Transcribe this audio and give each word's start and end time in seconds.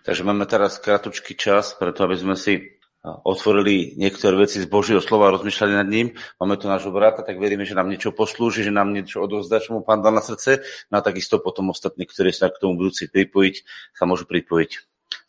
Takže 0.00 0.24
máme 0.24 0.46
teraz 0.48 0.80
kratučký 0.80 1.36
čas, 1.36 1.76
preto 1.76 2.04
aby 2.08 2.16
sme 2.16 2.36
si 2.36 2.80
otvorili 3.04 3.96
niektoré 3.96 4.36
veci 4.36 4.60
z 4.60 4.68
Božieho 4.68 5.00
slova 5.00 5.28
a 5.28 5.34
rozmýšľali 5.36 5.72
nad 5.72 5.88
ním. 5.88 6.12
Máme 6.36 6.60
tu 6.60 6.68
nášho 6.68 6.92
brata, 6.92 7.24
tak 7.24 7.40
veríme, 7.40 7.64
že 7.64 7.72
nám 7.72 7.88
niečo 7.88 8.12
poslúži, 8.12 8.60
že 8.60 8.72
nám 8.72 8.92
niečo 8.92 9.24
odovzdá, 9.24 9.56
čo 9.60 9.72
mu 9.72 9.80
pán 9.80 10.04
dal 10.04 10.12
na 10.12 10.20
srdce. 10.20 10.60
No 10.92 11.00
a 11.00 11.04
takisto 11.04 11.40
potom 11.40 11.72
ostatní, 11.72 12.04
ktorí 12.04 12.28
sa 12.32 12.52
k 12.52 12.60
tomu 12.60 12.76
budú 12.76 12.92
si 12.92 13.08
pripojiť, 13.08 13.54
sa 13.96 14.04
môžu 14.04 14.28
pripojiť. 14.28 14.70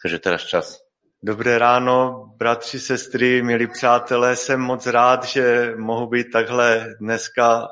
Takže 0.03 0.17
teraz 0.19 0.43
čas. 0.43 0.83
Dobré 1.23 1.55
ráno, 1.61 2.27
bratři, 2.35 2.79
sestry, 2.79 3.41
milí 3.41 3.67
přátelé. 3.67 4.35
Jsem 4.35 4.59
moc 4.59 4.87
rád, 4.87 5.23
že 5.23 5.73
mohu 5.77 6.07
být 6.07 6.31
takhle 6.31 6.95
dneska 6.99 7.67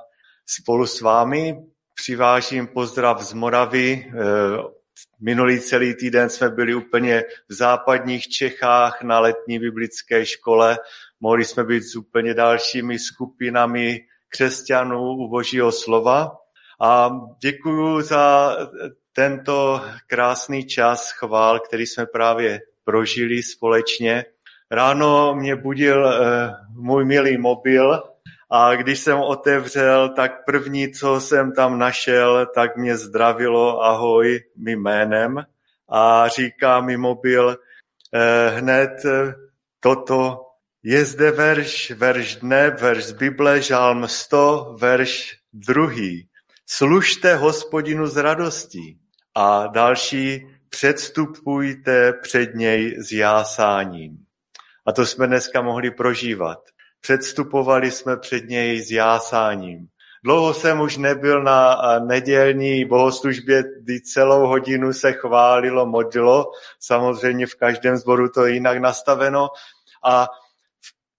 spolu 0.46 0.86
s 0.86 1.02
vámi. 1.02 1.60
Přivážím 1.96 2.68
pozdrav 2.68 3.22
z 3.22 3.34
Moravy. 3.34 4.12
Minulý 5.22 5.60
celý 5.60 5.96
týden 5.96 6.30
jsme 6.30 6.50
byli 6.50 6.76
úplně 6.76 7.24
v 7.50 7.54
západních 7.54 8.28
Čechách 8.28 9.04
na 9.04 9.20
letní 9.20 9.60
biblické 9.60 10.26
škole. 10.26 10.78
Mohli 11.20 11.46
jsme 11.46 11.64
být 11.64 11.84
s 11.84 11.96
úplně 11.96 12.34
dalšími 12.34 13.00
skupinami 13.00 14.00
křesťanů 14.30 15.02
u 15.02 15.30
Božího 15.30 15.72
slova. 15.72 16.32
A 16.82 17.10
děkuji 17.42 18.02
za 18.02 18.56
tento 19.14 19.82
krásný 20.08 20.66
čas 20.66 21.12
chvál, 21.12 21.60
který 21.60 21.86
jsme 21.86 22.06
právě 22.06 22.60
prožili 22.84 23.44
společně. 23.44 24.26
Ráno 24.72 25.36
mě 25.36 25.56
budil 25.56 26.08
eh, 26.08 26.52
můj 26.76 27.06
milý 27.06 27.38
mobil 27.38 28.02
a 28.50 28.76
když 28.76 29.00
jsem 29.00 29.20
otevřel, 29.20 30.10
tak 30.10 30.46
první, 30.46 30.92
co 30.92 31.22
jsem 31.22 31.52
tam 31.52 31.80
našel, 31.80 32.48
tak 32.56 32.78
mě 32.78 32.98
zdravilo 32.98 33.84
ahoj 33.84 34.40
mým 34.56 34.82
jménem 34.82 35.44
a 35.90 36.28
říká 36.28 36.82
mi 36.82 36.98
mobil 36.98 37.58
eh, 38.14 38.50
hned 38.50 39.06
eh, 39.06 39.34
toto, 39.80 40.46
je 40.84 41.06
zde 41.06 41.32
verš, 41.32 41.92
verš 41.92 42.36
dne, 42.36 42.70
verš 42.70 43.04
z 43.06 43.12
Bible, 43.12 43.62
žálm 43.62 44.08
100, 44.08 44.76
verš 44.80 45.38
druhý. 45.54 46.30
Služte 46.66 47.36
hospodinu 47.36 48.08
s 48.08 48.18
radostí. 48.18 49.00
A 49.36 49.68
další, 49.68 50.48
předstupujte 50.70 52.14
před 52.14 52.56
něj 52.56 52.96
s 53.00 53.12
jásáním. 53.12 54.18
A 54.86 54.92
to 54.92 55.06
jsme 55.06 55.28
dneska 55.28 55.62
mohli 55.62 55.92
prožívat. 55.92 56.60
Předstupovali 57.02 57.92
jsme 57.92 58.18
před 58.18 58.50
něj 58.50 58.82
s 58.82 58.92
jásáním. 58.92 59.88
Dlouho 60.24 60.54
jsem 60.54 60.82
už 60.82 60.98
nebyl 60.98 61.44
na 61.44 61.78
nedělní 62.00 62.86
bohoslužbě, 62.86 63.64
kdy 63.82 64.02
celou 64.02 64.48
hodinu 64.48 64.94
se 64.94 65.14
chválilo, 65.14 65.86
modlilo. 65.86 66.52
Samozřejmě 66.80 67.48
v 67.48 67.56
každém 67.56 67.98
zboru 67.98 68.30
to 68.30 68.46
je 68.46 68.54
jinak 68.54 68.78
nastaveno. 68.78 69.48
A 70.06 70.28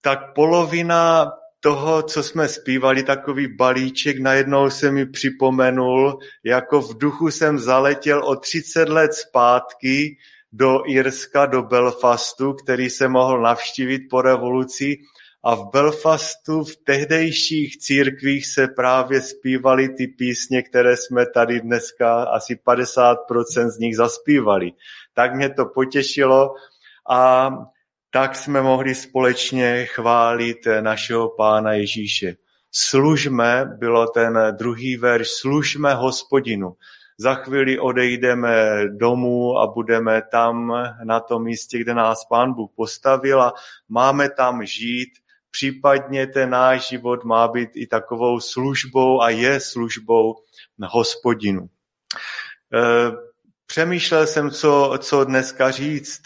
tak 0.01 0.33
polovina 0.35 1.31
toho, 1.59 2.03
co 2.03 2.23
jsme 2.23 2.47
zpívali, 2.47 3.03
takový 3.03 3.55
balíček, 3.55 4.19
najednou 4.19 4.69
se 4.69 4.91
mi 4.91 5.05
připomenul, 5.05 6.19
jako 6.45 6.81
v 6.81 6.97
duchu 6.97 7.31
jsem 7.31 7.59
zaletěl 7.59 8.25
o 8.25 8.35
30 8.35 8.89
let 8.89 9.13
zpátky 9.13 10.17
do 10.51 10.79
Irska, 10.87 11.45
do 11.45 11.63
Belfastu, 11.63 12.53
který 12.53 12.89
se 12.89 13.07
mohl 13.07 13.41
navštívit 13.41 13.99
po 14.09 14.21
revoluci 14.21 14.97
a 15.43 15.55
v 15.55 15.69
Belfastu 15.71 16.63
v 16.63 16.75
tehdejších 16.75 17.77
církvích 17.77 18.47
se 18.47 18.67
právě 18.67 19.21
zpívaly 19.21 19.89
ty 19.89 20.07
písně, 20.07 20.61
které 20.61 20.97
jsme 20.97 21.25
tady 21.25 21.61
dneska 21.61 22.23
asi 22.23 22.59
50% 22.67 23.69
z 23.69 23.79
nich 23.79 23.95
zaspívali. 23.95 24.71
Tak 25.13 25.35
mě 25.35 25.49
to 25.49 25.65
potěšilo 25.65 26.53
a 27.09 27.51
tak 28.13 28.35
jsme 28.35 28.61
mohli 28.61 28.95
společně 28.95 29.85
chválit 29.85 30.57
našeho 30.81 31.29
Pána 31.29 31.73
Ježíše. 31.73 32.35
Služme, 32.71 33.65
bylo 33.77 34.07
ten 34.07 34.39
druhý 34.51 34.97
verš, 34.97 35.27
služme 35.29 35.93
hospodinu. 35.93 36.75
Za 37.17 37.33
chvíli 37.35 37.79
odejdeme 37.79 38.83
domů 38.87 39.57
a 39.57 39.67
budeme 39.67 40.21
tam 40.31 40.73
na 41.03 41.19
tom 41.19 41.43
místě, 41.43 41.79
kde 41.79 41.93
nás 41.93 42.25
Pán 42.25 42.53
Bůh 42.53 42.71
postavil 42.75 43.41
a 43.41 43.53
máme 43.89 44.29
tam 44.29 44.65
žít 44.65 45.09
Případně 45.51 46.27
ten 46.27 46.49
náš 46.49 46.89
život 46.89 47.23
má 47.23 47.47
být 47.47 47.69
i 47.75 47.87
takovou 47.87 48.39
službou 48.39 49.21
a 49.21 49.29
je 49.29 49.59
službou 49.59 50.35
na 50.77 50.87
hospodinu. 50.91 51.61
E, 51.61 51.67
přemýšlel 53.65 54.27
jsem, 54.27 54.51
co, 54.51 54.93
co 54.99 55.23
dneska 55.23 55.71
říct. 55.71 56.21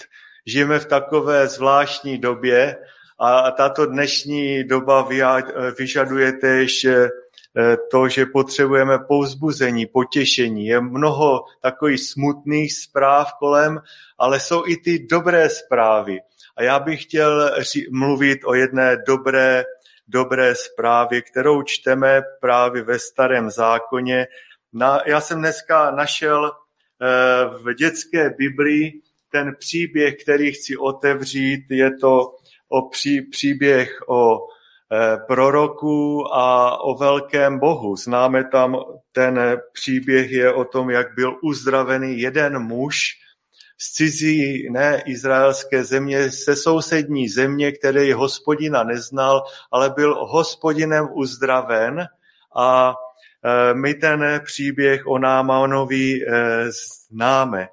Žijeme 0.47 0.79
v 0.79 0.85
takové 0.85 1.47
zvláštní 1.47 2.17
době 2.17 2.77
a 3.19 3.51
tato 3.51 3.85
dnešní 3.85 4.63
doba 4.63 5.07
vyžaduje 5.77 6.33
též 6.33 6.85
e, 6.85 7.09
to, 7.91 8.09
že 8.09 8.25
potřebujeme 8.25 8.99
pouzbuzení, 8.99 9.85
potěšení. 9.85 10.65
Je 10.65 10.81
mnoho 10.81 11.43
takových 11.61 12.01
smutných 12.01 12.73
zpráv 12.73 13.33
kolem, 13.39 13.79
ale 14.17 14.39
jsou 14.39 14.63
i 14.67 14.77
ty 14.77 15.07
dobré 15.11 15.49
zprávy. 15.49 16.19
A 16.57 16.63
já 16.63 16.79
bych 16.79 17.03
chtěl 17.03 17.51
mluvit 17.91 18.39
o 18.45 18.53
jedné 18.53 18.97
dobré, 19.07 19.63
dobré 20.07 20.55
zprávě, 20.55 21.21
kterou 21.21 21.63
čteme 21.63 22.21
právě 22.41 22.83
ve 22.83 22.99
starém 22.99 23.49
zákoně. 23.49 24.27
Na, 24.73 25.01
já 25.05 25.21
jsem 25.21 25.39
dneska 25.39 25.91
našel 25.91 26.51
eh, 26.51 27.45
v 27.45 27.73
dětské 27.73 28.29
Biblii 28.29 29.01
ten 29.31 29.55
příběh, 29.59 30.15
který 30.23 30.51
chci 30.51 30.77
otevřít. 30.77 31.65
Je 31.69 31.97
to 31.97 32.35
o 32.69 32.89
pří, 32.89 33.21
příběh 33.21 33.99
o 34.07 34.37
eh, 34.37 35.17
proroku 35.27 36.27
a 36.33 36.77
o 36.83 36.97
velkém 36.97 37.59
bohu. 37.59 37.95
Známe 37.95 38.43
tam 38.43 38.77
ten 39.11 39.61
příběh 39.73 40.31
je 40.31 40.53
o 40.53 40.65
tom, 40.65 40.89
jak 40.89 41.07
byl 41.15 41.37
uzdravený 41.43 42.19
jeden 42.19 42.59
muž, 42.59 43.24
z 43.77 43.93
cizí, 43.93 44.69
ne 44.71 45.03
izraelské 45.05 45.83
země, 45.83 46.31
se 46.31 46.55
sousední 46.55 47.29
země, 47.29 47.71
který 47.71 48.13
hospodina 48.13 48.83
neznal, 48.83 49.43
ale 49.71 49.89
byl 49.89 50.25
hospodinem 50.25 51.07
uzdraven 51.13 52.07
a 52.55 52.95
e, 53.43 53.73
my 53.73 53.93
ten 53.93 54.41
příběh 54.45 55.07
o 55.07 55.19
Námanovi 55.19 56.13
e, 56.13 56.65
známe. 57.11 57.67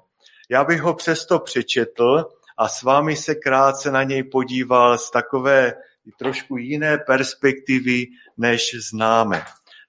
Já 0.49 0.63
bych 0.63 0.81
ho 0.81 0.93
přesto 0.93 1.39
přečetl 1.39 2.25
a 2.57 2.67
s 2.67 2.83
vámi 2.83 3.15
se 3.15 3.35
krátce 3.35 3.91
na 3.91 4.03
něj 4.03 4.23
podíval 4.23 4.97
z 4.97 5.11
takové 5.11 5.73
trošku 6.19 6.57
jiné 6.57 6.97
perspektivy, 6.97 8.05
než 8.37 8.75
známe. 8.89 9.43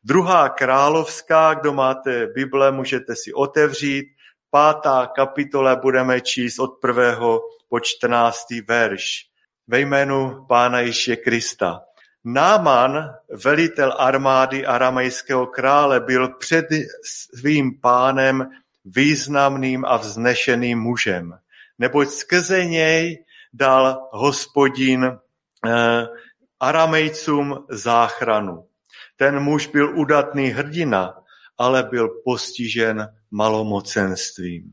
Druhá 0.05 0.49
královská, 0.49 1.55
kdo 1.55 1.73
máte 1.73 2.27
Bible, 2.27 2.73
můžete 2.73 3.17
si 3.17 3.33
otevřít, 3.33 4.07
pátá 4.55 5.07
kapitola 5.07 5.77
budeme 5.77 6.21
číst 6.21 6.59
od 6.59 6.79
prvého 6.81 7.43
po 7.69 7.81
čtrnáctý 7.81 8.61
verš. 8.61 9.27
Ve 9.67 9.81
jménu 9.81 10.47
Pána 10.49 10.81
Ježíše 10.81 11.17
Krista. 11.17 11.81
Náman, 12.25 13.11
velitel 13.45 13.95
armády 13.99 14.67
aramejského 14.67 15.47
krále, 15.47 16.01
byl 16.01 16.29
před 16.29 16.67
svým 17.05 17.81
pánem 17.81 18.51
významným 18.85 19.85
a 19.85 19.97
vznešeným 19.97 20.79
mužem. 20.79 21.39
Neboť 21.79 22.09
skrze 22.09 22.65
něj 22.65 23.25
dal 23.53 24.09
hospodin 24.13 25.05
eh, 25.05 26.07
aramejcům 26.61 27.67
záchranu. 27.71 28.67
Ten 29.17 29.41
muž 29.41 29.67
byl 29.67 29.99
udatný 29.99 30.47
hrdina, 30.47 31.15
ale 31.59 31.83
byl 31.83 32.09
postižen 32.25 33.09
malomocenstvím. 33.34 34.72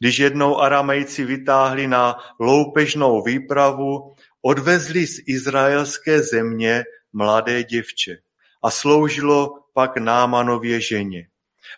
Když 0.00 0.18
jednou 0.18 0.60
aramejci 0.60 1.24
vytáhli 1.24 1.86
na 1.86 2.16
loupežnou 2.40 3.22
výpravu, 3.22 4.14
odvezli 4.42 5.06
z 5.06 5.22
izraelské 5.26 6.22
země 6.22 6.84
mladé 7.12 7.64
děvče 7.64 8.16
a 8.64 8.70
sloužilo 8.70 9.50
pak 9.74 9.96
Námanově 9.96 10.80
ženě. 10.80 11.28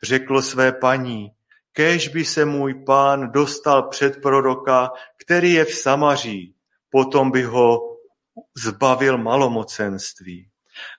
Řeklo 0.03 0.43
své 0.43 0.73
paní, 0.73 1.31
kéž 1.73 2.09
by 2.09 2.25
se 2.25 2.45
můj 2.45 2.75
pán 2.75 3.33
dostal 3.33 3.89
před 3.89 4.23
proroka, 4.23 4.91
který 5.17 5.53
je 5.53 5.65
v 5.65 5.75
Samaří, 5.75 6.55
potom 6.91 7.31
by 7.31 7.43
ho 7.43 7.81
zbavil 8.57 9.19
malomocenství. 9.19 10.49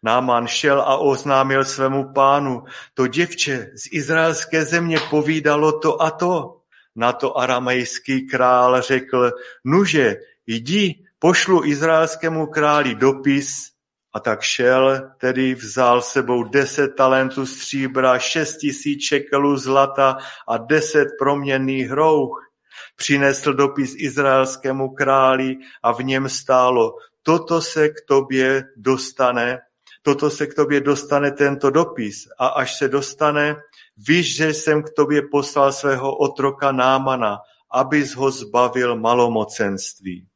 Náman 0.04 0.48
šel 0.48 0.82
a 0.82 0.98
oznámil 0.98 1.66
svému 1.66 2.14
pánu, 2.14 2.64
to 2.94 3.08
děvče 3.08 3.72
z 3.76 3.88
izraelské 3.92 4.66
země 4.66 4.98
povídalo 5.10 5.80
to 5.80 6.02
a 6.02 6.12
to. 6.12 6.62
Na 6.96 7.14
to 7.14 7.38
aramejský 7.38 8.28
král 8.28 8.82
řekl, 8.82 9.32
nuže, 9.66 10.16
jdi, 10.48 11.04
pošlu 11.20 11.66
izraelskému 11.66 12.48
králi 12.48 12.96
dopis, 12.96 13.76
a 14.16 14.20
tak 14.20 14.42
šel, 14.42 15.12
tedy 15.18 15.56
vzal 15.56 16.02
sebou 16.02 16.44
deset 16.44 16.96
talentů 16.96 17.46
stříbra, 17.46 18.20
šest 18.20 18.58
tisíc 18.58 19.02
šekelů 19.02 19.58
zlata 19.58 20.18
a 20.48 20.58
deset 20.58 21.08
proměnných 21.20 21.90
hrouch. 21.90 22.52
Přinesl 22.96 23.54
dopis 23.54 23.96
izraelskému 23.98 24.90
králi 24.90 25.56
a 25.84 25.92
v 25.92 26.04
něm 26.04 26.30
stálo, 26.30 26.96
toto 27.26 27.62
se 27.62 27.90
k 27.90 28.06
tobě 28.08 28.64
dostane, 28.76 29.60
toto 30.02 30.30
se 30.30 30.48
k 30.48 30.54
tobě 30.54 30.82
dostane 30.82 31.32
tento 31.32 31.70
dopis 31.70 32.28
a 32.40 32.48
až 32.48 32.78
se 32.78 32.88
dostane, 32.88 33.56
víš, 33.98 34.36
že 34.36 34.54
jsem 34.54 34.84
k 34.84 34.90
tobě 34.90 35.22
poslal 35.32 35.74
svého 35.74 36.18
otroka 36.18 36.72
Námana, 36.72 37.38
abys 37.72 38.16
ho 38.16 38.32
zbavil 38.32 38.96
malomocenství. 38.96 40.28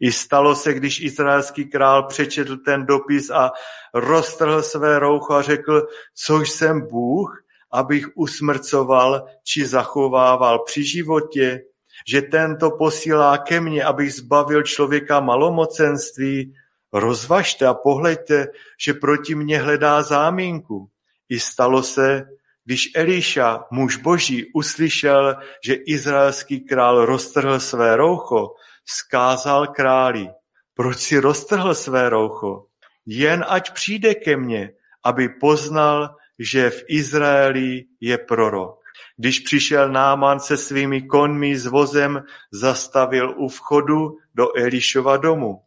I 0.00 0.12
stalo 0.12 0.54
se, 0.54 0.74
když 0.74 1.00
izraelský 1.00 1.64
král 1.64 2.02
přečetl 2.02 2.56
ten 2.56 2.86
dopis 2.86 3.30
a 3.30 3.50
roztrhl 3.94 4.62
své 4.62 4.98
roucho 4.98 5.34
a 5.34 5.42
řekl, 5.42 5.86
což 6.14 6.50
jsem 6.50 6.88
Bůh, 6.88 7.44
abych 7.72 8.06
usmrcoval 8.14 9.26
či 9.44 9.66
zachovával 9.66 10.58
při 10.58 10.84
životě, 10.84 11.60
že 12.08 12.22
tento 12.22 12.70
posílá 12.70 13.38
ke 13.38 13.60
mně, 13.60 13.84
abych 13.84 14.14
zbavil 14.14 14.62
člověka 14.62 15.20
malomocenství, 15.20 16.54
rozvažte 16.92 17.66
a 17.66 17.74
pohleďte, 17.74 18.46
že 18.80 18.94
proti 18.94 19.34
mně 19.34 19.58
hledá 19.58 20.02
záminku. 20.02 20.90
I 21.28 21.40
stalo 21.40 21.82
se, 21.82 22.26
když 22.64 22.90
Eliša, 22.94 23.64
muž 23.70 23.96
boží, 23.96 24.52
uslyšel, 24.54 25.34
že 25.64 25.74
izraelský 25.74 26.60
král 26.60 27.06
roztrhl 27.06 27.60
své 27.60 27.96
roucho, 27.96 28.54
vzkázal 28.84 29.66
králi, 29.66 30.28
proč 30.74 30.98
si 30.98 31.18
roztrhl 31.18 31.74
své 31.74 32.08
roucho? 32.10 32.66
Jen 33.06 33.44
ať 33.48 33.72
přijde 33.72 34.14
ke 34.14 34.36
mně, 34.36 34.72
aby 35.04 35.28
poznal, 35.28 36.16
že 36.38 36.70
v 36.70 36.84
Izraeli 36.88 37.84
je 38.00 38.18
prorok. 38.18 38.83
Když 39.16 39.40
přišel 39.40 39.88
Náman 39.92 40.40
se 40.40 40.56
svými 40.56 41.02
konmi 41.02 41.58
s 41.58 41.66
vozem, 41.66 42.22
zastavil 42.52 43.34
u 43.38 43.48
vchodu 43.48 44.16
do 44.34 44.56
Elišova 44.56 45.16
domu. 45.16 45.60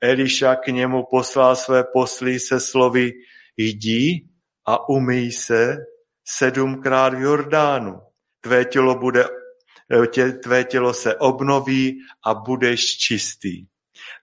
Eliša 0.00 0.54
k 0.54 0.66
němu 0.66 1.04
poslal 1.10 1.56
své 1.56 1.84
posly 1.84 2.40
se 2.40 2.60
slovy 2.60 3.12
jdi 3.56 4.28
a 4.66 4.88
umyj 4.88 5.32
se 5.32 5.76
sedmkrát 6.28 7.14
v 7.14 7.20
Jordánu. 7.20 8.00
Tvé 8.40 8.64
tělo, 8.64 8.98
bude, 8.98 9.24
tě, 10.10 10.32
tvé 10.32 10.64
tělo 10.64 10.94
se 10.94 11.16
obnoví 11.16 11.98
a 12.26 12.34
budeš 12.34 12.96
čistý. 12.96 13.66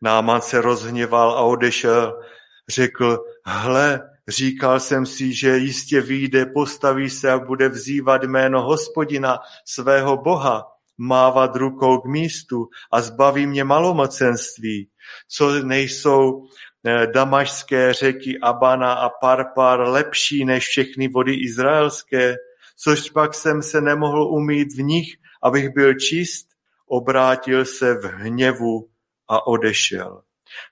Náman 0.01 0.41
se 0.41 0.61
rozhněval 0.61 1.31
a 1.31 1.41
odešel. 1.41 2.21
Řekl, 2.69 3.17
hle, 3.45 4.09
Říkal 4.27 4.79
jsem 4.79 5.05
si, 5.05 5.33
že 5.33 5.57
jistě 5.57 6.01
vyjde, 6.01 6.45
postaví 6.45 7.09
se 7.09 7.31
a 7.31 7.39
bude 7.39 7.69
vzývat 7.69 8.23
jméno 8.23 8.61
hospodina, 8.61 9.39
svého 9.65 10.17
boha, 10.17 10.65
mávat 10.97 11.55
rukou 11.55 11.97
k 11.97 12.05
místu 12.05 12.69
a 12.91 13.01
zbaví 13.01 13.47
mě 13.47 13.63
malomocenství, 13.63 14.89
co 15.27 15.63
nejsou 15.63 16.43
eh, 16.85 17.07
damašské 17.07 17.93
řeky 17.93 18.39
Abana 18.39 18.93
a 18.93 19.09
Parpar 19.09 19.79
lepší 19.79 20.45
než 20.45 20.67
všechny 20.67 21.07
vody 21.07 21.33
izraelské, 21.33 22.35
což 22.77 23.09
pak 23.09 23.33
jsem 23.33 23.63
se 23.63 23.81
nemohl 23.81 24.23
umít 24.23 24.73
v 24.73 24.81
nich, 24.81 25.15
abych 25.43 25.69
byl 25.69 25.93
čist, 25.93 26.47
obrátil 26.87 27.65
se 27.65 27.93
v 27.93 28.03
hněvu 28.03 28.89
a 29.27 29.47
odešel. 29.47 30.21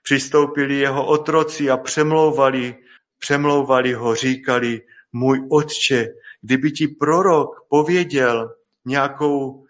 Přistoupili 0.02 0.74
jeho 0.74 1.06
otroci 1.06 1.70
a 1.70 1.76
přemlouvali 1.76 2.74
Přemlouvali 3.18 3.92
ho, 3.92 4.14
říkali, 4.14 4.80
můj 5.12 5.46
otče, 5.50 6.08
kdyby 6.42 6.70
ti 6.70 6.88
prorok 6.88 7.50
pověděl 7.68 8.54
nějakou 8.84 9.64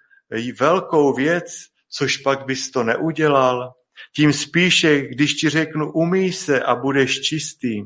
velkou 0.61 1.13
věc, 1.15 1.45
což 1.91 2.17
pak 2.17 2.47
bys 2.47 2.71
to 2.71 2.83
neudělal, 2.83 3.73
tím 4.15 4.33
spíše, 4.33 5.01
když 5.01 5.35
ti 5.35 5.49
řeknu, 5.49 5.93
umíj 5.93 6.33
se 6.33 6.61
a 6.63 6.75
budeš 6.75 7.21
čistý. 7.21 7.83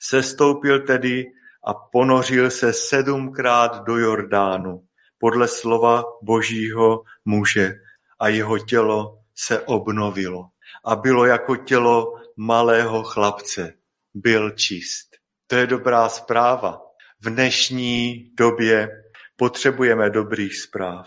Sestoupil 0.00 0.80
tedy 0.80 1.24
a 1.66 1.74
ponořil 1.74 2.50
se 2.50 2.72
sedmkrát 2.72 3.84
do 3.84 3.96
Jordánu, 3.98 4.84
podle 5.18 5.48
slova 5.48 6.04
božího 6.22 7.02
muže 7.24 7.74
a 8.20 8.28
jeho 8.28 8.58
tělo 8.58 9.18
se 9.34 9.60
obnovilo 9.60 10.44
a 10.84 10.96
bylo 10.96 11.24
jako 11.24 11.56
tělo 11.56 12.14
malého 12.36 13.02
chlapce 13.02 13.74
byl 14.14 14.50
čist. 14.50 15.16
To 15.46 15.56
je 15.56 15.66
dobrá 15.66 16.08
zpráva. 16.08 16.80
V 17.20 17.30
dnešní 17.30 18.30
době 18.38 18.88
potřebujeme 19.36 20.10
dobrých 20.10 20.56
zpráv. 20.56 21.06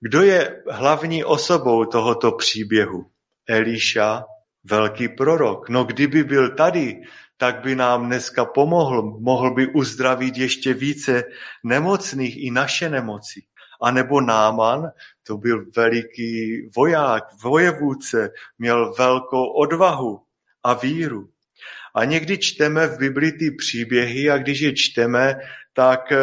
Kdo 0.00 0.22
je 0.22 0.62
hlavní 0.70 1.24
osobou 1.24 1.84
tohoto 1.84 2.32
příběhu? 2.32 3.10
Elíša, 3.48 4.24
velký 4.64 5.08
prorok. 5.08 5.68
No 5.68 5.84
kdyby 5.84 6.24
byl 6.24 6.54
tady, 6.54 7.00
tak 7.36 7.60
by 7.60 7.74
nám 7.74 8.06
dneska 8.06 8.44
pomohl. 8.44 9.02
Mohl 9.20 9.54
by 9.54 9.66
uzdravit 9.66 10.36
ještě 10.36 10.74
více 10.74 11.24
nemocných 11.64 12.44
i 12.44 12.50
naše 12.50 12.88
nemoci. 12.88 13.42
A 13.82 13.90
nebo 13.90 14.20
Náman, 14.20 14.90
to 15.26 15.36
byl 15.36 15.64
veliký 15.76 16.62
voják, 16.76 17.24
vojevůdce, 17.42 18.30
měl 18.58 18.94
velkou 18.98 19.46
odvahu 19.46 20.20
a 20.64 20.74
víru. 20.74 21.28
A 21.94 22.04
někdy 22.04 22.38
čteme 22.38 22.86
v 22.86 22.98
Biblii 22.98 23.32
ty 23.32 23.50
příběhy 23.50 24.30
a 24.30 24.38
když 24.38 24.60
je 24.60 24.72
čteme, 24.74 25.34
tak 25.72 26.12
eh, 26.12 26.18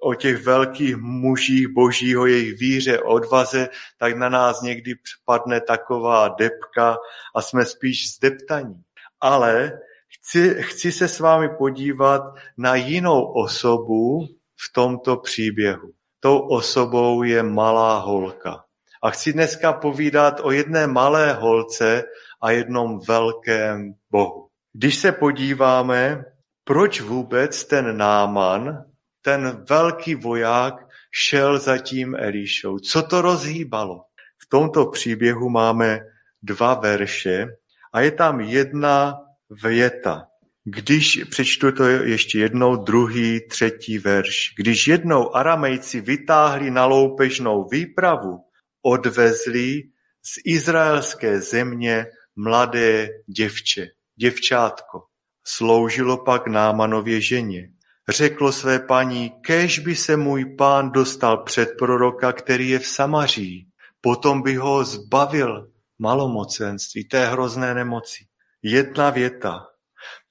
o 0.00 0.14
těch 0.14 0.42
velkých 0.42 0.96
mužích 0.96 1.68
božího, 1.68 2.26
jejich 2.26 2.58
víře, 2.58 3.00
odvaze, 3.00 3.68
tak 3.98 4.16
na 4.16 4.28
nás 4.28 4.62
někdy 4.62 4.94
padne 5.24 5.60
taková 5.60 6.28
depka 6.28 6.96
a 7.34 7.42
jsme 7.42 7.64
spíš 7.64 8.14
zdeptaní. 8.16 8.82
Ale 9.20 9.72
chci, 10.08 10.56
chci 10.60 10.92
se 10.92 11.08
s 11.08 11.20
vámi 11.20 11.48
podívat 11.58 12.22
na 12.56 12.74
jinou 12.74 13.22
osobu 13.22 14.26
v 14.56 14.72
tomto 14.72 15.16
příběhu. 15.16 15.90
Tou 16.20 16.38
osobou 16.38 17.22
je 17.22 17.42
malá 17.42 17.98
holka. 17.98 18.64
A 19.02 19.10
chci 19.10 19.32
dneska 19.32 19.72
povídat 19.72 20.40
o 20.42 20.50
jedné 20.50 20.86
malé 20.86 21.32
holce, 21.32 22.02
a 22.44 22.50
jednom 22.50 23.00
velkém 23.08 23.94
Bohu. 24.10 24.48
Když 24.72 24.96
se 24.96 25.12
podíváme, 25.12 26.24
proč 26.64 27.00
vůbec 27.00 27.64
ten 27.64 27.96
Náman, 27.96 28.84
ten 29.22 29.64
velký 29.68 30.14
voják, 30.14 30.74
šel 31.14 31.58
za 31.58 31.78
tím 31.78 32.14
Elišou. 32.18 32.78
Co 32.78 33.02
to 33.02 33.22
rozhýbalo? 33.22 34.00
V 34.42 34.48
tomto 34.48 34.86
příběhu 34.86 35.50
máme 35.50 36.00
dva 36.42 36.74
verše 36.74 37.46
a 37.92 38.00
je 38.00 38.10
tam 38.10 38.40
jedna 38.40 39.14
věta. 39.62 40.26
Když, 40.64 41.24
přečtu 41.30 41.72
to 41.72 41.84
ještě 41.84 42.38
jednou, 42.38 42.76
druhý, 42.76 43.48
třetí 43.48 43.98
verš. 43.98 44.54
Když 44.58 44.88
jednou 44.88 45.36
aramejci 45.36 46.00
vytáhli 46.00 46.70
na 46.70 46.86
loupežnou 46.86 47.68
výpravu, 47.68 48.38
odvezli 48.82 49.82
z 50.22 50.40
izraelské 50.44 51.40
země 51.40 52.06
mladé 52.36 53.08
děvče, 53.26 53.88
děvčátko. 54.16 55.02
Sloužilo 55.46 56.24
pak 56.24 56.46
Námanově 56.46 57.20
ženě. 57.20 57.70
Řeklo 58.08 58.52
své 58.52 58.78
paní, 58.78 59.30
kež 59.30 59.78
by 59.78 59.96
se 59.96 60.16
můj 60.16 60.44
pán 60.44 60.90
dostal 60.90 61.36
před 61.36 61.68
proroka, 61.78 62.32
který 62.32 62.68
je 62.68 62.78
v 62.78 62.86
Samaří. 62.86 63.68
Potom 64.00 64.42
by 64.42 64.56
ho 64.56 64.84
zbavil 64.84 65.68
malomocenství, 65.98 67.04
té 67.04 67.26
hrozné 67.26 67.74
nemoci. 67.74 68.24
Jedna 68.62 69.10
věta. 69.10 69.66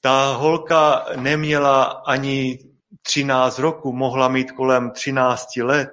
Ta 0.01 0.33
holka 0.33 1.05
neměla 1.15 1.83
ani 1.83 2.59
13 3.01 3.59
roku, 3.59 3.93
mohla 3.93 4.27
mít 4.27 4.51
kolem 4.51 4.91
13 4.91 5.55
let 5.55 5.89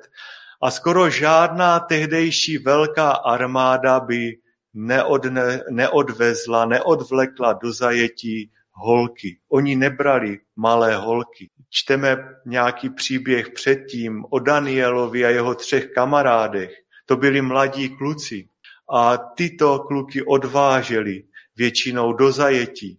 a 0.62 0.70
skoro 0.70 1.10
žádná 1.10 1.80
tehdejší 1.80 2.58
velká 2.58 3.10
armáda 3.10 4.00
by 4.00 4.39
neodne, 4.74 5.60
neodvezla, 5.70 6.64
neodvlekla 6.64 7.52
do 7.52 7.72
zajetí 7.72 8.50
holky. 8.72 9.38
Oni 9.48 9.76
nebrali 9.76 10.38
malé 10.56 10.96
holky. 10.96 11.50
Čteme 11.70 12.16
nějaký 12.46 12.90
příběh 12.90 13.50
předtím 13.50 14.24
o 14.30 14.38
Danielovi 14.38 15.24
a 15.24 15.28
jeho 15.28 15.54
třech 15.54 15.86
kamarádech. 15.94 16.70
To 17.06 17.16
byli 17.16 17.42
mladí 17.42 17.88
kluci. 17.88 18.48
A 18.92 19.16
tyto 19.16 19.78
kluky 19.78 20.22
odváželi 20.22 21.22
většinou 21.56 22.12
do 22.12 22.32
zajetí. 22.32 22.98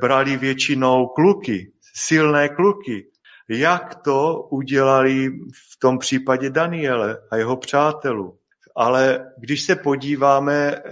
Brali 0.00 0.36
většinou 0.36 1.06
kluky, 1.06 1.72
silné 1.94 2.48
kluky. 2.48 3.06
Jak 3.48 3.94
to 3.94 4.48
udělali 4.50 5.28
v 5.70 5.78
tom 5.78 5.98
případě 5.98 6.50
Daniele 6.50 7.18
a 7.30 7.36
jeho 7.36 7.56
přátelů? 7.56 8.38
Ale 8.76 9.32
když 9.38 9.62
se 9.62 9.76
podíváme 9.76 10.82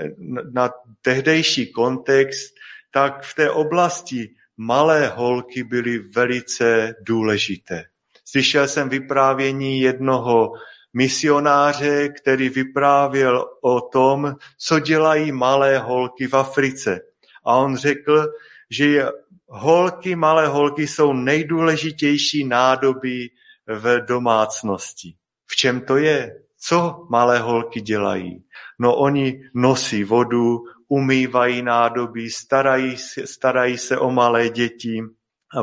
na 0.52 0.70
tehdejší 1.02 1.72
kontext, 1.72 2.54
tak 2.90 3.22
v 3.22 3.34
té 3.34 3.50
oblasti 3.50 4.30
malé 4.56 5.08
holky 5.08 5.64
byly 5.64 5.98
velice 5.98 6.94
důležité. 7.00 7.84
Slyšel 8.24 8.68
jsem 8.68 8.88
vyprávění 8.88 9.80
jednoho 9.80 10.52
misionáře, 10.92 12.08
který 12.08 12.48
vyprávěl 12.48 13.44
o 13.62 13.80
tom, 13.80 14.34
co 14.58 14.80
dělají 14.80 15.32
malé 15.32 15.78
holky 15.78 16.26
v 16.26 16.34
Africe. 16.34 17.00
A 17.44 17.56
on 17.56 17.76
řekl, 17.76 18.26
že 18.70 19.06
holky, 19.48 20.16
malé 20.16 20.46
holky 20.46 20.86
jsou 20.86 21.12
nejdůležitější 21.12 22.44
nádoby 22.44 23.30
v 23.66 24.00
domácnosti. 24.06 25.14
V 25.46 25.56
čem 25.56 25.80
to 25.80 25.96
je? 25.96 26.42
Co 26.62 27.06
malé 27.10 27.38
holky 27.38 27.80
dělají? 27.80 28.44
No 28.78 28.96
oni 28.96 29.40
nosí 29.54 30.04
vodu, 30.04 30.58
umývají 30.88 31.62
nádobí, 31.62 32.30
starají, 32.30 32.96
starají 33.24 33.78
se 33.78 33.98
o 33.98 34.10
malé 34.10 34.48
děti, 34.48 35.02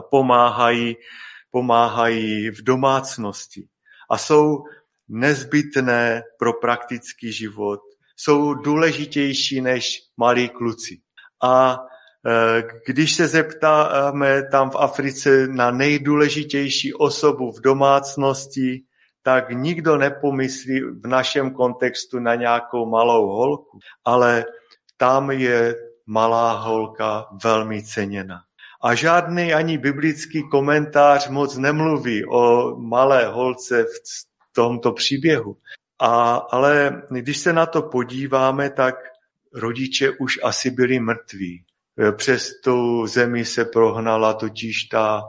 pomáhají, 0.10 0.96
pomáhají 1.51 2.50
v 2.50 2.63
domácnosti. 2.63 3.68
A 4.10 4.18
jsou 4.18 4.63
nezbytné 5.10 6.24
pro 6.39 6.54
praktický 6.54 7.32
život. 7.32 7.80
Jsou 8.16 8.54
důležitější 8.54 9.62
než 9.62 10.00
malí 10.18 10.50
kluci. 10.50 10.98
A 11.44 11.77
e, 11.77 12.63
když 12.88 13.13
se 13.13 13.27
zeptáme 13.27 14.44
tam 14.51 14.70
v 14.70 14.75
Africe 14.75 15.48
na 15.48 15.72
nejdůležitější 15.72 16.94
osobu 16.94 17.51
v 17.51 17.62
domácnosti, 17.62 18.84
tak 19.27 19.51
nikdo 19.51 19.98
nepomyslí 19.98 20.81
v 21.03 21.07
našem 21.07 21.51
kontextu 21.51 22.19
na 22.19 22.36
nějakou 22.36 22.89
malou 22.89 23.27
holku, 23.27 23.79
ale 24.05 24.46
tam 24.98 25.31
je 25.31 25.75
malá 26.05 26.51
holka 26.51 27.25
velmi 27.43 27.84
ceněna. 27.84 28.39
A 28.81 28.96
žádný 28.96 29.53
ani 29.53 29.77
biblický 29.77 30.50
komentář 30.50 31.29
moc 31.29 31.57
nemluví 31.57 32.25
o 32.25 32.75
malé 32.79 33.27
holce 33.27 33.84
v 33.84 34.53
tomto 34.53 34.91
příběhu. 34.91 35.57
A, 36.00 36.36
ale 36.36 37.01
když 37.10 37.38
se 37.38 37.53
na 37.53 37.65
to 37.65 37.81
podíváme, 37.81 38.69
tak 38.69 38.96
rodiče 39.53 40.12
už 40.19 40.39
asi 40.43 40.72
byli 40.72 41.00
mrtví. 41.00 41.63
Přes 42.15 42.62
tu 42.62 43.07
zemi 43.07 43.46
se 43.46 43.65
prohnala 43.65 44.34
totiž 44.34 44.84
ta 44.84 45.24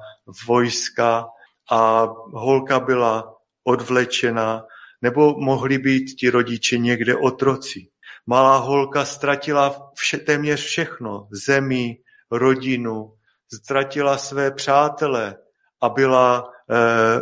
vojska 0.47 1.27
a 1.71 2.07
holka 2.33 2.81
byla 2.81 3.38
odvlečena, 3.69 4.65
nebo 5.03 5.35
mohli 5.39 5.79
být 5.79 6.05
ti 6.05 6.31
rodiče 6.31 6.79
někde 6.79 7.17
otroci. 7.17 7.89
Malá 8.27 8.57
holka 8.57 9.05
ztratila 9.05 9.91
vše, 9.95 10.19
téměř 10.19 10.65
všechno, 10.65 11.29
zemi, 11.47 11.97
rodinu, 12.31 13.13
ztratila 13.55 14.19
své 14.19 14.51
přátele 14.51 15.37
a 15.81 15.89
byla, 15.89 16.51
eh, 16.71 17.21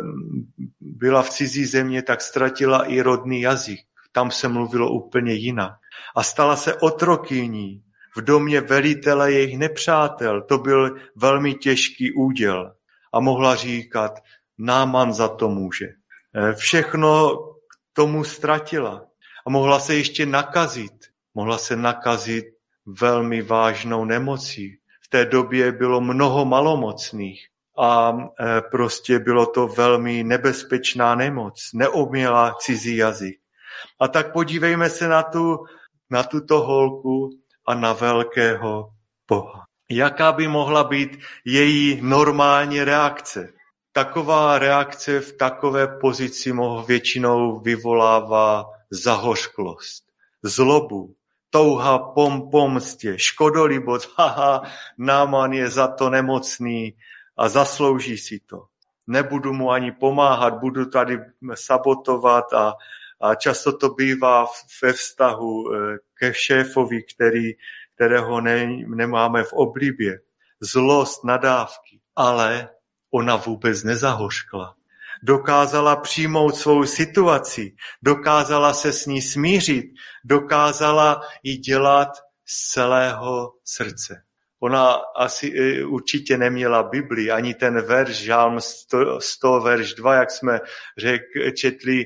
byla 0.79 1.23
v 1.23 1.29
cizí 1.29 1.65
země, 1.65 2.01
tak 2.01 2.21
ztratila 2.21 2.83
i 2.83 3.01
rodný 3.01 3.41
jazyk. 3.41 3.79
Tam 4.11 4.31
se 4.31 4.47
mluvilo 4.47 4.91
úplně 4.91 5.33
jinak. 5.33 5.73
A 6.15 6.23
stala 6.23 6.55
se 6.55 6.73
otrokyní 6.73 7.83
v 8.17 8.21
domě 8.21 8.61
velitele 8.61 9.31
jejich 9.31 9.57
nepřátel. 9.57 10.41
To 10.41 10.57
byl 10.57 10.95
velmi 11.15 11.53
těžký 11.53 12.11
úděl. 12.11 12.73
A 13.13 13.19
mohla 13.19 13.55
říkat, 13.55 14.19
Náman 14.57 15.13
za 15.13 15.27
to 15.27 15.49
může. 15.49 15.87
Eh, 16.35 16.53
všechno 16.53 17.37
tomu 17.93 18.23
ztratila. 18.23 19.05
A 19.47 19.49
mohla 19.49 19.79
se 19.79 19.95
ještě 19.95 20.25
nakazit. 20.25 20.93
Mohla 21.33 21.57
se 21.57 21.75
nakazit 21.75 22.45
velmi 22.85 23.41
vážnou 23.41 24.05
nemocí. 24.05 24.77
V 25.01 25.07
té 25.09 25.25
době 25.25 25.71
bylo 25.71 26.01
mnoho 26.01 26.45
malomocných 26.45 27.47
a 27.79 28.17
e, 28.39 28.61
prostě 28.61 29.19
bylo 29.19 29.45
to 29.45 29.67
velmi 29.67 30.23
nebezpečná 30.23 31.15
nemoc. 31.15 31.69
Neuměla 31.73 32.53
cizí 32.59 32.95
jazyk. 32.95 33.39
A 33.99 34.07
tak 34.07 34.33
podívejme 34.33 34.89
se 34.89 35.07
na, 35.07 35.23
tu, 35.23 35.57
na 36.09 36.23
tuto 36.23 36.59
holku 36.59 37.29
a 37.67 37.73
na 37.73 37.93
velkého 37.93 38.89
Boha. 39.29 39.65
Jaká 39.89 40.31
by 40.31 40.47
mohla 40.47 40.83
být 40.83 41.19
její 41.45 41.99
normální 42.01 42.83
reakce? 42.83 43.53
Taková 43.97 44.59
reakce 44.59 45.21
v 45.21 45.33
takové 45.33 45.87
pozici 45.87 46.53
většinou 46.85 47.59
vyvolává 47.59 48.65
zahořklost, 48.91 50.03
zlobu, 50.43 51.15
touha 51.49 51.99
pom 51.99 52.49
pomstě, 52.51 53.13
škodolibot, 53.17 54.09
haha, 54.17 54.61
Náman 54.97 55.53
je 55.53 55.69
za 55.69 55.87
to 55.87 56.09
nemocný 56.09 56.93
a 57.37 57.49
zaslouží 57.49 58.17
si 58.17 58.39
to. 58.39 58.65
Nebudu 59.07 59.53
mu 59.53 59.71
ani 59.71 59.91
pomáhat, 59.91 60.53
budu 60.53 60.85
tady 60.85 61.19
sabotovat 61.53 62.53
a, 62.53 62.73
a 63.21 63.35
často 63.35 63.77
to 63.77 63.89
bývá 63.89 64.47
ve 64.83 64.93
vztahu 64.93 65.73
eh, 65.73 65.97
ke 66.13 66.33
šéfovi, 66.33 67.03
který, 67.03 67.53
kterého 67.95 68.41
ne, 68.41 68.67
nemáme 68.87 69.43
v 69.43 69.53
oblibě. 69.53 70.19
Zlost, 70.61 71.23
nadávky. 71.23 71.99
Ale 72.15 72.69
ona 73.11 73.35
vůbec 73.35 73.83
nezahořkla 73.83 74.77
dokázala 75.23 75.95
přijmout 75.95 76.55
svou 76.55 76.85
situaci, 76.85 77.75
dokázala 78.01 78.73
se 78.73 78.93
s 78.93 79.05
ní 79.05 79.21
smířit, 79.21 79.85
dokázala 80.25 81.21
ji 81.43 81.57
dělat 81.57 82.09
z 82.45 82.71
celého 82.71 83.51
srdce. 83.65 84.23
Ona 84.59 84.93
asi 85.15 85.53
e, 85.59 85.85
určitě 85.85 86.37
neměla 86.37 86.83
Bibli, 86.83 87.31
ani 87.31 87.53
ten 87.53 87.81
verš, 87.81 88.15
žálm 88.15 88.61
100, 88.61 89.21
100 89.21 89.59
verš 89.59 89.93
2, 89.93 90.15
jak 90.15 90.31
jsme 90.31 90.59
řek, 90.97 91.21
četli, 91.57 92.05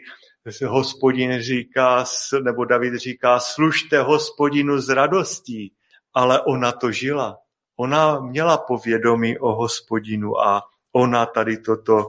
hospodin 0.65 1.41
říká, 1.41 2.05
nebo 2.43 2.65
David 2.65 2.95
říká, 2.95 3.39
služte 3.39 4.01
hospodinu 4.01 4.81
s 4.81 4.89
radostí, 4.89 5.73
ale 6.13 6.41
ona 6.41 6.71
to 6.71 6.91
žila. 6.91 7.37
Ona 7.77 8.19
měla 8.19 8.57
povědomí 8.57 9.39
o 9.39 9.53
hospodinu 9.55 10.39
a 10.39 10.61
ona 10.93 11.25
tady 11.25 11.57
toto 11.57 12.05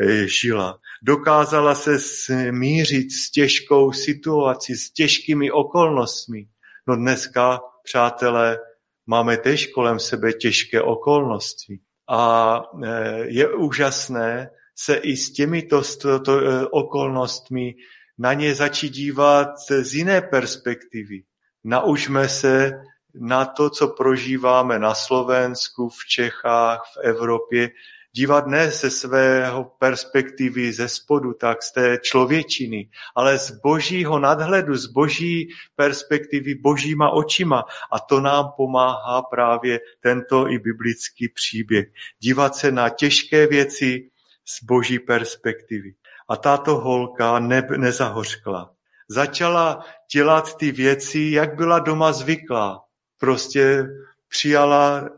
Eh, 0.00 0.28
žila. 0.28 0.78
Dokázala 1.02 1.74
se 1.74 1.98
smířit 1.98 3.12
s 3.12 3.30
těžkou 3.30 3.92
situací, 3.92 4.74
s 4.74 4.92
těžkými 4.92 5.50
okolnostmi. 5.50 6.46
No 6.88 6.96
dneska, 6.96 7.60
přátelé, 7.84 8.58
máme 9.06 9.36
tež 9.36 9.66
kolem 9.66 9.98
sebe 9.98 10.32
těžké 10.32 10.82
okolnosti. 10.82 11.80
A 12.08 12.62
eh, 12.84 13.24
je 13.26 13.54
úžasné 13.54 14.50
se 14.74 14.94
i 14.94 15.16
s 15.16 15.32
těmito 15.32 15.82
eh, 15.82 16.66
okolnostmi 16.70 17.74
na 18.18 18.32
ně 18.32 18.54
začít 18.54 18.90
dívat 18.90 19.48
z 19.80 19.94
jiné 19.94 20.20
perspektivy. 20.20 21.22
Naučme 21.64 22.28
se 22.28 22.72
na 23.20 23.44
to, 23.44 23.70
co 23.70 23.88
prožíváme 23.88 24.78
na 24.78 24.94
Slovensku, 24.94 25.88
v 25.88 26.06
Čechách, 26.08 26.82
v 26.94 27.00
Evropě, 27.04 27.70
dívat 28.16 28.46
ne 28.46 28.70
ze 28.70 28.90
svého 28.90 29.64
perspektivy 29.78 30.72
ze 30.72 30.88
spodu, 30.88 31.32
tak 31.32 31.62
z 31.62 31.72
té 31.72 31.98
člověčiny, 32.02 32.88
ale 33.14 33.38
z 33.38 33.50
božího 33.50 34.18
nadhledu, 34.18 34.74
z 34.74 34.86
boží 34.86 35.48
perspektivy, 35.76 36.54
božíma 36.54 37.10
očima. 37.10 37.64
A 37.92 38.00
to 38.00 38.20
nám 38.20 38.52
pomáhá 38.56 39.22
právě 39.22 39.80
tento 40.00 40.48
i 40.48 40.58
biblický 40.58 41.28
příběh. 41.28 41.86
Dívat 42.18 42.56
se 42.56 42.72
na 42.72 42.88
těžké 42.88 43.46
věci 43.46 44.10
z 44.44 44.64
boží 44.64 44.98
perspektivy. 44.98 45.94
A 46.28 46.36
tato 46.36 46.76
holka 46.76 47.38
ne, 47.38 47.68
nezahořkla. 47.76 48.70
Začala 49.08 49.84
dělat 50.12 50.56
ty 50.56 50.72
věci, 50.72 51.20
jak 51.20 51.56
byla 51.56 51.78
doma 51.78 52.12
zvyklá. 52.12 52.82
Prostě 53.20 53.84
přijala 54.28 55.08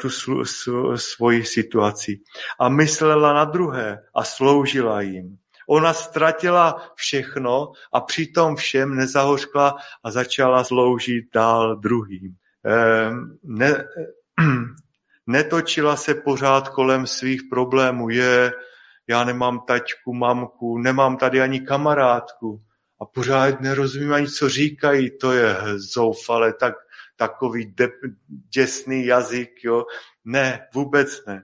tu 0.00 0.08
svoji 0.96 1.44
situaci 1.44 2.20
a 2.60 2.68
myslela 2.68 3.32
na 3.32 3.44
druhé 3.44 3.98
a 4.14 4.24
sloužila 4.24 5.00
jim. 5.00 5.36
Ona 5.68 5.92
ztratila 5.92 6.92
všechno 6.94 7.72
a 7.92 8.00
přitom 8.00 8.56
všem 8.56 8.96
nezahořkla 8.96 9.76
a 10.04 10.10
začala 10.10 10.64
sloužit 10.64 11.24
dál 11.34 11.76
druhým. 11.76 12.34
Ehm, 12.64 13.38
ne, 13.42 13.84
netočila 15.26 15.96
se 15.96 16.14
pořád 16.14 16.68
kolem 16.68 17.06
svých 17.06 17.42
problémů. 17.50 18.08
Je, 18.08 18.52
já 19.08 19.24
nemám 19.24 19.60
taťku, 19.66 20.14
mamku, 20.14 20.78
nemám 20.78 21.16
tady 21.16 21.40
ani 21.40 21.60
kamarádku 21.60 22.62
a 23.00 23.04
pořád 23.04 23.60
nerozumím 23.60 24.12
ani, 24.12 24.28
co 24.28 24.48
říkají, 24.48 25.18
to 25.18 25.32
je 25.32 25.56
zoufale, 25.94 26.52
tak 26.52 26.74
takový 27.20 27.66
de, 27.76 27.88
děsný 28.54 29.06
jazyk, 29.06 29.64
jo. 29.64 29.84
Ne, 30.24 30.66
vůbec 30.74 31.26
ne. 31.26 31.42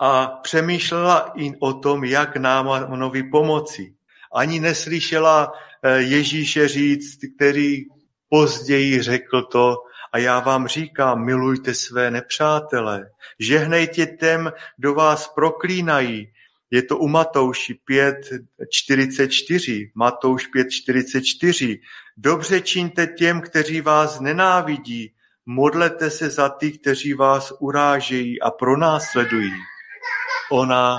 A 0.00 0.26
přemýšlela 0.26 1.32
i 1.36 1.52
o 1.60 1.72
tom, 1.72 2.04
jak 2.04 2.36
Námanovi 2.36 3.22
pomoci. 3.22 3.94
Ani 4.34 4.60
neslyšela 4.60 5.52
eh, 5.82 6.00
Ježíše 6.00 6.68
říct, 6.68 7.18
který 7.36 7.84
později 8.28 9.02
řekl 9.02 9.42
to, 9.42 9.76
a 10.12 10.18
já 10.18 10.40
vám 10.40 10.66
říkám, 10.68 11.24
milujte 11.24 11.74
své 11.74 12.10
nepřátele, 12.10 13.10
žehnejte 13.40 14.06
těm, 14.06 14.52
kdo 14.76 14.94
vás 14.94 15.28
proklínají, 15.28 16.32
Je 16.70 16.82
to 16.82 16.98
u 16.98 17.08
Matouši 17.08 17.78
5.44. 17.90 19.90
Matouš 19.94 20.48
5.44. 20.56 21.80
Dobře 22.16 22.60
čiňte 22.60 23.06
těm, 23.06 23.40
kteří 23.40 23.80
vás 23.80 24.20
nenávidí. 24.20 25.14
Modlete 25.46 26.10
se 26.10 26.30
za 26.30 26.48
ty, 26.48 26.78
kteří 26.78 27.14
vás 27.14 27.52
urážejí 27.60 28.40
a 28.40 28.50
pronásledují. 28.50 29.52
Ona 30.50 30.96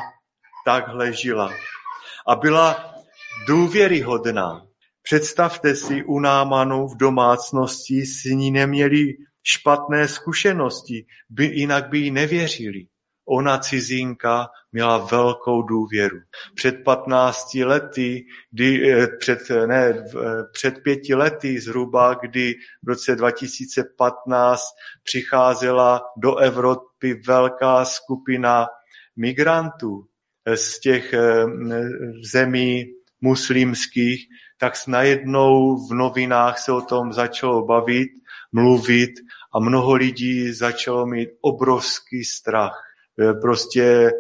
takhle 0.66 1.14
žila. 1.14 1.54
A 2.28 2.36
byla 2.36 2.94
důvěryhodná. 3.48 4.66
Představte 5.02 5.76
si 5.76 6.04
u 6.04 6.20
Námanu 6.20 6.88
v 6.88 6.98
domácnosti 6.98 8.06
s 8.06 8.24
ní 8.24 8.52
neměli 8.52 9.14
špatné 9.44 10.08
zkušenosti, 10.08 11.06
by, 11.30 11.46
jinak 11.46 11.90
by 11.90 12.00
jí 12.00 12.12
nevěřili. 12.12 12.86
Ona 13.30 13.58
cizinka 13.58 14.48
měla 14.72 14.98
velkou 14.98 15.62
důvěru. 15.62 16.18
Před 16.56 16.84
15 16.84 17.64
lety, 17.64 18.26
kdy, 18.52 18.92
eh, 18.92 19.08
před, 19.20 19.40
ne, 19.66 19.86
eh, 19.86 20.04
před 20.54 20.84
pěti 20.84 21.16
lety 21.16 21.62
zhruba, 21.62 22.14
kdy 22.14 22.56
v 22.84 22.88
roce 22.88 23.16
2015 23.16 24.64
přicházela 25.04 26.02
do 26.18 26.36
Evropy 26.36 27.22
velká 27.28 27.86
skupina 27.86 28.68
migrantů 29.16 30.06
z 30.56 30.80
těch 30.80 31.14
eh, 31.14 31.46
zemí 32.32 32.86
muslimských, 33.22 34.28
tak 34.58 34.74
najednou 34.88 35.78
v 35.88 35.94
novinách 35.94 36.60
se 36.60 36.72
o 36.72 36.82
tom 36.82 37.14
začalo 37.14 37.66
bavit, 37.66 38.10
mluvit 38.52 39.12
a 39.54 39.60
mnoho 39.60 39.94
lidí 39.94 40.54
začalo 40.54 41.06
mít 41.06 41.30
obrovský 41.42 42.24
strach. 42.24 42.89
Prostě 43.42 44.12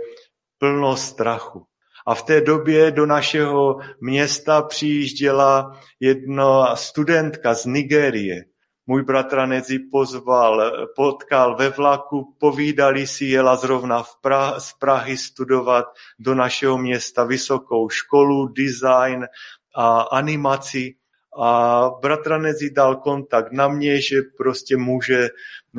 plno 0.57 0.97
strachu. 0.97 1.65
A 2.07 2.15
v 2.15 2.23
té 2.23 2.41
době 2.41 2.91
do 2.91 3.05
našeho 3.05 3.79
města 4.01 4.61
přijížděla 4.61 5.79
jedna 5.99 6.75
studentka 6.75 7.53
z 7.53 7.65
Nigérie. 7.65 8.45
Můj 8.85 9.03
bratranec 9.03 9.69
ji 9.69 9.79
pozval, 9.79 10.71
potkal 10.95 11.55
ve 11.55 11.69
vlaku, 11.69 12.35
povídali 12.39 13.07
si, 13.07 13.25
jela 13.25 13.55
zrovna 13.55 14.03
v 14.03 14.09
pra- 14.23 14.59
z 14.59 14.73
Prahy 14.79 15.17
studovat 15.17 15.85
do 16.19 16.35
našeho 16.35 16.77
města 16.77 17.23
vysokou 17.23 17.89
školu, 17.89 18.47
design 18.47 19.27
a 19.75 20.01
animaci. 20.01 20.95
A 21.41 21.89
bratranec 22.01 22.61
jí 22.61 22.73
dal 22.73 22.95
kontakt 22.95 23.51
na 23.51 23.67
mě, 23.67 24.01
že 24.01 24.21
prostě 24.37 24.77
může 24.77 25.27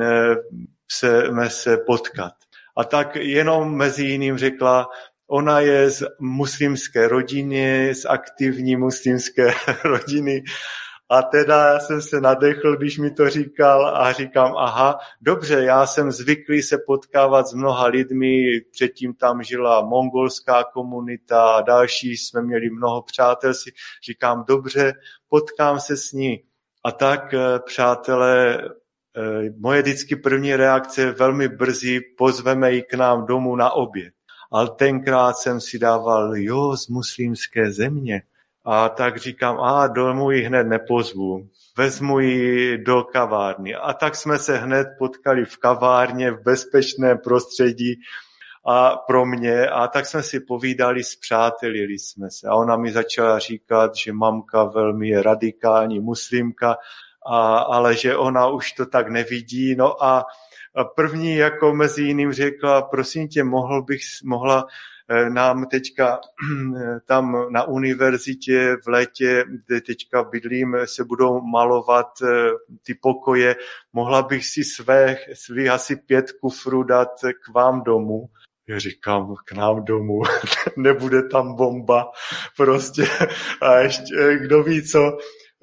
eh, 0.00 0.34
se, 0.90 1.22
se 1.48 1.76
potkat. 1.86 2.32
A 2.76 2.84
tak 2.84 3.16
jenom 3.16 3.76
mezi 3.76 4.04
jiným 4.04 4.38
řekla, 4.38 4.88
ona 5.26 5.60
je 5.60 5.90
z 5.90 6.02
muslimské 6.20 7.08
rodiny, 7.08 7.94
z 7.94 8.04
aktivní 8.04 8.76
muslimské 8.76 9.50
rodiny 9.84 10.42
a 11.12 11.22
teda 11.22 11.66
já 11.66 11.80
jsem 11.80 12.02
se 12.02 12.20
nadechl, 12.20 12.76
když 12.76 12.98
mi 12.98 13.10
to 13.10 13.30
říkal 13.30 13.96
a 13.96 14.12
říkám, 14.12 14.54
aha, 14.56 14.98
dobře, 15.20 15.64
já 15.64 15.86
jsem 15.86 16.12
zvyklý 16.12 16.62
se 16.62 16.78
potkávat 16.86 17.48
s 17.48 17.54
mnoha 17.54 17.86
lidmi, 17.86 18.60
předtím 18.72 19.14
tam 19.14 19.42
žila 19.42 19.80
mongolská 19.80 20.64
komunita 20.64 21.50
a 21.50 21.60
další, 21.60 22.16
jsme 22.16 22.42
měli 22.42 22.70
mnoho 22.70 23.02
přátel, 23.02 23.54
si 23.54 23.70
říkám, 24.06 24.44
dobře, 24.48 24.92
potkám 25.28 25.80
se 25.80 25.96
s 25.96 26.12
ní. 26.12 26.42
A 26.84 26.92
tak, 26.92 27.34
eh, 27.34 27.58
přátelé, 27.66 28.62
moje 29.59 29.83
vždycky 29.83 30.17
první 30.17 30.57
reakce 30.57 31.12
velmi 31.12 31.49
brzy, 31.49 32.00
pozveme 32.19 32.73
ji 32.73 32.83
k 32.83 32.95
nám 32.95 33.26
domů 33.26 33.57
na 33.57 33.71
oběd. 33.71 34.14
Ale 34.52 34.71
tenkrát 34.71 35.37
jsem 35.37 35.61
si 35.61 35.79
dával, 35.79 36.37
jo, 36.37 36.76
z 36.76 36.88
muslimské 36.88 37.73
země. 37.73 38.23
A 38.64 38.88
tak 38.88 39.17
říkám, 39.17 39.61
a 39.61 39.87
domů 39.87 40.31
ji 40.31 40.43
hned 40.43 40.64
nepozvu, 40.64 41.49
vezmu 41.76 42.21
ji 42.21 42.79
do 42.79 43.02
kavárny. 43.02 43.75
A 43.75 43.93
tak 43.93 44.17
jsme 44.17 44.38
se 44.38 44.59
hned 44.59 44.88
potkali 44.99 45.44
v 45.44 45.57
kavárně, 45.57 46.31
v 46.31 46.42
bezpečném 46.42 47.18
prostředí 47.18 47.94
a 48.66 48.96
pro 48.96 49.27
mě. 49.27 49.66
A 49.66 49.88
tak 49.88 50.07
jsme 50.07 50.23
si 50.23 50.40
povídali, 50.40 51.05
zpřátelili 51.05 51.99
jsme 51.99 52.31
se. 52.31 52.49
A 52.49 52.55
ona 52.55 52.77
mi 52.77 52.92
začala 52.92 53.38
říkat, 53.38 53.96
že 53.96 54.12
mamka 54.12 54.64
velmi 54.64 55.09
je 55.09 55.23
radikální 55.23 56.01
muslimka, 56.01 56.77
a, 57.26 57.59
ale 57.59 57.96
že 57.96 58.16
ona 58.16 58.48
už 58.48 58.72
to 58.72 58.87
tak 58.87 59.09
nevidí. 59.09 59.74
No 59.76 60.04
a 60.04 60.24
první 60.96 61.37
jako 61.37 61.74
mezi 61.74 62.02
jiným 62.02 62.33
řekla, 62.33 62.83
prosím 62.83 63.28
tě, 63.28 63.44
mohl 63.44 63.83
bych, 63.83 64.00
mohla 64.24 64.66
Eh, 65.12 65.30
nám 65.30 65.66
teďka 65.66 66.20
tam 67.06 67.52
na 67.52 67.64
univerzitě 67.64 68.76
v 68.85 68.88
létě, 68.88 69.44
kde 69.66 69.80
teďka 69.80 70.24
bydlím, 70.24 70.76
se 70.85 71.04
budou 71.04 71.40
malovat 71.40 72.06
eh, 72.22 72.50
ty 72.87 72.94
pokoje. 72.94 73.56
Mohla 73.92 74.22
bych 74.22 74.46
si 74.46 74.64
své, 74.64 75.16
svých 75.35 75.70
asi 75.70 75.96
pět 75.96 76.33
kufrů 76.33 76.83
dát 76.83 77.09
k 77.20 77.54
vám 77.54 77.83
domů. 77.83 78.26
Já 78.68 78.78
říkám, 78.78 79.35
k 79.44 79.52
nám 79.52 79.85
domů, 79.85 80.22
nebude 80.76 81.22
tam 81.22 81.56
bomba, 81.56 82.11
prostě 82.56 83.04
a 83.61 83.74
ještě, 83.74 84.14
eh, 84.20 84.38
kdo 84.38 84.62
ví 84.62 84.83
co, 84.83 85.18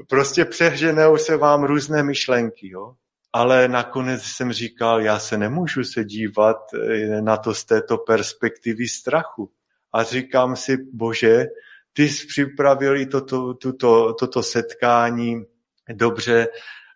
prostě 0.10 0.46
přehženou 0.46 1.18
se 1.18 1.38
vám 1.38 1.64
různé 1.64 2.04
myšlenky, 2.04 2.70
jo 2.70 2.94
ale 3.34 3.68
nakonec 3.68 4.24
jsem 4.24 4.54
říkal, 4.54 5.02
já 5.02 5.20
se 5.20 5.38
nemůžu 5.38 5.84
se 5.84 6.04
dívat 6.04 6.58
eh, 6.74 7.22
na 7.22 7.38
to 7.38 7.54
z 7.54 7.66
této 7.66 7.98
perspektivy 7.98 8.88
strachu. 8.88 9.52
A 9.94 10.04
říkám 10.04 10.56
si, 10.56 10.78
bože, 10.94 11.46
ty 11.94 12.10
jsi 12.10 12.28
připravil 12.28 13.06
toto, 13.06 13.54
tuto, 13.54 14.14
toto 14.14 14.44
setkání 14.44 15.46
dobře, 15.94 16.48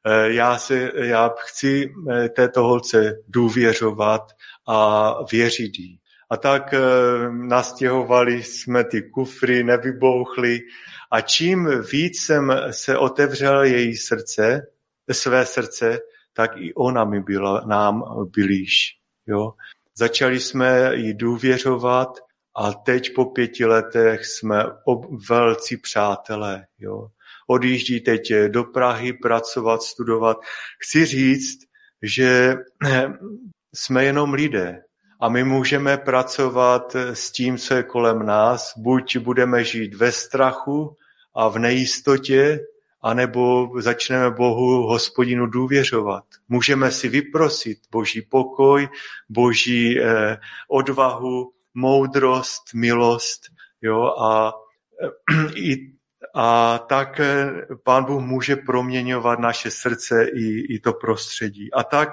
eh, 0.06 0.34
já, 0.34 0.58
se, 0.58 0.92
já 0.96 1.34
chci 1.38 1.94
eh, 2.12 2.30
této 2.30 2.64
holce 2.64 3.14
důvěřovat 3.28 4.22
a 4.68 5.14
věřit 5.32 5.80
jí. 5.80 5.98
A 6.30 6.38
tak 6.38 6.74
nastěhovali 7.32 8.44
jsme 8.44 8.84
ty 8.84 9.02
kufry, 9.02 9.64
nevybouchli 9.64 10.60
a 11.12 11.22
čím 11.22 11.82
víc 11.92 12.22
jsem 12.24 12.52
se 12.72 12.98
otevřel 12.98 13.64
její 13.64 13.98
srdce, 13.98 14.62
své 15.12 15.46
srdce, 15.46 16.00
tak 16.34 16.52
i 16.58 16.74
ona 16.74 17.06
mi 17.06 17.22
byla 17.22 17.62
nám 17.66 18.04
blíž. 18.36 18.98
Jo? 19.28 19.54
Začali 19.98 20.40
jsme 20.40 20.96
jí 20.96 21.14
důvěřovat 21.14 22.20
a 22.56 22.74
teď 22.74 23.14
po 23.16 23.26
pěti 23.26 23.66
letech 23.66 24.26
jsme 24.26 24.64
ob, 24.86 25.06
velcí 25.30 25.78
přátelé. 25.78 26.66
Jo? 26.80 27.08
Odjíždí 27.48 28.00
teď 28.00 28.34
do 28.48 28.64
Prahy 28.64 29.14
pracovat, 29.14 29.82
studovat. 29.82 30.38
Chci 30.84 31.06
říct, 31.06 31.60
že 32.02 32.56
jsme 33.76 34.04
jenom 34.04 34.34
lidé 34.34 34.82
a 35.22 35.30
my 35.30 35.44
můžeme 35.44 35.98
pracovat 35.98 36.96
s 36.96 37.32
tím, 37.32 37.58
co 37.58 37.74
je 37.74 37.84
kolem 37.84 38.26
nás. 38.26 38.74
Buď 38.78 39.18
budeme 39.18 39.64
žít 39.64 39.96
ve 39.96 40.12
strachu 40.12 40.98
a 41.34 41.50
v 41.50 41.60
nejistotě, 41.60 42.60
anebo 43.02 43.72
začneme 43.80 44.32
Bohu, 44.32 44.88
hospodinu 44.88 45.46
důvěřovat. 45.46 46.24
Můžeme 46.50 46.92
si 46.92 47.10
vyprosit 47.10 47.78
boží 47.92 48.22
pokoj, 48.22 48.90
boží 49.30 50.00
eh, 50.00 50.38
odvahu, 50.70 51.52
moudrost, 51.74 52.62
milost, 52.74 53.42
jo, 53.82 54.04
a, 54.04 54.54
eh, 55.30 55.52
i, 55.56 55.92
a 56.36 56.78
tak 56.78 57.20
eh, 57.20 57.52
pán 57.84 58.04
Bůh 58.06 58.22
může 58.22 58.56
proměňovat 58.56 59.40
naše 59.40 59.72
srdce 59.72 60.26
i, 60.34 60.76
i 60.76 60.80
to 60.80 60.94
prostředí. 60.94 61.74
A 61.74 61.84
tak 61.84 62.10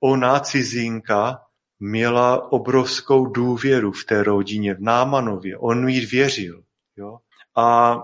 ona, 0.00 0.40
cizinka, 0.40 1.38
měla 1.80 2.52
obrovskou 2.52 3.26
důvěru 3.26 3.92
v 3.92 4.04
té 4.04 4.22
rodině, 4.22 4.74
v 4.74 4.80
Námanově. 4.80 5.56
On 5.56 5.88
jí 5.88 6.06
věřil. 6.06 6.62
Jo? 6.96 7.18
A, 7.56 7.96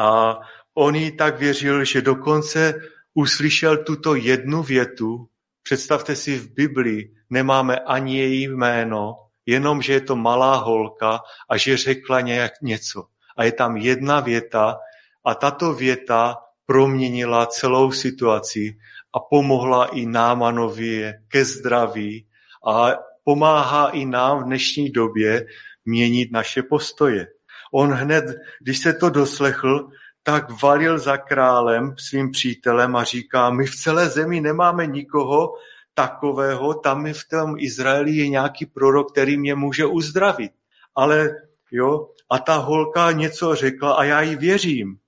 a 0.00 0.38
On 0.74 0.94
jí 0.94 1.16
tak 1.16 1.38
věřil, 1.38 1.84
že 1.84 2.02
dokonce 2.02 2.74
uslyšel 3.14 3.84
tuto 3.84 4.14
jednu 4.14 4.62
větu. 4.62 5.28
Představte 5.62 6.16
si 6.16 6.38
v 6.38 6.54
Biblii, 6.54 7.14
nemáme 7.30 7.78
ani 7.78 8.18
její 8.18 8.48
jméno, 8.48 9.14
jenom, 9.46 9.82
že 9.82 9.92
je 9.92 10.00
to 10.00 10.16
malá 10.16 10.56
holka 10.56 11.20
a 11.48 11.56
že 11.56 11.76
řekla 11.76 12.20
nějak 12.20 12.52
něco. 12.62 13.04
A 13.36 13.44
je 13.44 13.52
tam 13.52 13.76
jedna 13.76 14.20
věta 14.20 14.78
a 15.24 15.34
tato 15.34 15.74
věta 15.74 16.36
proměnila 16.66 17.46
celou 17.46 17.92
situaci 17.92 18.76
a 19.14 19.20
pomohla 19.20 19.86
i 19.86 20.06
Námanově 20.06 21.22
ke 21.28 21.44
zdraví 21.44 22.26
a 22.66 22.92
pomáhá 23.24 23.88
i 23.88 24.04
nám 24.04 24.40
v 24.40 24.44
dnešní 24.44 24.90
době 24.90 25.46
měnit 25.84 26.32
naše 26.32 26.62
postoje. 26.62 27.26
On 27.70 27.92
hned, 27.92 28.24
když 28.60 28.78
se 28.78 28.92
to 28.92 29.10
doslechl, 29.10 29.88
tak 30.22 30.62
valil 30.62 30.98
za 30.98 31.16
králem, 31.16 31.94
svým 31.98 32.30
přítelem 32.30 32.96
a 32.96 33.04
říká, 33.04 33.50
my 33.50 33.66
v 33.66 33.76
celé 33.76 34.08
zemi 34.08 34.40
nemáme 34.40 34.86
nikoho 34.86 35.54
takového, 35.94 36.74
tam 36.74 37.12
v 37.12 37.28
tom 37.30 37.54
Izraeli 37.58 38.12
je 38.12 38.28
nějaký 38.28 38.66
prorok, 38.66 39.12
který 39.12 39.36
mě 39.36 39.54
může 39.54 39.86
uzdravit. 39.86 40.52
Ale 40.94 41.30
jo, 41.70 42.08
a 42.30 42.38
ta 42.38 42.56
holka 42.56 43.12
něco 43.12 43.54
řekla 43.54 43.92
a 43.92 44.04
já 44.04 44.20
jí 44.20 44.36
věřím. 44.36 44.98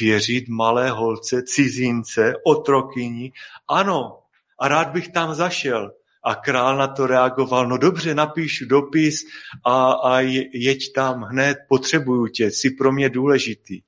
Věřit 0.00 0.48
malé 0.48 0.90
holce, 0.90 1.42
cizince, 1.42 2.34
otrokyni, 2.44 3.32
ano, 3.68 4.18
a 4.58 4.68
rád 4.68 4.88
bych 4.88 5.08
tam 5.08 5.34
zašel. 5.34 5.92
A 6.24 6.34
král 6.34 6.76
na 6.76 6.88
to 6.88 7.06
reagoval, 7.06 7.68
no 7.68 7.76
dobře, 7.76 8.14
napíšu 8.14 8.66
dopis 8.66 9.24
a, 9.66 9.92
a 9.92 10.20
jeď 10.52 10.92
tam 10.94 11.22
hned, 11.22 11.58
potřebuju 11.68 12.26
tě, 12.26 12.46
jsi 12.50 12.70
pro 12.70 12.92
mě 12.92 13.08
důležitý. 13.08 13.80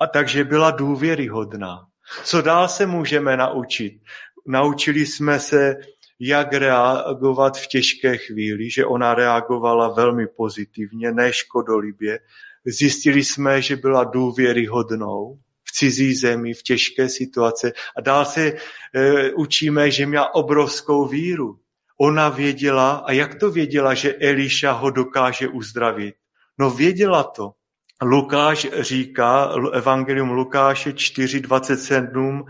A 0.00 0.06
takže 0.06 0.44
byla 0.44 0.70
důvěryhodná. 0.70 1.86
Co 2.24 2.42
dál 2.42 2.68
se 2.68 2.86
můžeme 2.86 3.36
naučit? 3.36 3.92
Naučili 4.46 5.06
jsme 5.06 5.40
se, 5.40 5.76
jak 6.20 6.52
reagovat 6.52 7.58
v 7.58 7.66
těžké 7.66 8.16
chvíli, 8.16 8.70
že 8.70 8.86
ona 8.86 9.14
reagovala 9.14 9.88
velmi 9.88 10.26
pozitivně, 10.26 11.12
neškodolibě. 11.12 12.18
Zjistili 12.64 13.24
jsme, 13.24 13.62
že 13.62 13.76
byla 13.76 14.04
důvěryhodnou 14.04 15.38
cizí 15.76 16.14
zemi, 16.14 16.54
v 16.54 16.62
těžké 16.62 17.08
situace. 17.08 17.72
A 17.96 18.00
dál 18.00 18.24
se 18.24 18.52
e, 18.94 19.32
učíme, 19.32 19.90
že 19.90 20.06
měla 20.06 20.34
obrovskou 20.34 21.08
víru. 21.08 21.58
Ona 22.00 22.28
věděla, 22.28 23.04
a 23.06 23.12
jak 23.12 23.34
to 23.34 23.50
věděla, 23.50 23.94
že 23.94 24.14
Eliša 24.14 24.72
ho 24.72 24.90
dokáže 24.90 25.48
uzdravit? 25.48 26.14
No 26.58 26.70
věděla 26.70 27.24
to. 27.24 27.52
Lukáš 28.02 28.66
říká, 28.80 29.52
Evangelium 29.72 30.30
Lukáše 30.30 30.90
4.27, 30.90 32.44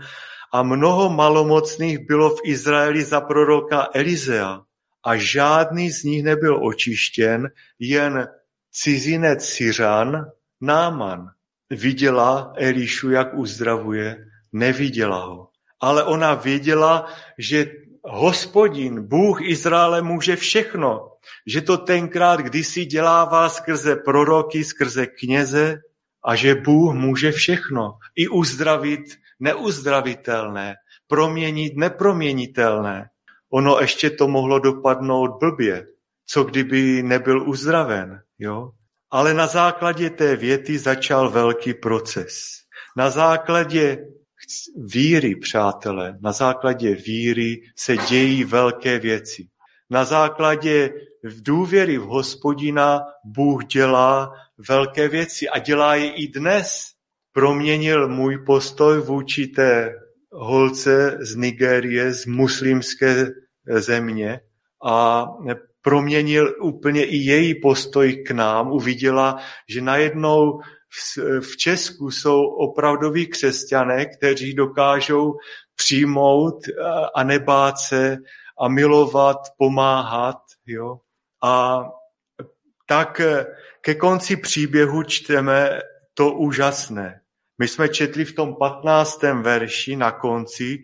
a 0.53 0.63
mnoho 0.63 1.09
malomocných 1.09 1.99
bylo 2.07 2.35
v 2.35 2.39
Izraeli 2.43 3.03
za 3.03 3.21
proroka 3.21 3.87
Elizea 3.93 4.61
a 5.05 5.15
žádný 5.15 5.91
z 5.91 6.03
nich 6.03 6.23
nebyl 6.23 6.65
očištěn, 6.65 7.47
jen 7.79 8.27
cizinec 8.71 9.45
Syřan, 9.45 10.25
Náman. 10.61 11.36
Viděla 11.69 12.53
Elišu, 12.57 13.11
jak 13.11 13.33
uzdravuje, 13.33 14.25
neviděla 14.51 15.25
ho. 15.25 15.47
Ale 15.79 16.03
ona 16.03 16.33
věděla, 16.33 17.05
že 17.37 17.65
hospodin, 18.03 19.07
Bůh 19.07 19.41
Izraele 19.41 20.01
může 20.01 20.35
všechno. 20.35 21.11
Že 21.47 21.61
to 21.61 21.77
tenkrát 21.77 22.39
kdysi 22.39 22.85
dělával 22.85 23.49
skrze 23.49 23.95
proroky, 23.95 24.63
skrze 24.63 25.07
kněze 25.07 25.79
a 26.25 26.35
že 26.35 26.55
Bůh 26.55 26.93
může 26.93 27.31
všechno. 27.31 27.97
I 28.15 28.27
uzdravit 28.27 29.01
neuzdravitelné, 29.39 30.75
proměnit 31.07 31.77
neproměnitelné. 31.77 33.09
Ono 33.49 33.79
ještě 33.79 34.09
to 34.09 34.27
mohlo 34.27 34.59
dopadnout 34.59 35.39
blbě. 35.39 35.87
Co 36.25 36.43
kdyby 36.43 37.03
nebyl 37.03 37.49
uzdraven, 37.49 38.21
jo? 38.39 38.71
Ale 39.11 39.33
na 39.33 39.47
základě 39.47 40.09
té 40.09 40.35
věty 40.35 40.79
začal 40.79 41.29
velký 41.29 41.73
proces. 41.73 42.57
Na 42.97 43.09
základě 43.09 43.97
víry, 44.93 45.35
přátelé, 45.35 46.17
na 46.21 46.31
základě 46.31 46.95
víry 46.95 47.61
se 47.75 47.97
dějí 47.97 48.43
velké 48.43 48.99
věci. 48.99 49.47
Na 49.89 50.05
základě 50.05 50.93
důvěry 51.41 51.97
v 51.97 52.03
hospodina 52.03 53.01
Bůh 53.25 53.65
dělá 53.65 54.31
velké 54.69 55.07
věci 55.09 55.49
a 55.49 55.59
dělá 55.59 55.95
je 55.95 56.13
i 56.13 56.27
dnes. 56.27 56.85
Proměnil 57.33 58.09
můj 58.09 58.37
postoj 58.45 59.01
vůči 59.01 59.47
té 59.47 59.95
holce 60.31 61.17
z 61.21 61.35
Nigérie, 61.35 62.13
z 62.13 62.25
muslimské 62.25 63.27
země 63.67 64.39
a 64.85 65.27
proměnil 65.81 66.55
úplně 66.61 67.05
i 67.05 67.15
její 67.15 67.61
postoj 67.61 68.13
k 68.13 68.31
nám. 68.31 68.71
Uviděla, 68.71 69.35
že 69.69 69.81
najednou 69.81 70.59
v 71.41 71.57
Česku 71.57 72.11
jsou 72.11 72.43
opravdoví 72.43 73.27
křesťané, 73.27 74.05
kteří 74.05 74.53
dokážou 74.53 75.33
přijmout 75.75 76.55
a 77.15 77.23
nebát 77.23 77.77
se 77.77 78.17
a 78.59 78.67
milovat, 78.67 79.37
pomáhat. 79.57 80.37
Jo? 80.65 80.97
A 81.43 81.83
tak 82.85 83.21
ke 83.81 83.95
konci 83.95 84.37
příběhu 84.37 85.03
čteme 85.03 85.81
to 86.13 86.31
úžasné. 86.31 87.21
My 87.59 87.67
jsme 87.67 87.89
četli 87.89 88.25
v 88.25 88.35
tom 88.35 88.55
15. 88.55 89.23
verši 89.23 89.95
na 89.95 90.11
konci, 90.11 90.77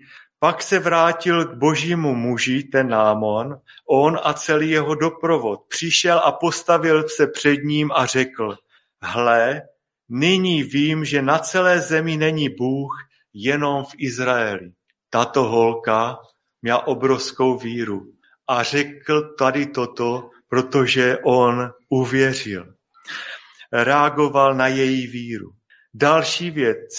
pak 0.44 0.64
se 0.64 0.80
vrátil 0.80 1.46
k 1.46 1.54
božímu 1.58 2.16
muži, 2.16 2.64
ten 2.64 2.88
Námon, 2.88 3.56
on 3.90 4.20
a 4.24 4.34
celý 4.34 4.70
jeho 4.70 4.96
doprovod. 4.96 5.60
Přišel 5.68 6.20
a 6.20 6.32
postavil 6.32 7.10
se 7.10 7.28
před 7.28 7.64
ním 7.64 7.92
a 7.92 8.06
řekl, 8.06 8.58
hle, 9.02 9.62
nyní 10.10 10.64
vím, 10.64 11.06
že 11.06 11.22
na 11.22 11.40
celé 11.40 11.82
zemi 11.82 12.18
není 12.18 12.50
Bůh, 12.50 12.92
jenom 13.34 13.86
v 13.86 13.92
Izraeli. 13.98 14.72
Tato 15.10 15.44
holka 15.44 16.18
měla 16.62 16.88
obrovskou 16.88 17.58
víru 17.58 18.02
a 18.48 18.64
řekl 18.64 19.36
tady 19.40 19.66
toto, 19.66 20.30
protože 20.48 21.18
on 21.24 21.72
uvěřil. 21.90 22.74
Reagoval 23.72 24.56
na 24.56 24.68
její 24.68 25.08
víru. 25.08 25.50
Další 25.94 26.52
věc 26.52 26.90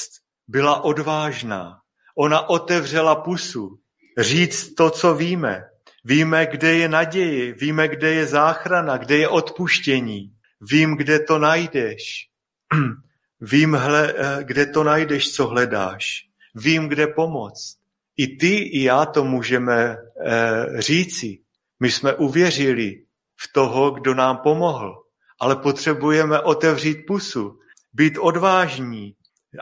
byla 0.49 0.85
odvážná. 0.85 1.84
Ona 2.15 2.49
otevřela 2.49 3.15
pusu. 3.15 3.79
Říct 4.19 4.75
to, 4.75 4.91
co 4.91 5.15
víme. 5.15 5.65
Víme, 6.05 6.47
kde 6.47 6.75
je 6.75 6.89
naděje, 6.89 7.53
víme, 7.53 7.89
kde 7.89 8.15
je 8.15 8.27
záchrana, 8.27 8.97
kde 8.97 9.17
je 9.17 9.29
odpuštění. 9.29 10.33
Vím, 10.71 10.97
kde 10.97 11.19
to 11.19 11.39
najdeš. 11.39 12.29
Vím, 13.41 13.75
hle, 13.75 14.15
kde 14.43 14.67
to 14.67 14.85
najdeš, 14.85 15.33
co 15.33 15.47
hledáš. 15.47 16.29
Vím, 16.55 16.89
kde 16.89 17.07
pomoct. 17.07 17.77
I 18.17 18.37
ty, 18.37 18.57
i 18.57 18.83
já 18.83 19.07
to 19.07 19.25
můžeme 19.25 19.97
eh, 20.27 20.83
říci. 20.83 21.39
My 21.81 21.91
jsme 21.91 22.15
uvěřili 22.15 23.03
v 23.37 23.53
toho, 23.53 23.91
kdo 23.91 24.15
nám 24.15 24.37
pomohl, 24.37 25.03
ale 25.41 25.57
potřebujeme 25.57 26.41
otevřít 26.41 27.07
pusu 27.07 27.59
být 27.93 28.19
odvážní 28.19 29.15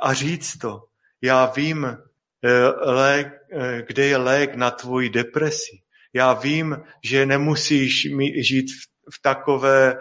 a 0.03 0.15
říct 0.15 0.57
to. 0.59 0.85
Já 1.23 1.47
vím, 1.47 1.85
eh, 1.85 1.97
lék, 2.81 3.29
eh, 3.53 3.83
kde 3.87 4.07
je 4.07 4.17
lék 4.17 4.55
na 4.55 4.71
tvoji 4.71 5.11
depresi. 5.11 5.79
Já 6.13 6.33
vím, 6.33 6.77
že 7.05 7.27
nemusíš 7.27 8.09
žít 8.41 8.67
v 9.13 9.23
takové 9.23 9.99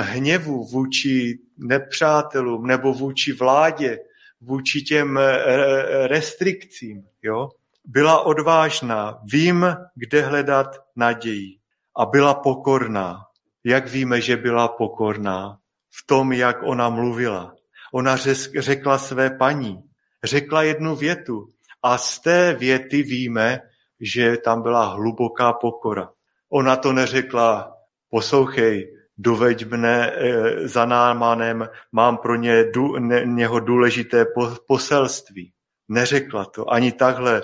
hněvu 0.00 0.64
vůči 0.64 1.38
nepřátelům 1.58 2.66
nebo 2.66 2.92
vůči 2.92 3.32
vládě, 3.32 3.98
vůči 4.40 4.82
těm 4.82 5.18
eh, 5.18 6.08
restrikcím. 6.08 7.02
Jo? 7.22 7.48
Byla 7.84 8.20
odvážná, 8.26 9.18
vím, 9.32 9.66
kde 9.94 10.22
hledat 10.22 10.76
naději. 10.96 11.58
A 11.96 12.06
byla 12.06 12.34
pokorná. 12.34 13.20
Jak 13.64 13.88
víme, 13.88 14.20
že 14.20 14.36
byla 14.36 14.68
pokorná? 14.68 15.58
V 15.90 16.06
tom, 16.06 16.32
jak 16.32 16.62
ona 16.62 16.88
mluvila. 16.88 17.54
Ona 17.92 18.16
řekla 18.58 18.98
své 18.98 19.30
paní, 19.30 19.82
řekla 20.24 20.62
jednu 20.62 20.96
větu 20.96 21.48
a 21.82 21.98
z 21.98 22.18
té 22.18 22.54
věty 22.54 23.02
víme, 23.02 23.60
že 24.00 24.36
tam 24.36 24.62
byla 24.62 24.84
hluboká 24.84 25.52
pokora. 25.52 26.10
Ona 26.50 26.76
to 26.76 26.92
neřekla, 26.92 27.72
poslouchej, 28.10 28.94
doveď 29.18 29.66
mne 29.66 30.12
e, 30.12 30.68
za 30.68 30.84
námanem, 30.84 31.68
mám 31.92 32.16
pro 32.16 32.36
ně, 32.36 32.64
du, 32.64 32.98
ne, 32.98 33.22
něho 33.24 33.60
důležité 33.60 34.24
po, 34.24 34.50
poselství. 34.66 35.52
Neřekla 35.88 36.44
to. 36.44 36.72
Ani 36.72 36.92
takhle 36.92 37.42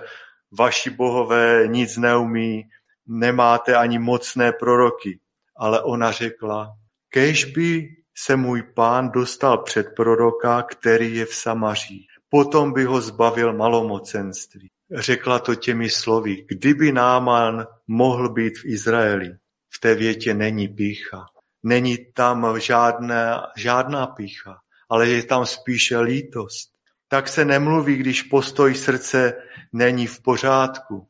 vaši 0.59 0.91
bohové 0.91 1.67
nic 1.67 1.97
neumí, 1.97 2.63
nemáte 3.07 3.77
ani 3.77 3.99
mocné 3.99 4.53
proroky. 4.53 5.21
Ale 5.57 5.83
ona 5.83 6.13
řekla, 6.13 6.73
kež 7.09 7.45
by 7.45 7.89
se 8.17 8.37
můj 8.37 8.63
pán 8.63 9.11
dostal 9.11 9.59
před 9.59 9.87
proroka, 9.97 10.63
který 10.63 11.17
je 11.17 11.27
v 11.27 11.35
Samaří. 11.35 12.07
Potom 12.35 12.73
by 12.73 12.85
ho 12.85 13.01
zbavil 13.01 13.53
malomocenství. 13.53 14.71
Řekla 14.91 15.39
to 15.39 15.55
těmi 15.55 15.91
slovy, 15.91 16.47
kdyby 16.49 16.93
Náman 16.93 17.67
mohl 17.87 18.29
být 18.29 18.59
v 18.59 18.65
Izraeli. 18.65 19.31
V 19.71 19.81
té 19.81 19.95
větě 19.95 20.35
není 20.35 20.69
pícha. 20.69 21.27
Není 21.63 21.99
tam 22.15 22.61
žádná, 22.61 23.43
žádná 23.57 24.07
pícha, 24.07 24.57
ale 24.91 25.09
je 25.09 25.23
tam 25.23 25.47
spíše 25.47 25.99
lítost. 25.99 26.71
Tak 27.09 27.29
se 27.29 27.45
nemluví, 27.45 27.97
když 27.97 28.23
postoj 28.23 28.75
srdce 28.75 29.35
není 29.73 30.07
v 30.07 30.23
pořádku 30.23 31.09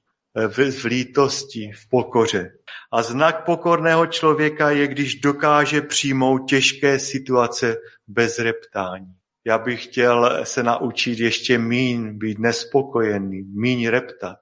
v 0.49 0.85
lítosti, 0.85 1.73
v 1.73 1.89
pokoře. 1.89 2.53
A 2.93 3.03
znak 3.03 3.45
pokorného 3.45 4.07
člověka 4.07 4.71
je, 4.71 4.87
když 4.87 5.15
dokáže 5.15 5.83
přijmout 5.83 6.39
těžké 6.39 6.99
situace 6.99 7.77
bez 8.07 8.39
reptání. 8.39 9.15
Já 9.47 9.59
bych 9.59 9.85
chtěl 9.85 10.41
se 10.45 10.63
naučit 10.63 11.21
ještě 11.21 11.59
míň 11.59 12.19
být 12.19 12.39
nespokojený, 12.39 13.43
míň 13.43 13.89
reptat. 13.89 14.37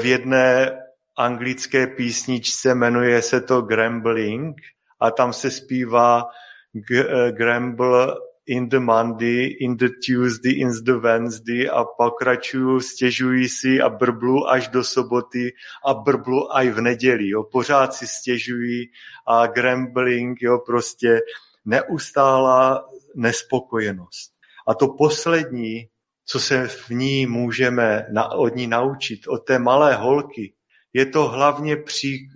V 0.00 0.04
jedné 0.04 0.78
anglické 1.18 1.86
písničce 1.86 2.74
jmenuje 2.74 3.22
se 3.22 3.40
to 3.40 3.62
Grambling 3.62 4.56
a 5.00 5.10
tam 5.10 5.32
se 5.32 5.50
zpívá 5.50 6.24
g- 6.72 7.32
grumble 7.32 8.14
in 8.46 8.68
the 8.68 8.78
Monday, 8.78 9.56
in 9.60 9.76
the 9.76 9.88
Tuesday, 10.06 10.52
in 10.52 10.68
the 10.84 10.92
Wednesday 10.92 11.68
a 11.72 11.84
pokračuju, 11.84 12.80
stěžuji 12.80 13.48
si 13.48 13.80
a 13.80 13.88
brblu 13.88 14.48
až 14.50 14.68
do 14.68 14.84
soboty 14.84 15.52
a 15.86 15.94
brblu 15.94 16.56
aj 16.56 16.70
v 16.70 16.80
neděli. 16.80 17.28
Jo. 17.28 17.44
Pořád 17.52 17.94
si 17.94 18.06
stěžuji 18.06 18.84
a 19.26 19.46
grambling, 19.46 20.42
jo, 20.42 20.58
prostě 20.66 21.20
neustálá 21.64 22.84
nespokojenost. 23.16 24.33
A 24.66 24.74
to 24.74 24.88
poslední, 24.88 25.88
co 26.26 26.40
se 26.40 26.68
v 26.68 26.90
ní 26.90 27.26
můžeme 27.26 28.06
na, 28.12 28.32
od 28.32 28.56
ní 28.56 28.66
naučit, 28.66 29.28
od 29.28 29.38
té 29.38 29.58
malé 29.58 29.94
holky, 29.94 30.54
je 30.92 31.06
to 31.06 31.28
hlavně 31.28 31.76
pří, 31.76 32.28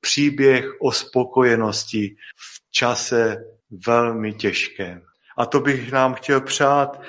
příběh 0.00 0.64
o 0.80 0.92
spokojenosti 0.92 2.16
v 2.36 2.70
čase 2.70 3.44
velmi 3.86 4.34
těžkém. 4.34 5.02
A 5.38 5.46
to 5.46 5.60
bych 5.60 5.92
nám 5.92 6.14
chtěl 6.14 6.40
přát. 6.40 7.00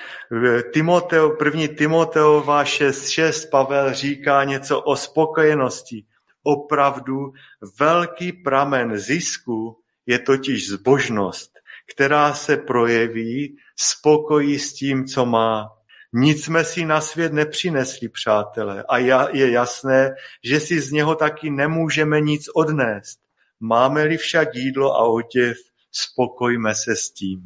Timoteo, 0.73 1.29
první 1.29 1.67
Timoteova 1.67 2.63
6.6 2.63 3.49
Pavel 3.49 3.93
říká 3.93 4.43
něco 4.43 4.81
o 4.81 4.95
spokojenosti. 4.95 6.05
Opravdu 6.43 7.33
velký 7.79 8.31
pramen 8.33 8.97
zisku 8.97 9.81
je 10.05 10.19
totiž 10.19 10.69
zbožnost, 10.69 11.50
která 11.93 12.33
se 12.33 12.57
projeví 12.57 13.57
spokojí 13.79 14.59
s 14.59 14.73
tím, 14.73 15.05
co 15.05 15.25
má. 15.25 15.69
Nic 16.13 16.43
jsme 16.43 16.63
si 16.63 16.85
na 16.85 17.01
svět 17.01 17.33
nepřinesli, 17.33 18.09
přátelé, 18.09 18.83
a 18.89 18.97
je 19.33 19.51
jasné, 19.51 20.15
že 20.43 20.59
si 20.59 20.81
z 20.81 20.91
něho 20.91 21.15
taky 21.15 21.49
nemůžeme 21.49 22.21
nic 22.21 22.49
odnést. 22.55 23.19
Máme-li 23.59 24.17
však 24.17 24.55
jídlo 24.55 24.93
a 24.93 25.03
oděv, 25.03 25.57
spokojme 25.91 26.75
se 26.75 26.95
s 26.95 27.11
tím. 27.11 27.41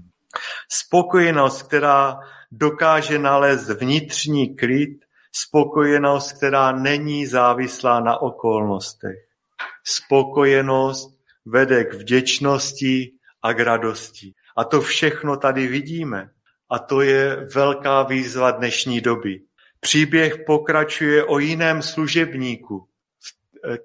Spokojenost, 0.72 1.64
která 1.64 2.20
dokáže 2.52 3.20
nalézt 3.20 3.70
vnitřní 3.70 4.56
klid, 4.56 5.00
spokojenost, 5.32 6.32
která 6.32 6.72
není 6.72 7.28
závislá 7.28 8.00
na 8.00 8.22
okolnostech. 8.22 9.18
Spokojenost 9.84 11.18
vede 11.46 11.84
k 11.84 11.94
vděčnosti 11.94 13.12
a 13.46 13.54
k 13.54 13.60
radosti. 13.60 14.34
A 14.58 14.64
to 14.64 14.82
všechno 14.82 15.38
tady 15.38 15.68
vidíme. 15.68 16.30
A 16.70 16.80
to 16.80 17.02
je 17.02 17.48
velká 17.56 18.04
výzva 18.04 18.52
dnešní 18.52 19.02
doby. 19.02 19.42
Příběh 19.80 20.38
pokračuje 20.46 21.24
o 21.24 21.40
jiném 21.40 21.82
služebníku. 21.82 22.88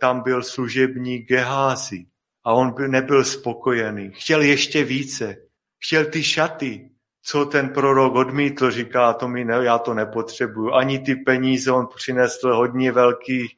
Tam 0.01 0.23
byl 0.23 0.43
služebník 0.43 1.29
Geházi 1.29 2.07
a 2.45 2.53
on 2.53 2.75
nebyl 2.87 3.25
spokojený. 3.25 4.11
Chtěl 4.15 4.41
ještě 4.41 4.85
více. 4.85 5.37
Chtěl 5.85 6.05
ty 6.05 6.23
šaty, 6.23 6.91
co 7.23 7.45
ten 7.45 7.69
prorok 7.69 8.15
odmítl, 8.15 8.71
říká, 8.71 9.13
to 9.13 9.29
mi 9.29 9.45
ne, 9.45 9.65
já 9.65 9.79
to 9.79 9.95
nepotřebuju. 9.95 10.73
Ani 10.73 10.99
ty 10.99 11.15
peníze, 11.15 11.73
on 11.73 11.87
přinesl 11.97 12.55
hodně 12.55 12.93
velký 12.93 13.49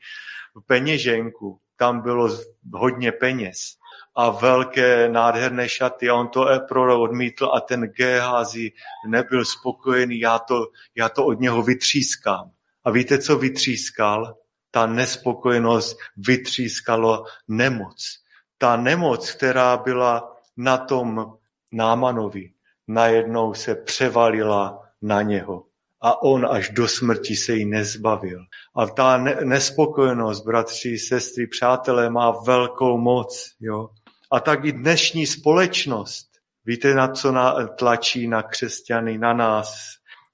peněženku. 0.66 1.58
Tam 1.76 2.00
bylo 2.00 2.38
hodně 2.72 3.12
peněz 3.12 3.81
a 4.14 4.30
velké 4.30 5.08
nádherné 5.08 5.68
šaty 5.68 6.08
a 6.08 6.14
on 6.14 6.28
to 6.28 6.46
prorok 6.68 7.00
odmítl 7.00 7.50
a 7.54 7.60
ten 7.60 7.80
Gehazi 7.80 8.72
nebyl 9.08 9.44
spokojený, 9.44 10.20
já 10.20 10.38
to, 10.38 10.66
já 10.96 11.08
to 11.08 11.26
od 11.26 11.40
něho 11.40 11.62
vytřískám. 11.62 12.50
A 12.84 12.90
víte, 12.90 13.18
co 13.18 13.38
vytřískal? 13.38 14.36
Ta 14.70 14.86
nespokojenost 14.86 15.98
vytřískalo 16.16 17.24
nemoc. 17.48 18.18
Ta 18.58 18.76
nemoc, 18.76 19.30
která 19.30 19.76
byla 19.76 20.36
na 20.56 20.78
tom 20.78 21.36
Námanovi, 21.72 22.50
najednou 22.88 23.54
se 23.54 23.74
převalila 23.74 24.82
na 25.02 25.22
něho. 25.22 25.64
A 26.00 26.22
on 26.22 26.46
až 26.50 26.68
do 26.68 26.88
smrti 26.88 27.36
se 27.36 27.54
jí 27.54 27.64
nezbavil. 27.64 28.44
A 28.76 28.86
ta 28.86 29.18
nespokojenost, 29.44 30.44
bratři, 30.44 30.98
sestry, 30.98 31.46
přátelé, 31.46 32.10
má 32.10 32.30
velkou 32.30 32.98
moc. 32.98 33.50
Jo? 33.60 33.88
A 34.32 34.40
tak 34.40 34.64
i 34.64 34.72
dnešní 34.72 35.26
společnost, 35.26 36.28
víte, 36.64 36.94
na 36.94 37.08
co 37.08 37.32
na, 37.32 37.66
tlačí 37.66 38.28
na 38.28 38.42
křesťany, 38.42 39.18
na 39.18 39.32
nás. 39.32 39.74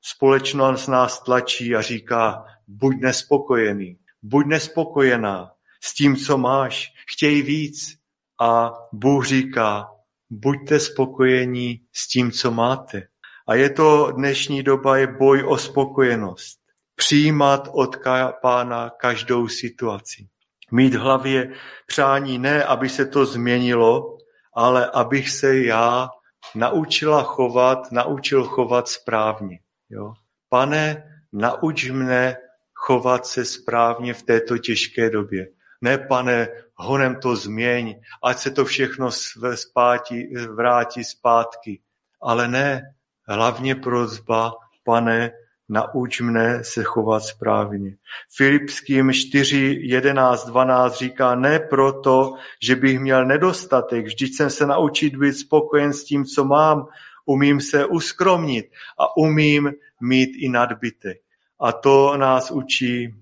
Společnost 0.03 0.87
nás 0.87 1.23
tlačí 1.23 1.77
a 1.77 1.81
říká, 1.83 2.45
buď 2.69 2.97
nespokojený, 3.01 3.99
buď 4.23 4.47
nespokojená 4.47 5.53
s 5.81 5.95
tím, 5.95 6.17
co 6.17 6.39
máš, 6.39 6.93
chtěj 7.13 7.43
víc. 7.43 7.99
A 8.41 8.73
Bůh 8.93 9.27
říká, 9.27 9.89
buďte 10.31 10.81
spokojení 10.81 11.81
s 11.93 12.09
tím, 12.09 12.33
co 12.33 12.51
máte. 12.51 13.09
A 13.49 13.55
je 13.55 13.71
to 13.71 14.13
dnešní 14.13 14.63
doba, 14.63 14.97
je 14.97 15.07
boj 15.07 15.45
o 15.45 15.59
spokojenost. 15.59 16.59
Přijímat 16.95 17.69
od 17.73 17.97
pána 18.43 18.91
každou 18.91 19.49
situaci. 19.49 20.29
Mít 20.71 20.95
v 20.95 21.01
hlavě 21.01 21.53
přání 21.87 22.39
ne, 22.39 22.65
aby 22.65 22.89
se 22.89 23.07
to 23.07 23.27
změnilo, 23.27 24.19
ale 24.55 24.91
abych 24.91 25.31
se 25.31 25.59
já 25.59 26.09
naučila 26.55 27.23
chovat, 27.23 27.93
naučil 27.93 28.45
chovat 28.45 28.89
správně. 28.89 29.59
Jo? 29.91 30.13
Pane, 30.49 31.03
nauč 31.33 31.91
mne 31.91 32.37
chovat 32.75 33.27
se 33.27 33.45
správně 33.45 34.15
v 34.15 34.23
této 34.23 34.59
těžké 34.59 35.11
době. 35.11 35.49
Ne, 35.81 35.99
pane, 35.99 36.49
honem 36.75 37.21
to 37.21 37.37
změň, 37.37 38.01
ať 38.25 38.39
se 38.39 38.51
to 38.51 38.65
všechno 38.65 39.11
spátí, 39.55 40.35
vrátí 40.55 41.05
zpátky. 41.05 41.81
Ale 42.23 42.49
ne, 42.49 42.83
hlavně 43.29 43.75
prozba, 43.75 44.53
pane, 44.85 45.31
nauč 45.69 46.21
mne 46.21 46.65
se 46.65 46.83
chovat 46.83 47.21
správně. 47.21 47.97
Filipským 48.37 49.13
4, 49.13 49.79
11, 49.81 50.47
12 50.47 50.99
říká, 50.99 51.35
ne 51.35 51.61
proto, 51.61 52.35
že 52.63 52.77
bych 52.77 53.01
měl 53.01 53.27
nedostatek, 53.27 54.07
vždyť 54.07 54.37
jsem 54.37 54.51
se 54.51 54.67
naučit 54.67 55.17
být 55.17 55.33
spokojen 55.33 55.93
s 55.93 56.05
tím, 56.05 56.25
co 56.25 56.45
mám, 56.45 56.87
umím 57.27 57.61
se 57.61 57.87
uskromnit 57.87 58.67
a 58.99 59.17
umím 59.17 59.73
mít 60.01 60.31
i 60.37 60.49
nadbytek. 60.49 61.19
A 61.61 61.73
to 61.73 62.17
nás 62.17 62.51
učí 62.51 63.15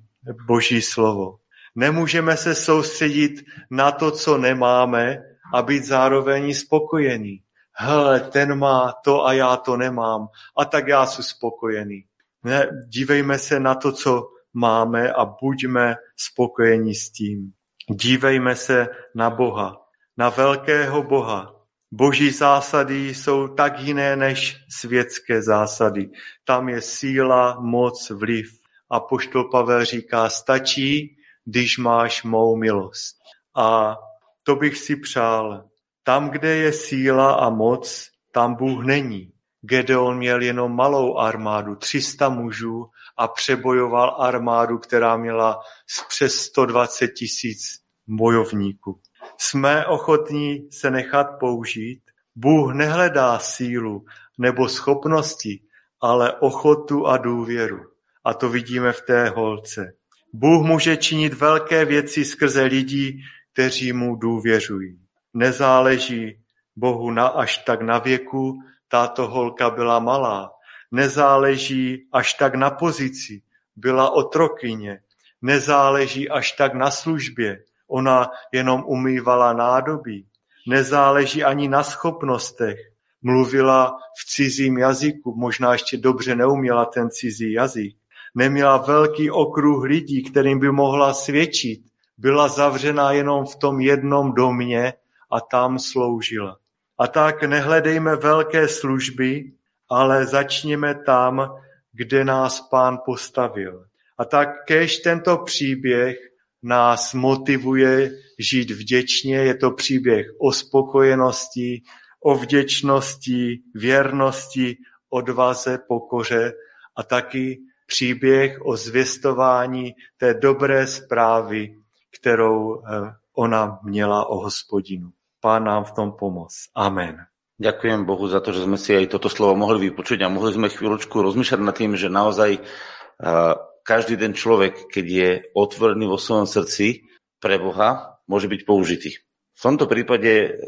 Boží 0.47 0.83
slovo. 0.83 1.39
Nemůžeme 1.75 2.37
se 2.37 2.55
soustředit 2.55 3.45
na 3.71 3.93
to, 3.93 4.11
co 4.11 4.39
nemáme 4.39 5.19
a 5.55 5.63
být 5.63 5.85
zároveň 5.85 6.55
spokojený. 6.55 7.43
Hele, 7.73 8.21
ten 8.21 8.59
má 8.59 8.93
to 9.05 9.27
a 9.27 9.33
já 9.33 9.57
to 9.57 9.77
nemám 9.77 10.29
a 10.57 10.65
tak 10.65 10.89
já 10.89 11.07
jsem 11.07 11.25
spokojený. 11.25 12.05
Ne, 12.47 12.69
dívejme 12.89 13.39
se 13.39 13.61
na 13.61 13.75
to, 13.75 13.93
co 13.93 14.29
máme 14.55 15.13
a 15.13 15.25
buďme 15.25 15.95
spokojeni 16.17 16.95
s 16.95 17.11
tím. 17.11 17.53
Dívejme 17.91 18.57
se 18.57 18.89
na 19.15 19.31
Boha, 19.31 19.77
na 20.17 20.29
velkého 20.29 21.03
Boha. 21.03 21.53
Boží 21.93 22.31
zásady 22.31 23.15
jsou 23.15 23.49
tak 23.49 23.81
jiné 23.81 24.17
než 24.17 24.57
světské 24.79 25.43
zásady. 25.43 26.11
Tam 26.45 26.69
je 26.69 26.81
síla, 26.81 27.61
moc, 27.61 28.11
vliv. 28.11 28.47
A 28.91 29.01
poštol 29.01 29.45
Pavel 29.51 29.85
říká, 29.85 30.29
stačí, 30.29 31.17
když 31.45 31.79
máš 31.79 32.23
mou 32.23 32.57
milost. 32.57 33.17
A 33.57 33.97
to 34.43 34.57
bych 34.57 34.79
si 34.79 34.97
přál. 34.97 35.65
Tam, 36.03 36.31
kde 36.31 36.57
je 36.57 36.73
síla 36.73 37.33
a 37.33 37.51
moc, 37.51 38.09
tam 38.33 38.55
Bůh 38.55 38.85
není. 38.85 39.33
Gedeon 39.69 40.19
měl 40.19 40.43
jenom 40.43 40.77
malou 40.77 41.17
armádu, 41.17 41.77
300 41.77 42.29
mužů 42.29 42.87
a 43.17 43.29
přebojoval 43.29 44.17
armádu, 44.19 44.79
která 44.79 45.17
měla 45.17 45.61
přes 46.09 46.35
120 46.35 47.09
tisíc 47.09 47.59
bojovníků. 48.07 49.01
Jsme 49.39 49.87
ochotní 49.87 50.69
se 50.73 50.91
nechat 50.91 51.27
použít. 51.41 52.01
Bůh 52.35 52.75
nehledá 52.75 53.39
sílu 53.39 54.05
nebo 54.39 54.69
schopnosti, 54.69 55.63
ale 56.01 56.33
ochotu 56.33 57.07
a 57.07 57.17
důvěru. 57.17 57.81
A 58.25 58.35
to 58.35 58.49
vidíme 58.49 58.93
v 58.93 59.01
té 59.01 59.29
holce. 59.29 59.93
Bůh 60.33 60.67
může 60.67 60.97
činit 60.97 61.35
velké 61.35 61.85
věci 61.85 62.25
skrze 62.25 62.63
lidí, 62.63 63.21
kteří 63.53 63.93
mu 63.93 64.17
důvěřují. 64.17 64.99
Nezáleží 65.35 66.39
Bohu 66.77 67.11
na 67.11 67.27
až 67.27 67.59
tak 67.59 67.83
na 67.83 67.99
věku, 67.99 68.59
tato 68.89 69.29
holka 69.29 69.71
byla 69.71 69.99
malá. 69.99 70.53
Nezáleží 70.91 72.09
až 72.13 72.35
tak 72.35 72.55
na 72.55 72.71
pozici, 72.71 73.43
byla 73.77 74.11
otrokyně. 74.11 75.01
Nezáleží 75.43 76.29
až 76.29 76.53
tak 76.53 76.75
na 76.75 76.91
službě, 76.91 77.63
ona 77.89 78.31
jenom 78.53 78.85
umývala 78.87 79.53
nádobí. 79.53 80.27
Nezáleží 80.69 81.45
ani 81.45 81.69
na 81.69 81.83
schopnostech, 81.83 82.79
mluvila 83.23 83.99
v 84.19 84.27
cizím 84.27 84.79
jazyku, 84.79 85.35
možná 85.37 85.73
ještě 85.73 85.97
dobře 85.97 86.37
neuměla 86.37 86.85
ten 86.85 87.11
cizí 87.11 87.53
jazyk. 87.53 87.97
Neměla 88.35 88.77
velký 88.77 89.31
okruh 89.31 89.85
lidí, 89.85 90.23
kterým 90.23 90.59
by 90.59 90.71
mohla 90.73 91.15
svědčit. 91.15 91.81
Byla 92.19 92.49
zavřená 92.49 93.13
jenom 93.13 93.47
v 93.47 93.57
tom 93.57 93.81
jednom 93.81 94.33
domě 94.33 94.93
a 95.31 95.41
tam 95.41 95.79
sloužila. 95.79 96.57
A 96.99 97.07
tak 97.07 97.43
nehledejme 97.43 98.17
velké 98.17 98.69
služby, 98.69 99.53
ale 99.91 100.27
začněme 100.27 100.95
tam, 100.95 101.55
kde 101.93 102.25
nás 102.25 102.61
pán 102.61 102.99
postavil. 103.05 103.85
A 104.19 104.25
tak 104.25 104.49
kež 104.67 104.99
tento 104.99 105.39
příběh 105.39 106.17
nás 106.63 107.15
motivuje 107.15 108.11
žít 108.39 108.71
vděčně. 108.71 109.37
Je 109.37 109.55
to 109.55 109.71
příběh 109.71 110.27
o 110.39 110.53
spokojenosti, 110.53 111.83
o 112.21 112.35
vděčnosti, 112.35 113.59
věrnosti, 113.75 114.77
odvaze, 115.11 115.79
pokoře 115.89 116.53
a 116.97 117.03
taky 117.03 117.59
příběh 117.87 118.59
o 118.67 118.77
zvěstování 118.77 119.95
té 120.17 120.35
dobré 120.35 120.87
zprávy, 120.87 121.77
kterou 122.19 122.81
eh, 122.81 123.15
ona 123.35 123.79
měla 123.83 124.27
o 124.27 124.39
hospodinu. 124.39 125.11
Pán 125.47 125.63
nám 125.63 125.87
v 125.87 125.95
tom 125.95 126.09
pomoc. 126.19 126.51
Amen. 126.75 127.23
Ďakujem 127.63 128.03
Bohu 128.03 128.27
za 128.27 128.43
to, 128.43 128.51
že 128.51 128.67
sme 128.67 128.75
si 128.75 128.91
aj 128.99 129.15
toto 129.15 129.31
slovo 129.31 129.55
mohli 129.55 129.87
vypočuť 129.87 130.27
a 130.27 130.33
mohli 130.35 130.51
sme 130.51 130.67
chvíľočku 130.67 131.23
rozmýšľať 131.23 131.61
nad 131.63 131.71
tým, 131.79 131.95
že 131.95 132.11
naozaj 132.11 132.59
uh, 132.59 133.55
každý 133.87 134.19
ten 134.19 134.35
človek, 134.35 134.91
keď 134.91 135.07
je 135.07 135.31
otvorený 135.55 136.11
vo 136.11 136.19
svojom 136.19 136.51
srdci 136.51 137.07
pre 137.39 137.63
Boha, 137.63 138.19
môže 138.27 138.51
byť 138.51 138.67
použitý. 138.67 139.23
V 139.55 139.61
tomto 139.63 139.87
prípade 139.87 140.59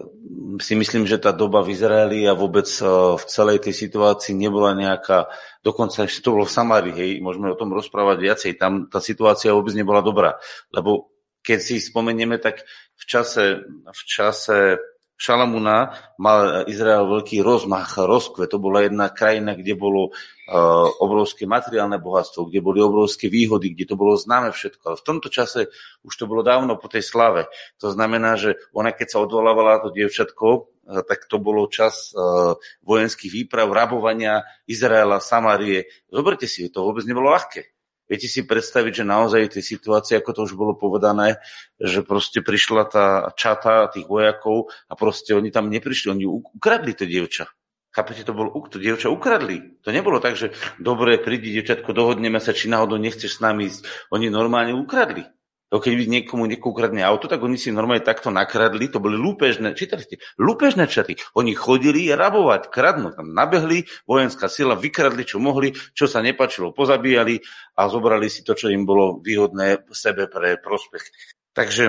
si 0.62 0.78
myslím, 0.78 1.10
že 1.10 1.18
tá 1.18 1.34
doba 1.34 1.60
v 1.66 1.74
Izraeli 1.74 2.22
a 2.24 2.38
vôbec 2.38 2.70
v 3.18 3.24
celej 3.26 3.66
tej 3.66 3.74
situácii 3.74 4.32
nebola 4.32 4.78
nejaká, 4.78 5.26
dokonca 5.60 6.06
ešte 6.06 6.22
to 6.22 6.38
bolo 6.38 6.46
v 6.46 6.54
Samári, 6.54 6.92
hej, 6.94 7.10
môžeme 7.18 7.50
o 7.50 7.58
tom 7.58 7.74
rozprávať 7.74 8.16
viacej, 8.22 8.50
tam 8.56 8.86
tá 8.86 9.02
situácia 9.02 9.52
vôbec 9.52 9.74
nebola 9.74 10.00
dobrá, 10.00 10.38
lebo 10.72 11.17
keď 11.48 11.58
si 11.64 11.80
spomenieme, 11.80 12.36
tak 12.36 12.60
v 12.92 13.04
čase, 13.08 13.64
v 13.88 14.02
čase 14.04 14.76
Šalamúna 15.18 15.98
mal 16.20 16.68
Izrael 16.70 17.08
veľký 17.10 17.42
rozmach, 17.42 17.98
rozkvet. 17.98 18.54
To 18.54 18.62
bola 18.62 18.86
jedna 18.86 19.10
krajina, 19.10 19.58
kde 19.58 19.74
bolo 19.74 20.14
uh, 20.14 20.86
obrovské 21.02 21.42
materiálne 21.42 21.98
bohatstvo, 21.98 22.46
kde 22.46 22.62
boli 22.62 22.78
obrovské 22.78 23.26
výhody, 23.26 23.74
kde 23.74 23.90
to 23.90 23.96
bolo 23.98 24.14
známe 24.14 24.54
všetko. 24.54 24.82
Ale 24.86 24.96
v 25.00 25.06
tomto 25.08 25.26
čase 25.26 25.74
už 26.06 26.14
to 26.14 26.30
bolo 26.30 26.46
dávno 26.46 26.78
po 26.78 26.86
tej 26.86 27.02
slave. 27.02 27.50
To 27.82 27.90
znamená, 27.90 28.38
že 28.38 28.62
ona 28.70 28.94
keď 28.94 29.08
sa 29.10 29.18
odvolávala 29.26 29.82
to 29.82 29.90
dievčatko, 29.90 30.46
uh, 30.54 31.02
tak 31.02 31.26
to 31.26 31.42
bolo 31.42 31.66
čas 31.66 32.14
uh, 32.14 32.54
vojenských 32.86 33.32
výprav, 33.42 33.66
rabovania 33.74 34.46
Izraela, 34.70 35.18
Samárie. 35.18 35.90
Zoberte 36.14 36.46
si, 36.46 36.70
to 36.70 36.86
vôbec 36.86 37.02
nebolo 37.02 37.34
ľahké. 37.34 37.77
Viete 38.08 38.24
si 38.24 38.42
predstaviť, 38.42 39.04
že 39.04 39.04
naozaj 39.04 39.52
tie 39.52 39.62
situácie, 39.62 40.16
ako 40.16 40.30
to 40.32 40.40
už 40.48 40.56
bolo 40.56 40.72
povedané, 40.72 41.38
že 41.76 42.00
proste 42.00 42.40
prišla 42.40 42.82
tá 42.88 43.06
čata 43.36 43.92
tých 43.92 44.08
vojakov 44.08 44.72
a 44.88 44.96
proste 44.96 45.36
oni 45.36 45.52
tam 45.52 45.68
neprišli, 45.68 46.16
oni 46.16 46.24
ukradli 46.24 46.96
to 46.96 47.04
dievča. 47.04 47.52
Chápete, 47.92 48.24
to 48.24 48.32
bolo, 48.36 48.52
to 48.68 48.80
dievča 48.80 49.12
ukradli. 49.12 49.80
To 49.84 49.92
nebolo 49.92 50.20
tak, 50.20 50.40
že 50.40 50.56
dobre, 50.80 51.20
prídi 51.20 51.52
dievčatko, 51.52 51.92
dohodneme 51.92 52.40
sa, 52.40 52.56
či 52.56 52.68
náhodou 52.68 52.96
nechceš 52.96 53.40
s 53.40 53.42
nami 53.44 53.68
ísť. 53.68 53.84
Oni 54.12 54.32
normálne 54.32 54.76
ukradli. 54.76 55.28
To 55.68 55.84
keď 55.84 56.08
niekomu 56.08 56.48
niekomu 56.48 56.72
ukradne 56.72 57.04
auto, 57.04 57.28
tak 57.28 57.44
oni 57.44 57.60
si 57.60 57.68
normálne 57.68 58.00
takto 58.00 58.32
nakradli, 58.32 58.88
to 58.88 59.04
boli 59.04 59.20
lúpežné, 59.20 59.76
čítali 59.76 60.00
ste, 60.00 60.16
lúpežné 60.40 60.88
čaty. 60.88 61.20
Oni 61.36 61.52
chodili 61.52 62.08
rabovať, 62.08 62.72
kradnúť, 62.72 63.20
tam 63.20 63.36
nabehli, 63.36 63.84
vojenská 64.08 64.48
sila, 64.48 64.80
vykradli, 64.80 65.28
čo 65.28 65.36
mohli, 65.36 65.76
čo 65.92 66.08
sa 66.08 66.24
nepačilo, 66.24 66.72
pozabíjali 66.72 67.44
a 67.76 67.84
zobrali 67.92 68.32
si 68.32 68.40
to, 68.40 68.56
čo 68.56 68.72
im 68.72 68.88
bolo 68.88 69.20
výhodné 69.20 69.84
sebe 69.92 70.24
pre 70.32 70.56
prospech. 70.56 71.04
Takže, 71.52 71.84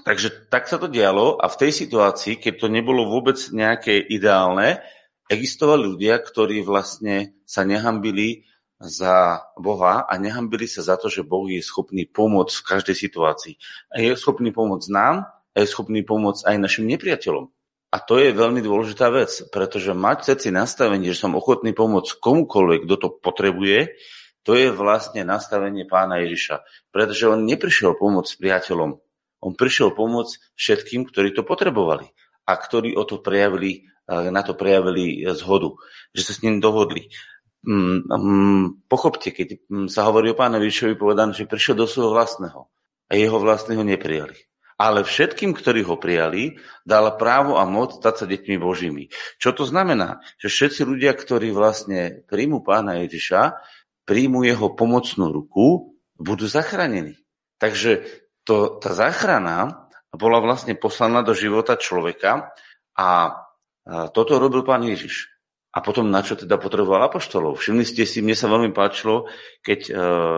takže 0.00 0.48
tak 0.48 0.64
sa 0.64 0.80
to 0.80 0.88
dialo 0.88 1.36
a 1.36 1.52
v 1.52 1.60
tej 1.60 1.84
situácii, 1.84 2.40
keď 2.40 2.54
to 2.56 2.68
nebolo 2.72 3.04
vôbec 3.04 3.36
nejaké 3.52 4.00
ideálne, 4.00 4.80
existovali 5.28 5.92
ľudia, 5.92 6.20
ktorí 6.24 6.64
vlastne 6.64 7.36
sa 7.44 7.68
nehambili 7.68 8.48
za 8.84 9.40
Boha 9.56 10.04
a 10.04 10.12
nehambili 10.20 10.68
sa 10.68 10.84
za 10.84 11.00
to, 11.00 11.08
že 11.08 11.24
Boh 11.24 11.48
je 11.48 11.64
schopný 11.64 12.04
pomôcť 12.04 12.54
v 12.60 12.66
každej 12.68 12.96
situácii. 12.96 13.54
A 13.90 14.04
je 14.04 14.12
schopný 14.14 14.52
pomôcť 14.52 14.88
nám 14.92 15.26
a 15.26 15.56
je 15.56 15.66
schopný 15.66 16.04
pomôcť 16.04 16.44
aj 16.44 16.56
našim 16.60 16.84
nepriateľom. 16.84 17.48
A 17.94 17.96
to 18.02 18.18
je 18.18 18.34
veľmi 18.34 18.58
dôležitá 18.58 19.06
vec, 19.14 19.30
pretože 19.54 19.94
mať 19.94 20.34
srdci 20.34 20.50
nastavenie, 20.50 21.14
že 21.14 21.22
som 21.24 21.38
ochotný 21.38 21.70
pomôcť 21.72 22.18
komukoľvek, 22.18 22.90
kto 22.90 22.96
to 22.98 23.08
potrebuje, 23.22 23.94
to 24.44 24.52
je 24.58 24.74
vlastne 24.74 25.24
nastavenie 25.24 25.88
pána 25.88 26.20
Ježiša. 26.26 26.66
Pretože 26.90 27.30
on 27.30 27.46
neprišiel 27.48 27.96
pomôcť 27.96 28.34
priateľom. 28.36 28.98
On 29.46 29.52
prišiel 29.54 29.94
pomôcť 29.94 30.58
všetkým, 30.58 31.06
ktorí 31.08 31.32
to 31.32 31.46
potrebovali 31.46 32.10
a 32.44 32.52
ktorí 32.58 32.92
o 32.98 33.06
to 33.08 33.22
prejavili, 33.22 33.88
na 34.10 34.42
to 34.44 34.52
prejavili 34.52 35.24
zhodu, 35.32 35.72
že 36.12 36.28
sa 36.28 36.32
s 36.36 36.42
ním 36.44 36.60
dohodli. 36.60 37.08
Mm, 37.64 38.04
mm, 38.04 38.64
pochopte, 38.92 39.32
keď 39.32 39.64
sa 39.88 40.04
hovorí 40.04 40.32
o 40.32 40.38
pánovi 40.38 40.68
Ježišovi 40.68 41.00
povedané, 41.00 41.32
že 41.32 41.48
prišiel 41.48 41.80
do 41.80 41.88
svojho 41.88 42.12
vlastného 42.12 42.68
a 43.08 43.12
jeho 43.16 43.40
vlastného 43.40 43.80
neprijali. 43.80 44.36
Ale 44.74 45.06
všetkým, 45.06 45.54
ktorí 45.54 45.86
ho 45.86 45.96
prijali, 45.96 46.58
dala 46.82 47.14
právo 47.14 47.56
a 47.56 47.64
moc 47.64 47.96
stať 48.02 48.14
sa 48.20 48.26
deťmi 48.26 48.56
Božími. 48.58 49.04
Čo 49.38 49.54
to 49.54 49.64
znamená? 49.64 50.20
Že 50.42 50.48
všetci 50.50 50.80
ľudia, 50.82 51.14
ktorí 51.14 51.54
vlastne 51.54 52.26
príjmu 52.26 52.60
pána 52.60 53.00
Ježiša, 53.06 53.54
príjmu 54.04 54.44
jeho 54.44 54.74
pomocnú 54.74 55.30
ruku, 55.30 55.96
budú 56.18 56.44
zachránení. 56.50 57.16
Takže 57.62 58.04
to, 58.44 58.76
tá 58.82 58.92
záchrana 58.92 59.88
bola 60.12 60.42
vlastne 60.42 60.76
poslaná 60.76 61.22
do 61.22 61.32
života 61.32 61.78
človeka 61.78 62.52
a 62.98 63.40
toto 63.84 64.40
robil 64.40 64.64
pán 64.66 64.82
Ježiš. 64.84 65.33
A 65.74 65.82
potom 65.82 66.06
na 66.06 66.22
čo 66.22 66.38
teda 66.38 66.54
potreboval 66.54 67.10
apoštolov? 67.10 67.58
Všimli 67.58 67.82
ste 67.82 68.06
si, 68.06 68.22
mne 68.22 68.38
sa 68.38 68.46
veľmi 68.46 68.70
páčilo, 68.70 69.26
keď 69.58 69.80
uh, 69.90 69.96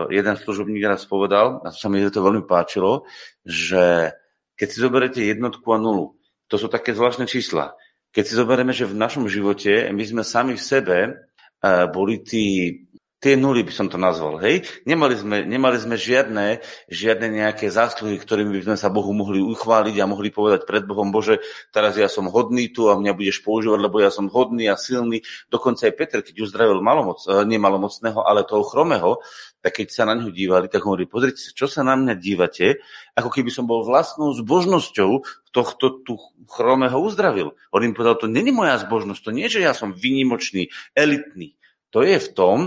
jeden 0.09 0.33
služobník 0.33 0.81
raz 0.81 1.05
povedal, 1.05 1.61
a 1.61 1.69
sa 1.69 1.93
mi 1.93 2.01
to 2.09 2.25
veľmi 2.25 2.49
páčilo, 2.49 3.05
že 3.45 4.17
keď 4.57 4.67
si 4.67 4.77
zoberete 4.81 5.21
jednotku 5.21 5.69
a 5.69 5.77
nulu, 5.77 6.17
to 6.49 6.57
sú 6.57 6.65
také 6.65 6.97
zvláštne 6.97 7.29
čísla. 7.29 7.77
Keď 8.09 8.23
si 8.25 8.33
zoberieme, 8.33 8.73
že 8.73 8.89
v 8.89 8.97
našom 8.97 9.29
živote 9.29 9.93
my 9.93 10.03
sme 10.09 10.23
sami 10.25 10.57
v 10.57 10.63
sebe 10.65 10.97
uh, 11.05 11.85
boli 11.85 12.25
tí 12.25 12.73
tie 13.17 13.33
nuly 13.33 13.65
by 13.65 13.73
som 13.73 13.87
to 13.89 13.97
nazval, 13.97 14.37
hej? 14.37 14.61
Nemali 14.85 15.17
sme, 15.17 15.41
nemali 15.41 15.77
sme 15.81 15.97
žiadne, 15.97 16.61
žiadne 16.85 17.27
nejaké 17.33 17.73
zásluhy, 17.73 18.21
ktorými 18.21 18.53
by 18.61 18.73
sme 18.73 18.77
sa 18.77 18.93
Bohu 18.93 19.09
mohli 19.09 19.41
uchváliť 19.41 19.95
a 19.97 20.09
mohli 20.09 20.29
povedať 20.29 20.69
pred 20.69 20.85
Bohom, 20.85 21.09
Bože, 21.09 21.41
teraz 21.73 21.97
ja 21.97 22.05
som 22.05 22.29
hodný 22.29 22.69
tu 22.69 22.93
a 22.93 22.97
mňa 22.97 23.17
budeš 23.17 23.41
používať, 23.41 23.79
lebo 23.81 23.97
ja 23.97 24.13
som 24.13 24.29
hodný 24.29 24.69
a 24.69 24.77
silný. 24.77 25.25
Dokonca 25.49 25.89
aj 25.89 25.93
Peter, 25.97 26.19
keď 26.21 26.45
uzdravil 26.45 26.77
malomoc, 26.85 27.25
eh, 27.25 27.41
nie 27.49 27.57
malomocného, 27.57 28.21
ale 28.21 28.45
toho 28.45 28.61
chromého, 28.61 29.17
tak 29.65 29.81
keď 29.81 29.87
sa 29.89 30.03
na 30.05 30.13
ňu 30.13 30.29
dívali, 30.29 30.69
tak 30.69 30.85
hovorí, 30.85 31.09
pozrite 31.09 31.41
sa, 31.41 31.51
čo 31.51 31.65
sa 31.65 31.81
na 31.81 31.97
mňa 31.97 32.13
dívate, 32.21 32.79
ako 33.17 33.33
keby 33.33 33.49
som 33.49 33.65
bol 33.65 33.81
vlastnou 33.81 34.29
zbožnosťou 34.37 35.25
tohto 35.49 36.05
tu 36.05 36.21
chromého 36.45 37.01
uzdravil. 37.01 37.57
On 37.73 37.81
im 37.81 37.97
povedal, 37.97 38.21
to 38.21 38.29
není 38.29 38.53
moja 38.53 38.77
zbožnosť, 38.77 39.21
to 39.25 39.31
nie, 39.33 39.49
že 39.49 39.65
ja 39.65 39.73
som 39.73 39.89
vynimočný, 39.89 40.69
elitný. 40.93 41.56
To 41.95 42.03
je 42.03 42.17
v 42.19 42.29
tom, 42.35 42.57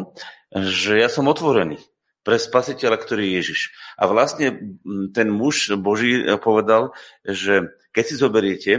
že 0.54 0.98
ja 0.98 1.09
som 1.12 1.28
otvorený 1.28 1.78
pre 2.20 2.37
spasiteľa, 2.37 3.00
ktorý 3.00 3.22
je 3.26 3.37
Ježiš. 3.40 3.61
A 3.96 4.04
vlastne 4.04 4.76
ten 5.16 5.28
muž 5.33 5.72
Boží 5.80 6.20
povedal, 6.40 6.92
že 7.24 7.72
keď 7.96 8.04
si 8.04 8.14
zoberiete, 8.16 8.72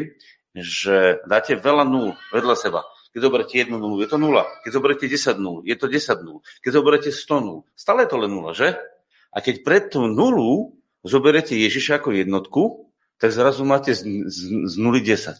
že 0.54 1.23
dáte 1.25 1.58
veľa 1.58 1.88
nul 1.88 2.13
vedľa 2.30 2.56
seba, 2.60 2.82
keď 3.12 3.19
zoberiete 3.27 3.56
jednu 3.60 3.75
nulu, 3.75 3.99
je 3.99 4.08
to 4.08 4.15
nula. 4.15 4.47
Keď 4.63 4.71
zoberiete 4.71 5.06
10 5.08 5.36
nul, 5.36 5.58
je 5.67 5.75
to 5.75 5.91
10 5.91 6.23
nul. 6.23 6.39
Keď 6.63 6.71
zoberiete 6.71 7.12
100 7.12 7.43
nul, 7.43 7.60
stále 7.75 8.08
je 8.08 8.10
to 8.12 8.17
len 8.23 8.32
nula, 8.32 8.56
že? 8.56 8.80
A 9.36 9.43
keď 9.43 9.56
pred 9.67 9.84
tú 9.91 10.08
nulu 10.08 10.80
zoberiete 11.04 11.60
Ježiša 11.60 11.99
ako 11.99 12.15
jednotku, 12.15 12.90
tak 13.22 13.30
zrazu 13.30 13.62
máte 13.62 13.94
z, 13.94 14.02
z, 14.26 14.38
z 14.66 14.74
nuly 14.82 15.06
10. 15.06 15.38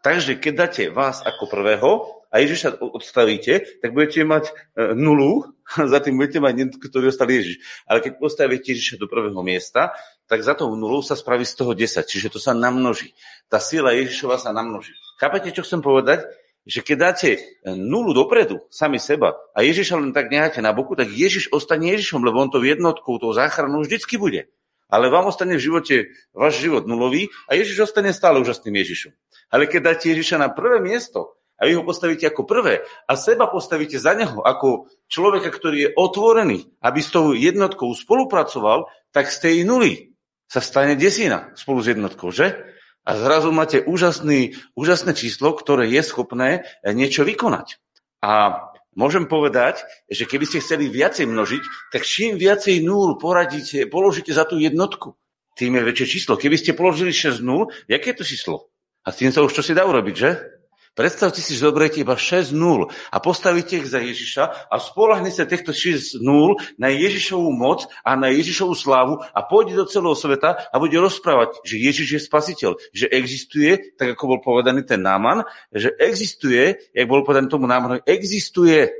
Takže 0.00 0.40
keď 0.40 0.52
dáte 0.56 0.82
vás 0.88 1.20
ako 1.20 1.44
prvého, 1.44 2.18
a 2.28 2.44
Ježiša 2.44 2.84
odstavíte, 2.84 3.80
tak 3.80 3.96
budete 3.96 4.20
mať 4.24 4.44
e, 4.48 4.92
nulu, 4.92 5.48
za 5.92 5.98
tým 6.00 6.20
budete 6.20 6.40
mať 6.44 6.52
jeden, 6.52 6.70
ktorý 6.76 7.08
ostal 7.08 7.28
Ježiš. 7.28 7.60
Ale 7.88 8.04
keď 8.04 8.20
postavíte 8.20 8.76
Ježiša 8.76 9.00
do 9.00 9.08
prvého 9.08 9.40
miesta, 9.40 9.96
tak 10.28 10.44
za 10.44 10.52
tou 10.52 10.68
nulou 10.76 11.00
sa 11.00 11.16
spraví 11.16 11.48
z 11.48 11.56
toho 11.56 11.72
10, 11.72 12.04
čiže 12.04 12.28
to 12.28 12.36
sa 12.36 12.52
namnoží. 12.52 13.16
Tá 13.48 13.56
sila 13.56 13.96
Ježišova 13.96 14.36
sa 14.36 14.52
namnoží. 14.52 14.92
Chápete, 15.16 15.56
čo 15.56 15.64
chcem 15.64 15.80
povedať? 15.80 16.28
Že 16.68 16.80
keď 16.84 16.96
dáte 17.00 17.28
e, 17.32 17.40
nulu 17.72 18.12
dopredu, 18.12 18.60
sami 18.68 19.00
seba, 19.00 19.40
a 19.56 19.64
Ježiša 19.64 19.96
len 19.96 20.12
tak 20.12 20.28
necháte 20.28 20.60
na 20.60 20.76
boku, 20.76 20.92
tak 20.92 21.08
Ježiš 21.08 21.48
ostane 21.48 21.96
Ježišom, 21.96 22.20
lebo 22.20 22.44
on 22.44 22.52
to 22.52 22.60
jednotkou, 22.60 23.16
tou 23.16 23.32
záchranou 23.32 23.80
vždycky 23.80 24.20
bude. 24.20 24.52
Ale 24.88 25.12
vám 25.12 25.28
ostane 25.28 25.60
v 25.60 25.64
živote 25.68 25.94
váš 26.32 26.64
život 26.64 26.88
nulový 26.88 27.28
a 27.44 27.54
Ježiš 27.54 27.92
ostane 27.92 28.16
stále 28.16 28.40
úžasným 28.40 28.72
Ježišom. 28.72 29.12
Ale 29.52 29.68
keď 29.68 29.80
dáte 29.92 30.12
Ježiša 30.12 30.40
na 30.40 30.48
prvé 30.48 30.80
miesto, 30.80 31.38
a 31.58 31.66
vy 31.66 31.74
ho 31.74 31.82
postavíte 31.82 32.22
ako 32.30 32.46
prvé 32.46 32.86
a 33.10 33.12
seba 33.18 33.50
postavíte 33.50 33.98
za 33.98 34.14
neho 34.14 34.38
ako 34.46 34.86
človeka, 35.10 35.50
ktorý 35.50 35.78
je 35.82 35.94
otvorený, 35.98 36.70
aby 36.78 37.00
s 37.02 37.10
tou 37.10 37.34
jednotkou 37.34 37.90
spolupracoval, 37.98 38.86
tak 39.10 39.26
z 39.26 39.38
tej 39.42 39.56
nuly 39.66 40.14
sa 40.46 40.62
stane 40.62 40.94
desina 40.94 41.50
spolu 41.58 41.82
s 41.82 41.90
jednotkou, 41.90 42.30
že? 42.30 42.56
A 43.02 43.16
zrazu 43.18 43.50
máte 43.50 43.82
úžasný, 43.82 44.54
úžasné 44.78 45.18
číslo, 45.18 45.56
ktoré 45.56 45.90
je 45.90 46.02
schopné 46.04 46.68
niečo 46.84 47.26
vykonať. 47.26 47.82
A 48.22 48.67
môžem 48.98 49.30
povedať, 49.30 49.86
že 50.10 50.26
keby 50.26 50.44
ste 50.44 50.58
chceli 50.58 50.90
viacej 50.90 51.30
množiť, 51.30 51.94
tak 51.94 52.02
čím 52.02 52.34
viacej 52.34 52.82
nul 52.82 53.14
poradíte, 53.22 53.86
položíte 53.86 54.34
za 54.34 54.42
tú 54.42 54.58
jednotku, 54.58 55.14
tým 55.54 55.78
je 55.78 55.86
väčšie 55.86 56.06
číslo. 56.18 56.34
Keby 56.34 56.58
ste 56.58 56.74
položili 56.74 57.14
6 57.14 57.38
nul, 57.46 57.70
jaké 57.86 58.10
je 58.10 58.18
to 58.18 58.24
číslo? 58.26 58.56
A 59.06 59.14
s 59.14 59.22
tým 59.22 59.30
sa 59.30 59.46
už 59.46 59.54
čo 59.54 59.62
si 59.62 59.72
dá 59.72 59.86
urobiť, 59.86 60.14
že? 60.18 60.57
Predstavte 60.98 61.38
si, 61.38 61.54
že 61.54 61.62
zoberiete 61.62 62.02
iba 62.02 62.18
6 62.18 62.50
nul 62.58 62.90
a 63.14 63.22
postavíte 63.22 63.78
ich 63.78 63.86
za 63.86 64.02
Ježiša 64.02 64.66
a 64.66 64.82
spolahnite 64.82 65.46
týchto 65.46 65.70
6 65.70 66.18
nul 66.18 66.58
na 66.74 66.90
Ježišovú 66.90 67.54
moc 67.54 67.86
a 68.02 68.18
na 68.18 68.34
Ježišovú 68.34 68.74
slávu 68.74 69.22
a 69.22 69.40
pôjde 69.46 69.78
do 69.78 69.86
celého 69.86 70.18
sveta 70.18 70.58
a 70.58 70.74
bude 70.82 70.98
rozprávať, 70.98 71.62
že 71.62 71.78
Ježiš 71.78 72.08
je 72.10 72.26
spasiteľ, 72.26 72.70
že 72.90 73.06
existuje, 73.14 73.94
tak 73.94 74.18
ako 74.18 74.26
bol 74.26 74.40
povedaný 74.42 74.82
ten 74.82 74.98
náman, 74.98 75.46
že 75.70 75.94
existuje, 76.02 76.74
jak 76.90 77.06
bol 77.06 77.22
povedaný 77.22 77.46
tomu 77.46 77.70
námanu, 77.70 78.02
existuje 78.02 78.90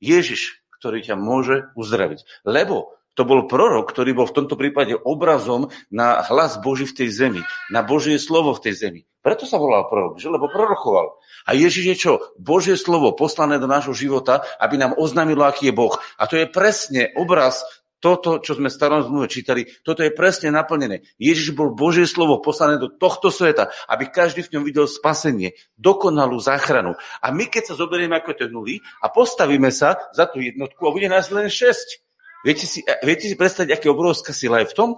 Ježiš, 0.00 0.64
ktorý 0.80 1.04
ťa 1.04 1.20
môže 1.20 1.68
uzdraviť. 1.76 2.48
Lebo 2.48 2.96
to 3.12 3.28
bol 3.28 3.44
prorok, 3.44 3.92
ktorý 3.92 4.16
bol 4.16 4.26
v 4.28 4.36
tomto 4.42 4.56
prípade 4.56 4.96
obrazom 4.96 5.68
na 5.92 6.24
hlas 6.24 6.56
Boží 6.60 6.88
v 6.88 7.04
tej 7.04 7.08
zemi, 7.12 7.42
na 7.68 7.84
Božie 7.84 8.16
slovo 8.16 8.56
v 8.56 8.70
tej 8.70 8.74
zemi. 8.88 9.00
Preto 9.22 9.46
sa 9.46 9.60
volal 9.60 9.86
prorok, 9.86 10.18
že? 10.18 10.26
lebo 10.26 10.50
prorokoval. 10.50 11.14
A 11.46 11.54
Ježiš 11.54 11.84
je 11.94 11.96
čo? 11.96 12.12
Božie 12.34 12.74
slovo 12.74 13.14
poslané 13.14 13.62
do 13.62 13.70
nášho 13.70 13.94
života, 13.94 14.42
aby 14.58 14.74
nám 14.80 14.98
oznámilo, 14.98 15.46
aký 15.46 15.70
je 15.70 15.78
Boh. 15.78 15.94
A 16.18 16.26
to 16.26 16.34
je 16.34 16.50
presne 16.50 17.14
obraz 17.14 17.62
toto, 18.02 18.42
čo 18.42 18.58
sme 18.58 18.66
starom 18.66 19.06
zmluve 19.06 19.30
čítali, 19.30 19.62
toto 19.86 20.02
je 20.02 20.10
presne 20.10 20.50
naplnené. 20.50 21.06
Ježiš 21.22 21.54
bol 21.54 21.70
Božie 21.70 22.10
slovo 22.10 22.42
poslané 22.42 22.82
do 22.82 22.90
tohto 22.90 23.30
sveta, 23.30 23.70
aby 23.86 24.10
každý 24.10 24.42
v 24.42 24.58
ňom 24.58 24.66
videl 24.66 24.90
spasenie, 24.90 25.54
dokonalú 25.78 26.42
záchranu. 26.42 26.98
A 27.22 27.30
my, 27.30 27.46
keď 27.46 27.72
sa 27.72 27.78
zoberieme 27.78 28.18
ako 28.18 28.34
tie 28.34 28.50
nuly 28.50 28.82
a 28.98 29.06
postavíme 29.06 29.70
sa 29.70 30.02
za 30.10 30.26
tú 30.26 30.42
jednotku 30.42 30.82
a 30.82 30.90
bude 30.90 31.06
nás 31.06 31.30
len 31.30 31.46
šesť, 31.46 32.02
Viete 32.42 32.66
si, 32.66 32.82
eh, 32.82 32.98
viete 33.06 33.30
si 33.30 33.38
predstaviť, 33.38 33.70
aké 33.70 33.86
obrovská 33.86 34.34
sila 34.34 34.60
je 34.62 34.70
v 34.70 34.76
tom? 34.76 34.90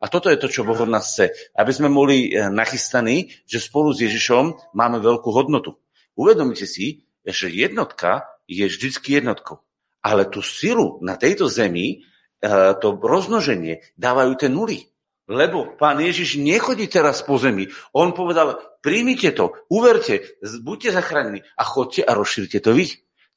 A 0.00 0.08
toto 0.08 0.32
je 0.32 0.40
to, 0.40 0.48
čo 0.48 0.64
Boh 0.64 0.76
od 0.80 0.88
nás 0.88 1.12
chce. 1.12 1.32
Aby 1.56 1.72
sme 1.72 1.88
boli 1.92 2.32
eh, 2.32 2.48
nachystaní, 2.48 3.32
že 3.48 3.60
spolu 3.60 3.92
s 3.92 4.04
Ježišom 4.04 4.76
máme 4.76 5.00
veľkú 5.00 5.28
hodnotu. 5.32 5.76
Uvedomite 6.16 6.68
si, 6.68 7.08
že 7.24 7.48
jednotka 7.48 8.28
je 8.44 8.68
vždycky 8.68 9.20
jednotkou. 9.20 9.64
Ale 10.00 10.28
tú 10.28 10.40
silu 10.40 11.00
na 11.04 11.16
tejto 11.16 11.48
zemi, 11.48 12.04
eh, 12.44 12.72
to 12.76 12.96
roznoženie, 13.00 13.80
dávajú 13.96 14.32
tie 14.36 14.48
nuly. 14.52 14.90
Lebo 15.30 15.78
pán 15.78 16.02
Ježiš 16.02 16.42
nechodí 16.42 16.90
teraz 16.90 17.22
po 17.22 17.38
zemi. 17.38 17.70
On 17.94 18.10
povedal, 18.10 18.58
príjmite 18.82 19.30
to, 19.30 19.54
uverte, 19.70 20.26
buďte 20.42 20.90
zachránení 20.90 21.46
a 21.54 21.62
chodte 21.62 22.02
a 22.02 22.18
rozšírte 22.18 22.58
to 22.58 22.74
vy. 22.74 22.90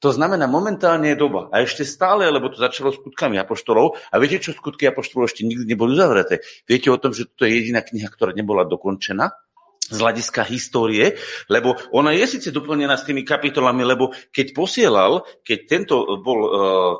To 0.04 0.12
znamená, 0.12 0.44
momentálne 0.44 1.16
je 1.16 1.22
doba. 1.24 1.48
A 1.48 1.64
ešte 1.64 1.80
stále, 1.88 2.28
lebo 2.28 2.52
to 2.52 2.60
začalo 2.60 2.92
skutkami 2.92 3.40
apoštolov. 3.40 3.96
A 4.12 4.20
viete, 4.20 4.36
čo 4.36 4.52
skutky 4.52 4.84
apoštolov 4.84 5.32
ešte 5.32 5.48
nikdy 5.48 5.64
neboli 5.64 5.96
uzavreté? 5.96 6.44
Viete 6.68 6.92
o 6.92 7.00
tom, 7.00 7.16
že 7.16 7.24
to 7.32 7.48
je 7.48 7.56
jediná 7.56 7.80
kniha, 7.80 8.12
ktorá 8.12 8.36
nebola 8.36 8.68
dokončená? 8.68 9.32
z 9.84 10.00
hľadiska 10.00 10.48
histórie, 10.48 11.12
lebo 11.52 11.76
ona 11.92 12.16
je 12.16 12.24
síce 12.24 12.48
doplnená 12.48 12.96
s 12.96 13.04
tými 13.04 13.20
kapitolami, 13.20 13.84
lebo 13.84 14.16
keď 14.32 14.56
posielal, 14.56 15.28
keď 15.44 15.58
tento 15.68 16.24
bol, 16.24 16.38
e, 16.40 16.48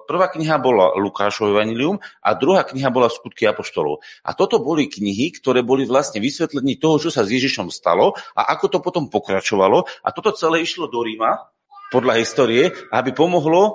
prvá 0.05 0.29
kniha 0.29 0.61
bola 0.61 0.93
Lukášov 0.93 1.49
Evangelium 1.49 1.97
a 2.21 2.37
druhá 2.37 2.61
kniha 2.69 2.93
bola 2.93 3.09
Skutky 3.09 3.49
Apoštolov. 3.49 4.05
A 4.29 4.37
toto 4.37 4.61
boli 4.61 4.93
knihy, 4.93 5.33
ktoré 5.33 5.65
boli 5.65 5.89
vlastne 5.89 6.21
vysvetlení 6.21 6.77
toho, 6.77 7.01
čo 7.01 7.09
sa 7.09 7.25
s 7.25 7.33
Ježišom 7.33 7.73
stalo 7.73 8.13
a 8.37 8.53
ako 8.53 8.77
to 8.77 8.79
potom 8.85 9.09
pokračovalo. 9.09 9.89
A 10.05 10.13
toto 10.13 10.37
celé 10.37 10.61
išlo 10.61 10.85
do 10.85 11.01
Ríma 11.01 11.55
podľa 11.93 12.21
histórie, 12.21 12.73
aby 12.93 13.11
pomohlo 13.13 13.63
e, 13.67 13.73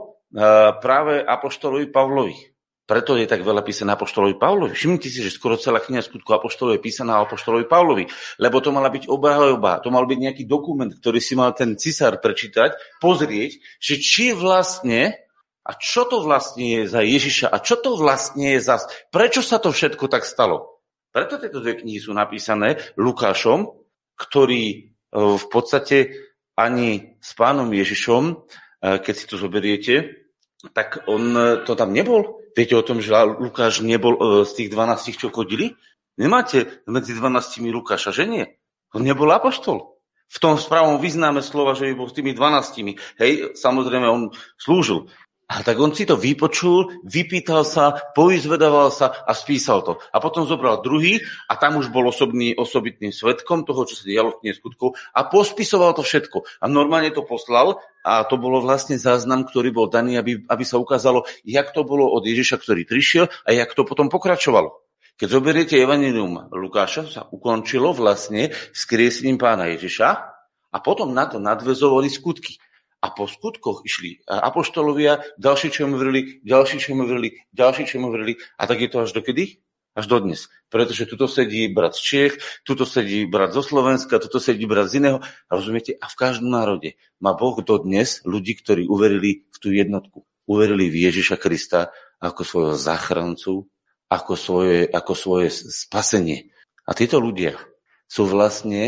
práve 0.79 1.21
Apoštolovi 1.21 1.89
Pavlovi. 1.89 2.37
Preto 2.89 3.13
je 3.13 3.29
tak 3.29 3.45
veľa 3.45 3.61
písané 3.61 3.93
Apoštolovi 3.93 4.41
Pavlovi. 4.41 4.73
Všimnite 4.73 5.13
si, 5.13 5.21
že 5.21 5.29
skoro 5.29 5.61
celá 5.61 5.77
kniha 5.77 6.01
skutku 6.01 6.33
Apoštolov 6.33 6.81
je 6.81 6.81
písaná 6.81 7.21
Apoštolovi 7.21 7.69
Pavlovi, 7.69 8.09
lebo 8.41 8.57
to 8.65 8.73
mala 8.73 8.89
byť 8.89 9.05
obhajoba, 9.05 9.77
to 9.85 9.93
mal 9.93 10.09
byť 10.09 10.17
nejaký 10.17 10.43
dokument, 10.49 10.89
ktorý 10.89 11.21
si 11.21 11.37
mal 11.37 11.53
ten 11.53 11.77
cisár 11.77 12.17
prečítať, 12.17 12.73
pozrieť, 12.97 13.61
že 13.77 14.01
či 14.01 14.33
vlastne 14.33 15.13
a 15.61 15.77
čo 15.77 16.09
to 16.09 16.25
vlastne 16.25 16.65
je 16.65 16.81
za 16.89 17.05
Ježiša 17.05 17.53
a 17.53 17.61
čo 17.61 17.77
to 17.77 17.93
vlastne 17.93 18.57
je 18.57 18.59
za... 18.65 18.81
Prečo 19.13 19.45
sa 19.45 19.61
to 19.61 19.69
všetko 19.69 20.09
tak 20.09 20.25
stalo? 20.25 20.81
Preto 21.13 21.37
tieto 21.37 21.61
dve 21.61 21.77
knihy 21.77 22.01
sú 22.01 22.09
napísané 22.17 22.81
Lukášom, 22.97 23.69
ktorý 24.17 24.63
e, 24.65 24.77
v 25.13 25.45
podstate 25.53 26.28
ani 26.59 27.15
s 27.23 27.31
pánom 27.39 27.71
Ježišom, 27.71 28.23
eh, 28.35 28.99
keď 28.99 29.13
si 29.15 29.25
to 29.31 29.39
zoberiete, 29.39 30.27
tak 30.75 31.07
on 31.07 31.23
eh, 31.31 31.63
to 31.63 31.79
tam 31.79 31.95
nebol. 31.95 32.43
Viete 32.51 32.75
o 32.75 32.83
tom, 32.83 32.99
že 32.99 33.15
Lukáš 33.15 33.79
nebol 33.79 34.19
eh, 34.19 34.23
z 34.43 34.51
tých 34.59 34.69
12, 34.75 35.15
čo 35.15 35.31
chodili? 35.31 35.79
Nemáte 36.19 36.83
medzi 36.83 37.15
12 37.15 37.71
Lukáša, 37.71 38.11
že 38.11 38.27
nie? 38.27 38.43
On 38.91 38.99
nebol 38.99 39.31
apoštol. 39.31 39.95
V 40.29 40.37
tom 40.37 40.59
spravom 40.59 41.01
význame 41.01 41.41
slova, 41.41 41.73
že 41.73 41.89
by 41.89 41.93
bol 41.95 42.11
s 42.11 42.13
tými 42.13 42.35
12. 42.35 43.17
Hej, 43.17 43.55
samozrejme, 43.57 44.05
on 44.05 44.29
slúžil. 44.61 45.09
A 45.49 45.65
tak 45.65 45.81
on 45.81 45.89
si 45.97 46.05
to 46.05 46.13
vypočul, 46.13 47.01
vypýtal 47.01 47.65
sa, 47.65 47.97
poizvedoval 48.13 48.93
sa 48.93 49.25
a 49.25 49.33
spísal 49.33 49.81
to. 49.81 49.97
A 50.13 50.21
potom 50.21 50.45
zobral 50.45 50.85
druhý 50.85 51.17
a 51.49 51.57
tam 51.57 51.81
už 51.81 51.89
bol 51.89 52.05
osobný, 52.05 52.53
osobitným 52.53 53.09
svetkom 53.09 53.65
toho, 53.65 53.81
čo 53.89 53.97
sa 53.97 54.05
dialo 54.05 54.37
v 54.37 54.45
knihe 54.45 54.61
a 55.17 55.19
pospisoval 55.25 55.97
to 55.97 56.05
všetko. 56.05 56.45
A 56.61 56.69
normálne 56.69 57.09
to 57.09 57.25
poslal 57.25 57.81
a 58.05 58.29
to 58.29 58.37
bolo 58.37 58.61
vlastne 58.61 59.01
záznam, 59.01 59.41
ktorý 59.41 59.73
bol 59.73 59.89
daný, 59.89 60.21
aby, 60.21 60.45
aby 60.45 60.63
sa 60.63 60.77
ukázalo, 60.77 61.25
jak 61.41 61.73
to 61.73 61.81
bolo 61.81 62.13
od 62.13 62.29
Ježiša, 62.29 62.61
ktorý 62.61 62.85
prišiel 62.85 63.25
a 63.25 63.49
jak 63.49 63.73
to 63.73 63.81
potom 63.89 64.05
pokračovalo. 64.05 64.85
Keď 65.17 65.27
zoberiete 65.33 65.75
Evangelium 65.81 66.47
Lukáša, 66.53 67.09
sa 67.09 67.25
ukončilo 67.25 67.89
vlastne 67.91 68.53
skriesením 68.71 69.41
pána 69.41 69.67
Ježiša 69.73 70.07
a 70.69 70.77
potom 70.77 71.09
na 71.09 71.25
to 71.25 71.41
nadvezovali 71.41 72.07
skutky. 72.07 72.61
A 72.99 73.15
po 73.15 73.31
skutkoch 73.31 73.87
išli 73.87 74.19
apoštolovia, 74.27 75.23
ďalší, 75.39 75.71
čo 75.71 75.87
mu 75.87 75.95
vrili, 75.95 76.43
ďalší, 76.43 76.83
čo 76.83 76.91
mu 76.99 77.07
vrili, 77.07 77.39
ďalší, 77.55 77.87
čo 77.87 77.97
mu 78.03 78.11
vrili. 78.11 78.35
A 78.59 78.67
tak 78.67 78.83
je 78.83 78.89
to 78.91 79.07
až 79.07 79.15
do 79.15 79.23
kedy? 79.23 79.63
Až 79.95 80.05
do 80.11 80.19
dnes. 80.19 80.51
Pretože 80.67 81.07
tuto 81.07 81.31
sedí 81.31 81.71
brat 81.71 81.95
z 81.95 82.01
Čech, 82.03 82.33
tuto 82.67 82.83
sedí 82.83 83.23
brat 83.23 83.55
zo 83.55 83.63
Slovenska, 83.63 84.19
tuto 84.19 84.43
sedí 84.43 84.67
brat 84.67 84.91
z 84.91 84.99
iného. 84.99 85.17
Rozumiete? 85.47 85.95
A 85.95 86.11
v 86.11 86.15
každom 86.19 86.51
národe 86.51 86.99
má 87.23 87.31
Boh 87.33 87.55
dodnes 87.63 88.19
ľudí, 88.27 88.59
ktorí 88.59 88.85
uverili 88.85 89.47
v 89.47 89.57
tú 89.57 89.71
jednotku. 89.71 90.27
Uverili 90.43 90.91
v 90.91 91.09
Ježiša 91.09 91.39
Krista 91.39 91.95
ako 92.19 92.41
svojho 92.43 92.75
záchrancu, 92.75 93.63
ako 94.11 94.33
svoje, 94.35 94.89
ako 94.91 95.13
svoje 95.15 95.47
spasenie. 95.55 96.51
A 96.83 96.91
títo 96.97 97.21
ľudia 97.21 97.55
sú 98.09 98.25
vlastne 98.25 98.83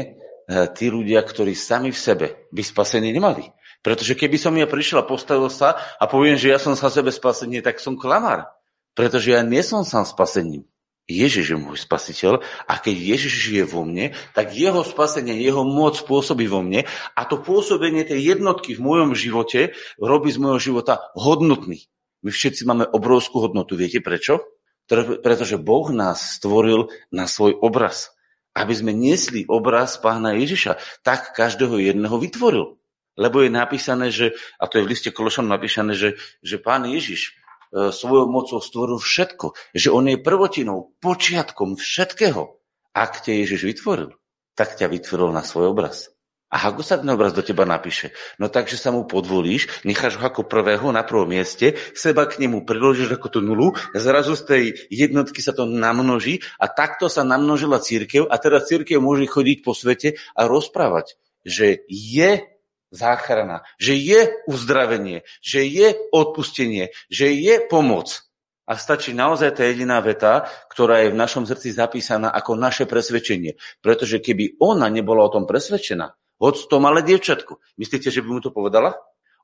eh, 0.49 0.67
tí 0.73 0.89
ľudia, 0.91 1.21
ktorí 1.21 1.53
sami 1.53 1.93
v 1.93 1.99
sebe 2.01 2.27
by 2.49 2.61
spasenie 2.65 3.13
nemali. 3.13 3.45
Pretože 3.81 4.13
keby 4.13 4.37
som 4.37 4.53
ja 4.53 4.69
prišiel 4.69 5.01
a 5.01 5.09
postavil 5.09 5.49
sa 5.49 5.77
a 5.97 6.05
poviem, 6.05 6.37
že 6.37 6.53
ja 6.53 6.61
som 6.61 6.77
sa 6.77 6.93
sebe 6.93 7.09
spasenie, 7.09 7.65
tak 7.65 7.81
som 7.81 7.97
klamár. 7.97 8.49
Pretože 8.93 9.33
ja 9.33 9.41
nie 9.41 9.65
som 9.65 9.81
sám 9.81 10.05
spasením. 10.05 10.69
Ježiš 11.09 11.45
je 11.51 11.57
môj 11.57 11.81
spasiteľ 11.81 12.45
a 12.69 12.73
keď 12.77 12.95
Ježiš 12.95 13.33
žije 13.49 13.63
vo 13.67 13.83
mne, 13.83 14.13
tak 14.37 14.53
jeho 14.53 14.85
spasenie, 14.85 15.43
jeho 15.43 15.65
moc 15.65 15.97
pôsobí 16.07 16.45
vo 16.45 16.61
mne 16.63 16.85
a 17.17 17.21
to 17.25 17.41
pôsobenie 17.41 18.05
tej 18.05 18.37
jednotky 18.37 18.77
v 18.77 18.85
mojom 18.85 19.11
živote 19.17 19.75
robí 19.99 20.29
z 20.31 20.39
môjho 20.39 20.61
života 20.61 21.11
hodnotný. 21.17 21.89
My 22.21 22.29
všetci 22.29 22.63
máme 22.69 22.85
obrovskú 22.85 23.41
hodnotu. 23.41 23.73
Viete 23.75 23.99
prečo? 23.99 24.45
Pretože 25.25 25.57
Boh 25.57 25.89
nás 25.89 26.37
stvoril 26.37 26.93
na 27.09 27.25
svoj 27.25 27.57
obraz. 27.57 28.13
Aby 28.53 28.77
sme 28.77 28.91
nesli 28.93 29.47
obraz 29.47 29.97
pána 29.97 30.37
Ježiša, 30.37 30.77
tak 31.01 31.33
každého 31.33 31.81
jedného 31.81 32.13
vytvoril. 32.19 32.80
Lebo 33.19 33.43
je 33.43 33.51
napísané, 33.51 34.07
že, 34.09 34.31
a 34.55 34.67
to 34.67 34.79
je 34.79 34.85
v 34.87 34.91
liste 34.95 35.09
Kološom 35.11 35.47
napísané, 35.47 35.95
že, 35.95 36.15
že 36.39 36.57
pán 36.61 36.87
Ježiš 36.87 37.31
e, 37.75 37.91
svojou 37.91 38.31
mocou 38.31 38.63
stvoril 38.63 38.99
všetko. 38.99 39.51
Že 39.75 39.89
on 39.91 40.05
je 40.11 40.17
prvotinou, 40.19 40.95
počiatkom 41.03 41.75
všetkého. 41.75 42.59
Ak 42.91 43.23
ťa 43.23 43.43
Ježiš 43.43 43.67
vytvoril, 43.67 44.15
tak 44.55 44.79
ťa 44.79 44.91
vytvoril 44.91 45.31
na 45.31 45.43
svoj 45.43 45.71
obraz. 45.71 46.11
A 46.51 46.67
ako 46.67 46.83
sa 46.83 46.99
ten 46.99 47.07
obraz 47.07 47.31
do 47.31 47.39
teba 47.39 47.63
napíše? 47.63 48.11
No 48.35 48.51
tak, 48.51 48.67
že 48.67 48.75
sa 48.75 48.91
mu 48.91 49.07
podvolíš, 49.07 49.87
necháš 49.87 50.19
ho 50.19 50.23
ako 50.27 50.51
prvého 50.51 50.91
na 50.91 51.07
prvom 51.07 51.31
mieste, 51.31 51.79
seba 51.95 52.27
k 52.27 52.43
nemu 52.43 52.67
priložíš 52.67 53.15
ako 53.15 53.27
tú 53.31 53.39
nulu, 53.39 53.71
zrazu 53.95 54.35
z 54.35 54.43
tej 54.43 54.63
jednotky 54.91 55.39
sa 55.39 55.55
to 55.55 55.63
namnoží 55.63 56.43
a 56.59 56.67
takto 56.67 57.07
sa 57.07 57.23
namnožila 57.23 57.79
církev 57.79 58.27
a 58.27 58.35
teraz 58.35 58.67
církev 58.67 58.99
môže 58.99 59.31
chodiť 59.31 59.63
po 59.63 59.71
svete 59.71 60.19
a 60.35 60.43
rozprávať, 60.43 61.15
že 61.47 61.87
je 61.87 62.50
záchrana, 62.91 63.63
že 63.79 63.95
je 63.95 64.35
uzdravenie, 64.45 65.23
že 65.39 65.63
je 65.65 65.95
odpustenie, 66.11 66.91
že 67.07 67.31
je 67.31 67.63
pomoc. 67.65 68.27
A 68.69 68.77
stačí 68.77 69.11
naozaj 69.11 69.57
tá 69.57 69.67
jediná 69.67 69.99
veta, 69.99 70.47
ktorá 70.71 71.03
je 71.03 71.11
v 71.11 71.19
našom 71.19 71.43
srdci 71.43 71.75
zapísaná 71.75 72.31
ako 72.31 72.55
naše 72.55 72.85
presvedčenie. 72.85 73.57
Pretože 73.83 74.21
keby 74.21 74.61
ona 74.61 74.87
nebola 74.87 75.27
o 75.27 75.33
tom 75.33 75.43
presvedčená, 75.43 76.13
hoď 76.39 76.55
to 76.69 76.77
malé 76.79 77.03
dievčatko, 77.03 77.59
myslíte, 77.81 78.13
že 78.13 78.21
by 78.23 78.29
mu 78.31 78.39
to 78.39 78.53
povedala? 78.53 78.95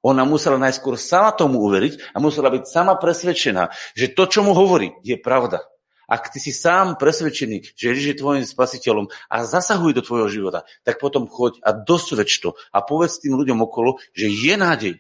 Ona 0.06 0.24
musela 0.24 0.62
najskôr 0.62 0.96
sama 0.96 1.34
tomu 1.34 1.60
uveriť 1.66 2.14
a 2.14 2.22
musela 2.22 2.54
byť 2.54 2.64
sama 2.70 2.96
presvedčená, 3.02 3.74
že 3.98 4.14
to, 4.14 4.30
čo 4.30 4.46
mu 4.46 4.54
hovorí, 4.54 4.94
je 5.02 5.18
pravda. 5.18 5.66
Ak 6.08 6.32
ty 6.32 6.40
si 6.40 6.56
sám 6.56 6.96
presvedčený, 6.96 7.76
že 7.76 7.92
Ježiš 7.92 8.08
je 8.16 8.22
tvojim 8.24 8.46
spasiteľom 8.48 9.12
a 9.28 9.36
zasahuj 9.44 9.92
do 9.92 10.02
tvojho 10.02 10.32
života, 10.32 10.64
tak 10.88 11.04
potom 11.04 11.28
choď 11.28 11.60
a 11.62 11.76
dosvedč 11.76 12.40
to 12.40 12.56
a 12.72 12.80
povedz 12.80 13.20
tým 13.20 13.36
ľuďom 13.36 13.60
okolo, 13.60 14.00
že 14.16 14.32
je 14.32 14.56
nádej. 14.56 14.94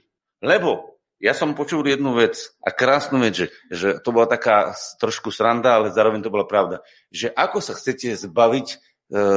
Lebo 0.43 0.99
ja 1.18 1.34
som 1.34 1.58
počul 1.58 1.82
jednu 1.88 2.14
vec 2.14 2.53
a 2.62 2.70
krásnu 2.70 3.18
vec, 3.18 3.34
že, 3.34 3.47
že 3.74 3.97
to 4.03 4.14
bola 4.14 4.30
taká 4.30 4.78
trošku 5.01 5.34
sranda, 5.34 5.82
ale 5.82 5.95
zároveň 5.95 6.22
to 6.22 6.30
bola 6.30 6.45
pravda. 6.45 6.86
Že 7.10 7.34
ako 7.34 7.58
sa 7.58 7.74
chcete 7.74 8.14
zbaviť 8.14 8.68
e, 8.70 8.78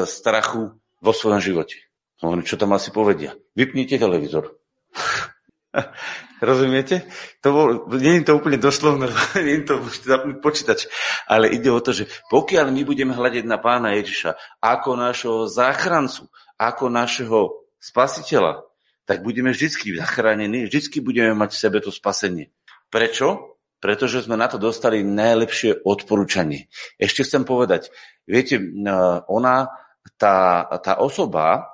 strachu 0.05 0.77
vo 0.77 1.12
svojom 1.14 1.41
živote? 1.41 1.81
Hovorím, 2.21 2.45
čo 2.45 2.61
tam 2.61 2.77
asi 2.77 2.93
povedia? 2.93 3.33
Vypnite 3.57 3.97
televízor. 3.97 4.53
Rozumiete? 6.41 7.05
To 7.45 7.49
bol, 7.53 7.66
nie 8.01 8.20
je 8.20 8.32
to 8.32 8.41
úplne 8.41 8.57
doslovné, 8.57 9.12
nie 9.47 9.61
je 9.61 9.64
to 9.68 9.74
zapnúť 9.84 10.41
počítač, 10.41 10.88
ale 11.28 11.53
ide 11.53 11.68
o 11.68 11.80
to, 11.84 11.93
že 11.93 12.09
pokiaľ 12.32 12.72
my 12.72 12.82
budeme 12.88 13.12
hľadiť 13.12 13.45
na 13.45 13.61
pána 13.61 13.93
Ježiša 14.01 14.61
ako 14.64 14.91
našho 14.97 15.45
záchrancu, 15.45 16.32
ako 16.57 16.88
našeho 16.88 17.68
spasiteľa, 17.76 18.64
tak 19.05 19.20
budeme 19.20 19.53
vždy 19.53 20.01
zachránení, 20.01 20.64
vždy 20.68 21.05
budeme 21.05 21.36
mať 21.36 21.51
v 21.53 21.61
sebe 21.61 21.78
to 21.84 21.93
spasenie. 21.93 22.53
Prečo? 22.88 23.59
Pretože 23.80 24.28
sme 24.28 24.36
na 24.36 24.45
to 24.45 24.61
dostali 24.61 25.01
najlepšie 25.01 25.88
odporúčanie. 25.88 26.68
Ešte 27.01 27.24
chcem 27.24 27.49
povedať, 27.49 27.88
viete, 28.28 28.61
ona, 29.28 29.72
tá, 30.20 30.68
tá 30.84 31.01
osoba, 31.01 31.64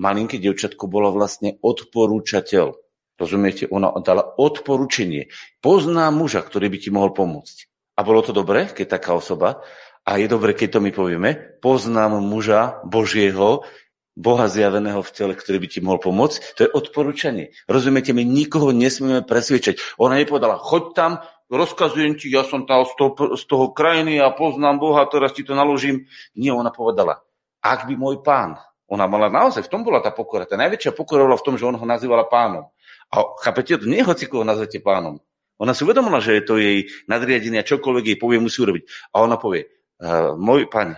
malinké 0.00 0.40
devčatko, 0.40 0.88
bolo 0.88 1.12
vlastne 1.12 1.60
odporúčateľ. 1.60 2.72
Rozumiete? 3.20 3.68
Ona 3.68 3.92
dala 4.00 4.24
odporúčenie. 4.24 5.28
Pozná 5.60 6.08
muža, 6.08 6.40
ktorý 6.40 6.72
by 6.72 6.78
ti 6.80 6.88
mohol 6.88 7.12
pomôcť. 7.12 7.68
A 7.94 8.00
bolo 8.00 8.24
to 8.24 8.32
dobré, 8.32 8.64
keď 8.72 8.96
taká 8.96 9.12
osoba, 9.12 9.60
a 10.08 10.16
je 10.16 10.24
dobre, 10.24 10.56
keď 10.56 10.80
to 10.80 10.80
my 10.80 10.90
povieme, 10.96 11.60
poznám 11.60 12.24
muža 12.24 12.80
Božieho, 12.88 13.68
Boha 14.16 14.50
zjaveného 14.50 15.00
v 15.04 15.14
tele, 15.14 15.34
ktorý 15.36 15.62
by 15.62 15.68
ti 15.70 15.78
mohol 15.84 16.00
pomôcť. 16.02 16.56
To 16.56 16.60
je 16.66 16.70
odporúčanie. 16.72 17.56
Rozumiete, 17.70 18.10
my 18.16 18.24
nikoho 18.26 18.72
nesmieme 18.74 19.22
presviečať. 19.22 20.00
Ona 20.00 20.18
nepovedala, 20.18 20.58
choď 20.60 20.84
tam, 20.96 21.12
rozkazujem 21.52 22.16
ti, 22.16 22.32
ja 22.32 22.42
som 22.44 22.64
tam 22.64 22.84
z 22.84 22.92
toho, 22.96 23.12
z 23.36 23.44
toho 23.44 23.70
krajiny 23.70 24.18
a 24.18 24.32
poznám 24.34 24.80
Boha, 24.80 25.04
teraz 25.06 25.36
ti 25.36 25.44
to 25.46 25.52
naložím. 25.52 26.08
Nie, 26.36 26.56
ona 26.56 26.72
povedala, 26.72 27.22
ak 27.60 27.86
by 27.86 27.94
môj 27.96 28.20
pán, 28.24 28.56
ona 28.90 29.06
mala 29.06 29.30
naozaj, 29.30 29.62
v 29.62 29.72
tom 29.72 29.86
bola 29.86 30.02
tá 30.02 30.10
pokora. 30.10 30.42
Tá 30.50 30.58
najväčšia 30.58 30.90
pokora 30.90 31.22
bola 31.22 31.38
v 31.38 31.46
tom, 31.46 31.54
že 31.54 31.62
on 31.62 31.78
ho 31.78 31.86
nazývala 31.86 32.26
pánom. 32.26 32.66
A 33.10 33.26
chápete, 33.42 33.78
to 33.78 33.90
nie 33.90 34.06
hoci 34.06 34.30
koho 34.30 34.46
nazvete 34.46 34.78
pánom. 34.78 35.18
Ona 35.60 35.76
si 35.76 35.84
uvedomila, 35.84 36.22
že 36.24 36.40
je 36.40 36.42
to 36.46 36.54
jej 36.56 36.88
nadriadené 37.04 37.60
a 37.60 37.68
čokoľvek 37.68 38.04
jej 38.14 38.18
povie, 38.18 38.40
musí 38.40 38.64
urobiť. 38.64 39.12
A 39.12 39.20
ona 39.20 39.36
povie, 39.36 39.68
uh, 40.00 40.32
môj 40.38 40.70
pán, 40.72 40.96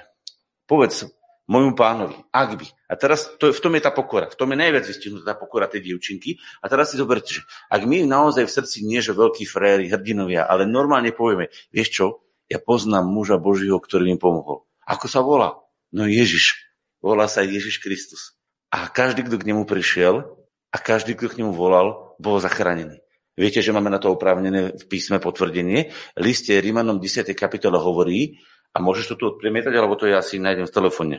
povedz 0.70 1.10
môjmu 1.50 1.74
pánovi, 1.74 2.14
ak 2.30 2.50
by. 2.56 2.66
A 2.86 2.94
teraz 2.94 3.26
to, 3.36 3.50
v 3.50 3.60
tom 3.60 3.74
je 3.74 3.82
tá 3.82 3.90
pokora. 3.90 4.30
V 4.30 4.38
tom 4.38 4.54
je 4.54 4.62
najviac 4.62 4.86
vystihnutá 4.86 5.34
tá 5.34 5.36
pokora 5.36 5.66
tej 5.66 5.90
dievčinky. 5.90 6.38
A 6.62 6.70
teraz 6.70 6.94
si 6.94 6.96
zoberte, 6.96 7.40
že 7.40 7.42
ak 7.68 7.82
my 7.82 8.06
naozaj 8.06 8.46
v 8.46 8.54
srdci 8.54 8.86
nie, 8.86 9.02
že 9.02 9.12
veľkí 9.12 9.42
fréry, 9.44 9.90
hrdinovia, 9.90 10.46
ale 10.46 10.64
normálne 10.64 11.10
povieme, 11.10 11.50
vieš 11.74 11.88
čo, 11.92 12.04
ja 12.46 12.62
poznám 12.62 13.08
muža 13.08 13.40
Božího, 13.42 13.80
ktorý 13.80 14.14
mi 14.14 14.16
pomohol. 14.20 14.62
Ako 14.86 15.10
sa 15.10 15.24
volá? 15.24 15.58
No 15.90 16.06
Ježiš. 16.06 16.68
Volá 17.02 17.26
sa 17.26 17.42
Ježiš 17.42 17.82
Kristus. 17.82 18.38
A 18.70 18.86
každý, 18.88 19.26
kto 19.26 19.42
k 19.42 19.48
nemu 19.50 19.66
prišiel, 19.66 20.41
a 20.72 20.76
každý, 20.80 21.12
kto 21.12 21.28
k 21.28 21.38
nemu 21.44 21.52
volal, 21.52 22.16
bol 22.16 22.40
zachránený. 22.40 23.04
Viete, 23.36 23.64
že 23.64 23.72
máme 23.72 23.88
na 23.88 24.00
to 24.00 24.12
oprávnené 24.12 24.76
v 24.76 24.84
písme 24.88 25.20
potvrdenie. 25.20 25.92
Liste 26.20 26.52
Rímanom 26.56 27.00
10. 27.00 27.32
kapitola 27.32 27.80
hovorí, 27.80 28.40
a 28.72 28.80
môžeš 28.80 29.12
to 29.12 29.14
tu 29.20 29.24
odpremietať, 29.36 29.72
alebo 29.76 29.96
to 30.00 30.08
ja 30.08 30.24
si 30.24 30.40
nájdem 30.40 30.64
v 30.64 30.72
telefóne. 30.72 31.16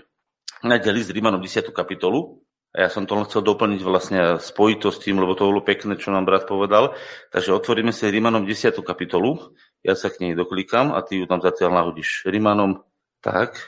Nájde 0.65 0.89
list 0.93 1.09
Rímanom 1.13 1.41
10. 1.41 1.69
kapitolu, 1.69 2.41
a 2.73 2.85
ja 2.85 2.89
som 2.89 3.05
to 3.05 3.13
len 3.13 3.29
chcel 3.29 3.45
doplniť 3.45 3.81
vlastne 3.85 4.41
s 4.41 4.49
tým, 4.97 5.21
lebo 5.21 5.37
to 5.37 5.45
bolo 5.45 5.61
pekné, 5.61 5.93
čo 5.93 6.09
nám 6.09 6.25
brat 6.25 6.49
povedal. 6.49 6.97
Takže 7.29 7.53
otvoríme 7.53 7.93
si 7.93 8.09
Rímanom 8.09 8.49
10. 8.49 8.73
kapitolu, 8.81 9.53
ja 9.85 9.93
sa 9.93 10.09
k 10.09 10.25
nej 10.25 10.33
doklikám 10.33 10.89
a 10.89 11.05
ty 11.05 11.21
ju 11.21 11.29
tam 11.29 11.37
zatiaľ 11.37 11.77
nahodíš. 11.77 12.25
Rímanom, 12.25 12.81
tak, 13.21 13.61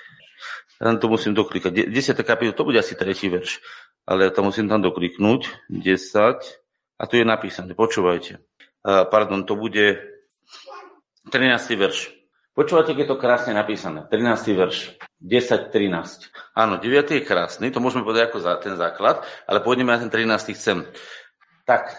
ja 0.81 0.89
to 0.97 1.05
musím 1.05 1.38
doklikať. 1.38 1.93
10. 1.93 2.17
kapitola, 2.25 2.57
to 2.57 2.65
bude 2.65 2.81
asi 2.81 2.97
tretí 2.97 3.29
verš 3.29 3.61
ale 4.06 4.30
to 4.30 4.41
musím 4.45 4.70
tam 4.70 4.82
dokliknúť, 4.82 5.70
10, 5.70 6.66
a 6.95 7.03
tu 7.10 7.14
je 7.20 7.26
napísané, 7.28 7.76
počúvajte. 7.76 8.39
Uh, 8.86 9.03
pardon, 9.10 9.43
to 9.43 9.58
bude 9.58 9.99
13. 11.34 11.76
verš. 11.76 12.14
Počúvate, 12.56 12.95
keď 12.95 13.03
je 13.03 13.12
to 13.12 13.20
krásne 13.20 13.51
napísané. 13.51 14.08
13. 14.08 14.56
verš. 14.56 14.95
10, 15.20 15.76
13. 15.76 16.32
Áno, 16.56 16.80
9. 16.80 17.20
je 17.20 17.26
krásny, 17.26 17.68
to 17.68 17.84
môžeme 17.84 18.08
povedať 18.08 18.32
ako 18.32 18.39
za, 18.39 18.56
ten 18.64 18.80
základ, 18.80 19.28
ale 19.43 19.60
pôjdeme 19.60 19.91
na 19.91 19.99
ten 19.99 20.08
13. 20.08 20.56
chcem. 20.56 20.88
Tak, 21.68 21.91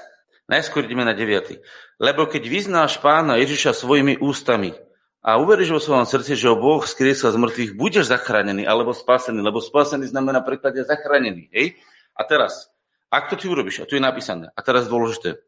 najskôr 0.49 0.89
ideme 0.89 1.05
na 1.05 1.13
9. 1.13 1.61
Lebo 2.01 2.25
keď 2.25 2.43
vyznáš 2.49 3.03
pána 3.03 3.37
Ježiša 3.37 3.77
svojimi 3.77 4.17
ústami 4.23 4.73
a 5.21 5.37
uveríš 5.43 5.77
vo 5.77 5.83
svojom 5.83 6.07
srdci, 6.07 6.39
že 6.39 6.49
ho 6.49 6.57
Boh 6.57 6.81
skriesol 6.87 7.35
z 7.35 7.41
mŕtvych, 7.43 7.73
budeš 7.75 8.09
zachránený 8.09 8.65
alebo 8.65 8.95
spasený, 8.95 9.43
lebo 9.43 9.59
spasený 9.61 10.09
znamená 10.09 10.41
preklade 10.41 10.87
zachránený. 10.87 11.51
Hej? 11.51 11.77
A 12.17 12.25
teraz, 12.25 12.73
ak 13.12 13.29
to 13.29 13.37
ty 13.37 13.47
urobíš, 13.47 13.85
a 13.85 13.89
tu 13.89 13.95
je 13.95 14.03
napísané, 14.03 14.49
a 14.57 14.61
teraz 14.64 14.89
dôležité, 14.89 15.45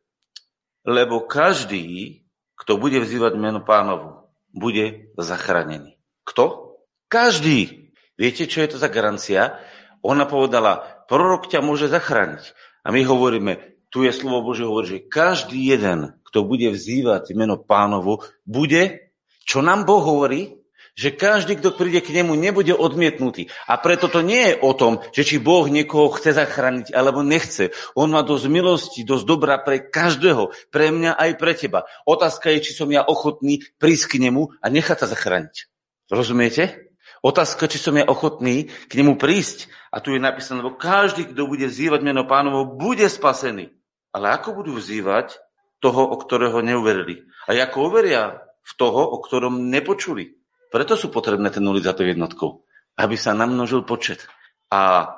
lebo 0.85 1.25
každý, 1.25 2.23
kto 2.61 2.77
bude 2.77 3.01
vzývať 3.01 3.33
meno 3.41 3.65
pánovu, 3.65 4.29
bude 4.53 5.13
zachránený. 5.17 5.97
Kto? 6.25 6.77
Každý. 7.09 7.93
Viete, 8.21 8.45
čo 8.45 8.61
je 8.61 8.77
to 8.77 8.79
za 8.81 8.93
garancia? 8.93 9.57
Ona 10.05 10.29
povedala, 10.29 11.05
prorok 11.09 11.49
ťa 11.49 11.65
môže 11.65 11.89
zachrániť. 11.89 12.53
A 12.85 12.93
my 12.93 13.01
hovoríme, 13.05 13.79
tu 13.89 14.05
je 14.05 14.13
slovo 14.13 14.45
Bože, 14.45 14.69
hovorí, 14.69 14.87
že 14.87 15.07
každý 15.09 15.65
jeden, 15.65 16.21
kto 16.29 16.45
bude 16.45 16.69
vzývať 16.69 17.33
meno 17.33 17.57
pánovu, 17.57 18.21
bude, 18.45 19.13
čo 19.49 19.65
nám 19.65 19.89
Boh 19.89 20.05
hovorí, 20.05 20.58
že 20.99 21.15
každý, 21.15 21.55
kto 21.55 21.79
príde 21.79 22.03
k 22.03 22.11
nemu, 22.11 22.35
nebude 22.35 22.75
odmietnutý. 22.75 23.47
A 23.71 23.79
preto 23.79 24.11
to 24.11 24.19
nie 24.19 24.51
je 24.51 24.59
o 24.59 24.75
tom, 24.75 24.99
že 25.15 25.23
či 25.23 25.39
Boh 25.39 25.71
niekoho 25.71 26.11
chce 26.11 26.35
zachrániť 26.35 26.91
alebo 26.91 27.23
nechce. 27.23 27.71
On 27.95 28.11
má 28.11 28.27
dosť 28.27 28.51
milosti, 28.51 29.07
dosť 29.07 29.23
dobrá 29.23 29.63
pre 29.63 29.79
každého, 29.79 30.51
pre 30.75 30.91
mňa 30.91 31.15
aj 31.15 31.31
pre 31.39 31.55
teba. 31.55 31.87
Otázka 32.03 32.51
je, 32.51 32.67
či 32.67 32.73
som 32.75 32.91
ja 32.91 33.07
ochotný 33.07 33.63
prísť 33.79 34.19
k 34.19 34.27
nemu 34.27 34.59
a 34.59 34.67
nechať 34.67 35.07
sa 35.07 35.15
zachrániť. 35.15 35.71
Rozumiete? 36.11 36.91
Otázka, 37.23 37.71
či 37.71 37.79
som 37.79 37.95
ja 37.95 38.03
ochotný 38.03 38.67
k 38.91 38.93
nemu 38.99 39.15
prísť. 39.15 39.71
A 39.95 40.03
tu 40.03 40.11
je 40.11 40.19
napísané, 40.19 40.67
lebo 40.67 40.75
každý, 40.75 41.31
kto 41.31 41.47
bude 41.47 41.71
vzývať 41.71 42.03
meno 42.03 42.27
pánovo, 42.27 42.67
bude 42.67 43.07
spasený. 43.07 43.71
Ale 44.11 44.35
ako 44.35 44.63
budú 44.63 44.75
vzývať 44.75 45.39
toho, 45.79 46.11
o 46.11 46.17
ktorého 46.19 46.59
neuverili? 46.59 47.23
A 47.47 47.55
ako 47.55 47.87
uveria 47.87 48.43
v 48.67 48.73
toho, 48.75 49.15
o 49.15 49.23
ktorom 49.23 49.71
nepočuli? 49.71 50.38
Preto 50.69 50.95
sú 50.97 51.09
potrebné 51.09 51.49
tie 51.49 51.65
nuly 51.65 51.81
za 51.81 51.97
to 51.97 52.05
jednotkou, 52.05 52.65
aby 53.01 53.17
sa 53.17 53.33
namnožil 53.33 53.85
počet. 53.89 54.25
A 54.69 55.13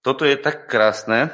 toto 0.00 0.24
je 0.24 0.36
tak 0.36 0.68
krásne, 0.68 1.32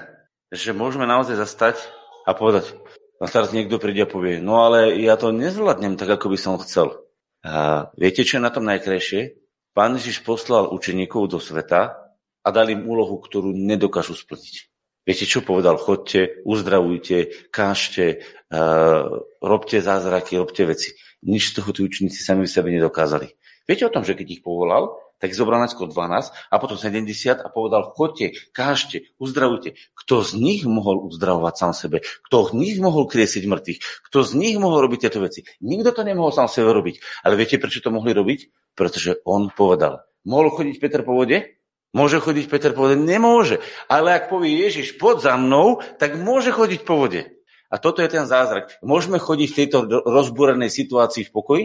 že 0.50 0.74
môžeme 0.74 1.06
naozaj 1.06 1.38
zastať 1.38 1.78
a 2.26 2.34
povedať, 2.34 2.74
a 3.20 3.28
teraz 3.28 3.52
niekto 3.52 3.76
príde 3.76 4.08
a 4.08 4.10
povie, 4.10 4.40
no 4.40 4.64
ale 4.64 4.96
ja 4.96 5.14
to 5.20 5.28
nezvládnem 5.28 6.00
tak, 6.00 6.08
ako 6.08 6.32
by 6.32 6.38
som 6.40 6.56
chcel. 6.64 7.04
A 7.44 7.88
viete, 7.96 8.24
čo 8.24 8.40
je 8.40 8.46
na 8.46 8.52
tom 8.52 8.64
najkrajšie? 8.64 9.36
Pán 9.76 9.96
Ježiš 10.00 10.24
poslal 10.24 10.72
učeníkov 10.72 11.28
do 11.28 11.38
sveta 11.38 12.10
a 12.40 12.48
dal 12.48 12.72
im 12.72 12.88
úlohu, 12.88 13.20
ktorú 13.20 13.52
nedokážu 13.52 14.16
splniť. 14.16 14.72
Viete, 15.04 15.24
čo 15.28 15.44
povedal? 15.44 15.80
Chodte, 15.80 16.40
uzdravujte, 16.44 17.48
kážte, 17.52 18.24
uh, 18.52 19.20
robte 19.40 19.80
zázraky, 19.80 20.36
robte 20.40 20.64
veci. 20.64 20.96
Nič 21.24 21.52
z 21.52 21.60
toho 21.60 21.72
tí 21.76 21.80
učeníci 21.84 22.20
sami 22.20 22.48
v 22.48 22.52
sebe 22.52 22.68
nedokázali. 22.72 23.28
Viete 23.70 23.86
o 23.86 23.94
tom, 23.94 24.02
že 24.02 24.18
keď 24.18 24.26
ich 24.34 24.42
povolal, 24.42 24.98
tak 25.22 25.30
zobral 25.30 25.62
najskôr 25.62 25.86
12 25.86 26.34
a 26.50 26.54
potom 26.58 26.74
70 26.74 27.06
a 27.38 27.46
povedal, 27.54 27.94
chodte, 27.94 28.34
kážte, 28.50 29.06
uzdravujte. 29.22 29.78
Kto 29.94 30.26
z 30.26 30.34
nich 30.42 30.66
mohol 30.66 31.06
uzdravovať 31.06 31.54
sám 31.54 31.72
sebe? 31.78 32.02
Kto 32.26 32.50
z 32.50 32.58
nich 32.58 32.76
mohol 32.82 33.06
kriesiť 33.06 33.46
mŕtvych? 33.46 33.78
Kto 34.10 34.26
z 34.26 34.30
nich 34.34 34.58
mohol 34.58 34.90
robiť 34.90 35.06
tieto 35.06 35.22
veci? 35.22 35.46
Nikto 35.62 35.94
to 35.94 36.02
nemohol 36.02 36.34
sám 36.34 36.50
sebe 36.50 36.74
robiť. 36.74 37.22
Ale 37.22 37.38
viete, 37.38 37.62
prečo 37.62 37.78
to 37.78 37.94
mohli 37.94 38.10
robiť? 38.10 38.50
Pretože 38.74 39.22
on 39.22 39.54
povedal. 39.54 40.02
Mohol 40.26 40.50
chodiť 40.50 40.76
Peter 40.82 41.06
po 41.06 41.14
vode? 41.14 41.60
Môže 41.94 42.18
chodiť 42.18 42.50
Peter 42.50 42.74
po 42.74 42.90
vode? 42.90 42.98
Nemôže. 42.98 43.62
Ale 43.86 44.18
ak 44.18 44.34
povie 44.34 44.66
Ježiš, 44.66 44.98
pod 44.98 45.22
za 45.22 45.38
mnou, 45.38 45.78
tak 46.02 46.18
môže 46.18 46.50
chodiť 46.50 46.82
po 46.82 46.98
vode. 47.06 47.38
A 47.70 47.78
toto 47.78 48.02
je 48.02 48.10
ten 48.10 48.26
zázrak. 48.26 48.82
Môžeme 48.82 49.22
chodiť 49.22 49.46
v 49.46 49.58
tejto 49.62 49.78
rozbúrenej 50.10 50.74
situácii 50.74 51.22
v 51.28 51.30
pokoji? 51.30 51.64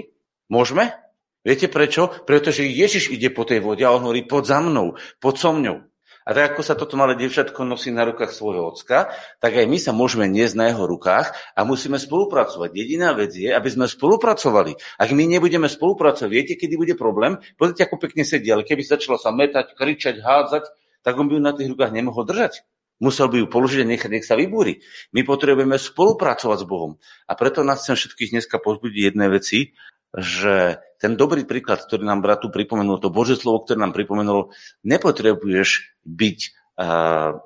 Môžeme? 0.54 1.05
Viete 1.46 1.70
prečo? 1.70 2.10
Pretože 2.26 2.66
Ježiš 2.66 3.14
ide 3.14 3.30
po 3.30 3.46
tej 3.46 3.62
vode 3.62 3.86
a 3.86 3.94
on 3.94 4.02
hovorí, 4.02 4.26
pod 4.26 4.50
za 4.50 4.58
mnou, 4.58 4.98
pod 5.22 5.38
so 5.38 5.54
mňou. 5.54 5.86
A 6.26 6.34
tak 6.34 6.58
ako 6.58 6.66
sa 6.66 6.74
toto 6.74 6.98
malé 6.98 7.14
devčatko 7.14 7.62
nosí 7.70 7.94
na 7.94 8.02
rukách 8.02 8.34
svojho 8.34 8.74
ocka, 8.74 9.14
tak 9.38 9.62
aj 9.62 9.70
my 9.70 9.78
sa 9.78 9.94
môžeme 9.94 10.26
niesť 10.26 10.58
na 10.58 10.74
jeho 10.74 10.90
rukách 10.90 11.38
a 11.54 11.62
musíme 11.62 12.02
spolupracovať. 12.02 12.74
Jediná 12.74 13.14
vec 13.14 13.30
je, 13.38 13.54
aby 13.54 13.70
sme 13.70 13.86
spolupracovali. 13.86 14.74
Ak 14.98 15.14
my 15.14 15.22
nebudeme 15.30 15.70
spolupracovať, 15.70 16.30
viete, 16.34 16.58
kedy 16.58 16.82
bude 16.82 16.98
problém? 16.98 17.38
Pozrite, 17.62 17.86
ako 17.86 18.02
pekne 18.02 18.26
sedí, 18.26 18.50
ale 18.50 18.66
keby 18.66 18.82
začalo 18.82 19.22
sa 19.22 19.30
metať, 19.30 19.78
kričať, 19.78 20.26
hádzať, 20.26 20.66
tak 21.06 21.14
on 21.14 21.30
by 21.30 21.38
ju 21.38 21.42
na 21.46 21.54
tých 21.54 21.70
rukách 21.70 21.94
nemohol 21.94 22.26
držať. 22.26 22.66
Musel 22.98 23.30
by 23.30 23.44
ju 23.44 23.48
položiť 23.52 23.86
a 23.86 23.90
nechať, 23.92 24.10
nech 24.10 24.26
sa 24.26 24.34
vybúri. 24.34 24.82
My 25.14 25.22
potrebujeme 25.22 25.78
spolupracovať 25.78 26.58
s 26.58 26.66
Bohom. 26.66 26.98
A 27.30 27.38
preto 27.38 27.62
nás 27.62 27.86
chcem 27.86 27.94
všetkých 27.94 28.34
dneska 28.34 28.58
pozbudiť 28.58 29.14
jedné 29.14 29.30
veci, 29.30 29.78
že 30.16 30.80
ten 30.98 31.20
dobrý 31.20 31.44
príklad, 31.44 31.84
ktorý 31.84 32.08
nám 32.08 32.24
brat 32.24 32.42
tu 32.42 32.50
pripomenul, 32.50 33.04
to 33.04 33.12
Božie 33.12 33.36
slovo, 33.36 33.68
ktoré 33.68 33.84
nám 33.84 33.92
pripomenulo, 33.92 34.56
nepotrebuješ 34.88 36.00
byť 36.08 36.40
uh, 36.80 37.38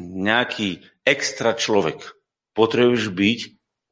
nejaký 0.00 0.86
extra 1.02 1.52
človek. 1.52 2.14
Potrebuješ 2.54 3.12
byť 3.12 3.40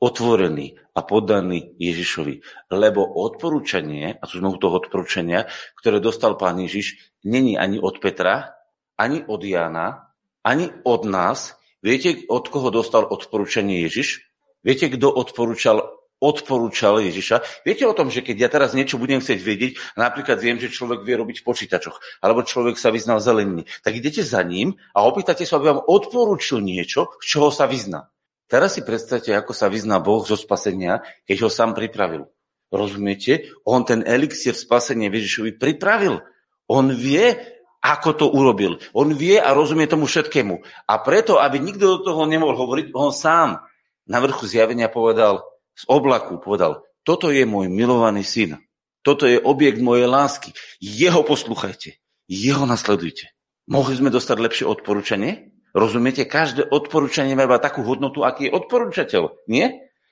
otvorený 0.01 0.81
a 0.97 1.01
poddaný 1.05 1.77
Ježišovi. 1.77 2.35
Lebo 2.73 3.05
odporúčanie, 3.05 4.17
a 4.17 4.25
tu 4.25 4.41
sme 4.41 4.49
u 4.49 4.57
toho 4.57 4.81
odporúčania, 4.81 5.45
ktoré 5.77 6.01
dostal 6.01 6.41
pán 6.41 6.57
Ježiš, 6.63 6.97
není 7.27 7.61
ani 7.61 7.77
od 7.77 8.01
Petra, 8.01 8.57
ani 8.97 9.21
od 9.29 9.45
Jana, 9.45 10.13
ani 10.41 10.73
od 10.89 11.05
nás. 11.05 11.61
Viete, 11.85 12.25
od 12.29 12.49
koho 12.49 12.73
dostal 12.73 13.05
odporúčanie 13.05 13.85
Ježiš? 13.85 14.25
Viete, 14.61 14.93
kto 14.93 15.09
odporúčal 15.09 16.00
odporúčal 16.21 17.01
Ježiša. 17.01 17.65
Viete 17.65 17.89
o 17.89 17.97
tom, 17.97 18.13
že 18.13 18.21
keď 18.21 18.37
ja 18.37 18.49
teraz 18.53 18.77
niečo 18.77 19.01
budem 19.01 19.19
chcieť 19.19 19.41
vedieť, 19.41 19.73
napríklad 19.97 20.37
viem, 20.39 20.61
že 20.61 20.69
človek 20.69 21.03
vie 21.03 21.17
robiť 21.17 21.41
v 21.41 21.47
počítačoch, 21.49 22.21
alebo 22.21 22.45
človek 22.45 22.77
sa 22.77 22.93
vyzná 22.93 23.17
v 23.17 23.25
zelenine, 23.25 23.63
tak 23.81 23.97
idete 23.97 24.21
za 24.21 24.45
ním 24.45 24.77
a 24.93 25.03
opýtate 25.09 25.49
sa, 25.49 25.57
aby 25.57 25.73
vám 25.73 25.83
odporúčil 25.89 26.61
niečo, 26.61 27.17
z 27.25 27.27
čoho 27.27 27.49
sa 27.49 27.65
vyzná. 27.65 28.13
Teraz 28.51 28.77
si 28.77 28.83
predstavte, 28.85 29.31
ako 29.33 29.55
sa 29.55 29.73
vyzná 29.73 30.03
Boh 30.03 30.27
zo 30.27 30.35
spasenia, 30.35 31.01
keď 31.25 31.47
ho 31.47 31.51
sám 31.51 31.73
pripravil. 31.73 32.27
Rozumiete? 32.71 33.51
On 33.67 33.83
ten 33.83 34.07
elixír 34.07 34.55
spasenia 34.55 35.11
Ježišovi 35.11 35.59
pripravil. 35.59 36.23
On 36.71 36.87
vie, 36.91 37.35
ako 37.83 38.11
to 38.15 38.27
urobil. 38.31 38.79
On 38.95 39.11
vie 39.11 39.39
a 39.39 39.51
rozumie 39.55 39.91
tomu 39.91 40.07
všetkému. 40.07 40.63
A 40.87 40.95
preto, 41.03 41.43
aby 41.43 41.59
nikto 41.59 41.99
do 41.99 41.99
toho 42.07 42.27
nemohol 42.31 42.55
hovoriť, 42.55 42.95
on 42.95 43.11
sám 43.11 43.59
na 44.07 44.19
vrchu 44.19 44.47
zjavenia 44.47 44.91
povedal, 44.91 45.50
z 45.81 45.83
oblaku 45.89 46.37
povedal, 46.37 46.85
toto 47.09 47.33
je 47.33 47.49
môj 47.49 47.73
milovaný 47.73 48.21
syn, 48.21 48.61
toto 49.01 49.25
je 49.25 49.41
objekt 49.41 49.81
mojej 49.81 50.05
lásky, 50.05 50.53
jeho 50.77 51.25
posluchajte, 51.25 51.97
jeho 52.29 52.69
nasledujte. 52.69 53.33
Mohli 53.65 54.05
sme 54.05 54.11
dostať 54.13 54.37
lepšie 54.37 54.67
odporúčanie? 54.69 55.57
Rozumiete, 55.73 56.27
každé 56.27 56.67
odporúčanie 56.69 57.33
má 57.39 57.47
takú 57.63 57.87
hodnotu, 57.87 58.27
aký 58.27 58.51
je 58.51 58.55
odporúčateľ, 58.55 59.49
nie? 59.49 59.71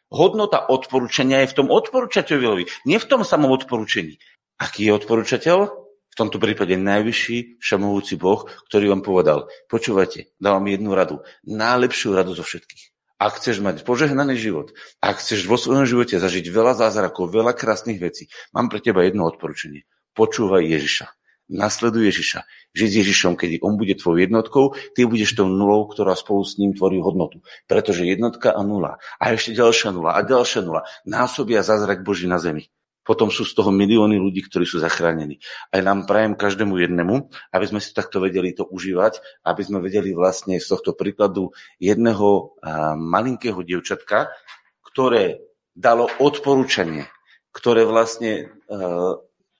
Hodnota 0.08 0.64
odporúčania 0.64 1.44
je 1.44 1.52
v 1.52 1.56
tom 1.60 1.68
odporúčateľovi, 1.68 2.88
nie 2.88 2.96
v 2.96 3.08
tom 3.10 3.26
samom 3.26 3.52
odporúčení. 3.52 4.16
Aký 4.56 4.88
je 4.88 4.96
odporúčateľ? 4.96 5.58
V 6.08 6.14
tomto 6.16 6.40
prípade 6.40 6.74
najvyšší 6.74 7.60
všemovúci 7.60 8.16
Boh, 8.16 8.48
ktorý 8.72 8.90
vám 8.90 9.02
povedal, 9.04 9.52
počúvajte, 9.68 10.32
dávam 10.40 10.64
jednu 10.66 10.96
radu, 10.96 11.20
najlepšiu 11.44 12.16
radu 12.16 12.32
zo 12.34 12.42
všetkých. 12.42 12.97
Ak 13.18 13.42
chceš 13.42 13.58
mať 13.58 13.82
požehnaný 13.82 14.38
život, 14.38 14.70
ak 15.02 15.18
chceš 15.18 15.50
vo 15.50 15.58
svojom 15.58 15.90
živote 15.90 16.22
zažiť 16.22 16.46
veľa 16.54 16.78
zázrakov, 16.78 17.34
veľa 17.34 17.50
krásnych 17.50 17.98
vecí, 17.98 18.30
mám 18.54 18.70
pre 18.70 18.78
teba 18.78 19.02
jedno 19.02 19.26
odporúčanie. 19.26 19.90
Počúvaj 20.14 20.62
Ježiša. 20.62 21.06
Nasleduj 21.50 22.14
Ježiša. 22.14 22.46
Žiť 22.78 22.90
s 22.92 22.98
Ježišom, 23.02 23.34
kedy 23.34 23.58
on 23.64 23.74
bude 23.74 23.98
tvojou 23.98 24.22
jednotkou, 24.22 24.64
ty 24.94 25.02
budeš 25.02 25.34
tou 25.34 25.50
nulou, 25.50 25.90
ktorá 25.90 26.14
spolu 26.14 26.46
s 26.46 26.60
ním 26.62 26.78
tvorí 26.78 27.02
hodnotu. 27.02 27.42
Pretože 27.66 28.06
jednotka 28.06 28.54
a 28.54 28.62
nula 28.62 29.02
a 29.18 29.24
ešte 29.34 29.56
ďalšia 29.56 29.90
nula 29.90 30.14
a 30.14 30.20
ďalšia 30.22 30.62
nula 30.62 30.86
násobia 31.02 31.66
zázrak 31.66 32.06
Boží 32.06 32.30
na 32.30 32.38
zemi 32.38 32.70
potom 33.08 33.32
sú 33.32 33.48
z 33.48 33.56
toho 33.56 33.72
milióny 33.72 34.20
ľudí, 34.20 34.44
ktorí 34.44 34.68
sú 34.68 34.84
zachránení. 34.84 35.40
Aj 35.72 35.80
nám 35.80 36.04
prajem 36.04 36.36
každému 36.36 36.76
jednému, 36.76 37.32
aby 37.56 37.64
sme 37.64 37.80
si 37.80 37.96
takto 37.96 38.20
vedeli 38.20 38.52
to 38.52 38.68
užívať, 38.68 39.24
aby 39.48 39.62
sme 39.64 39.80
vedeli 39.80 40.12
vlastne 40.12 40.60
z 40.60 40.68
tohto 40.68 40.92
príkladu 40.92 41.56
jedného 41.80 42.60
malinkého 43.00 43.64
dievčatka, 43.64 44.28
ktoré 44.84 45.40
dalo 45.72 46.12
odporúčanie, 46.20 47.08
ktoré 47.48 47.88
vlastne 47.88 48.52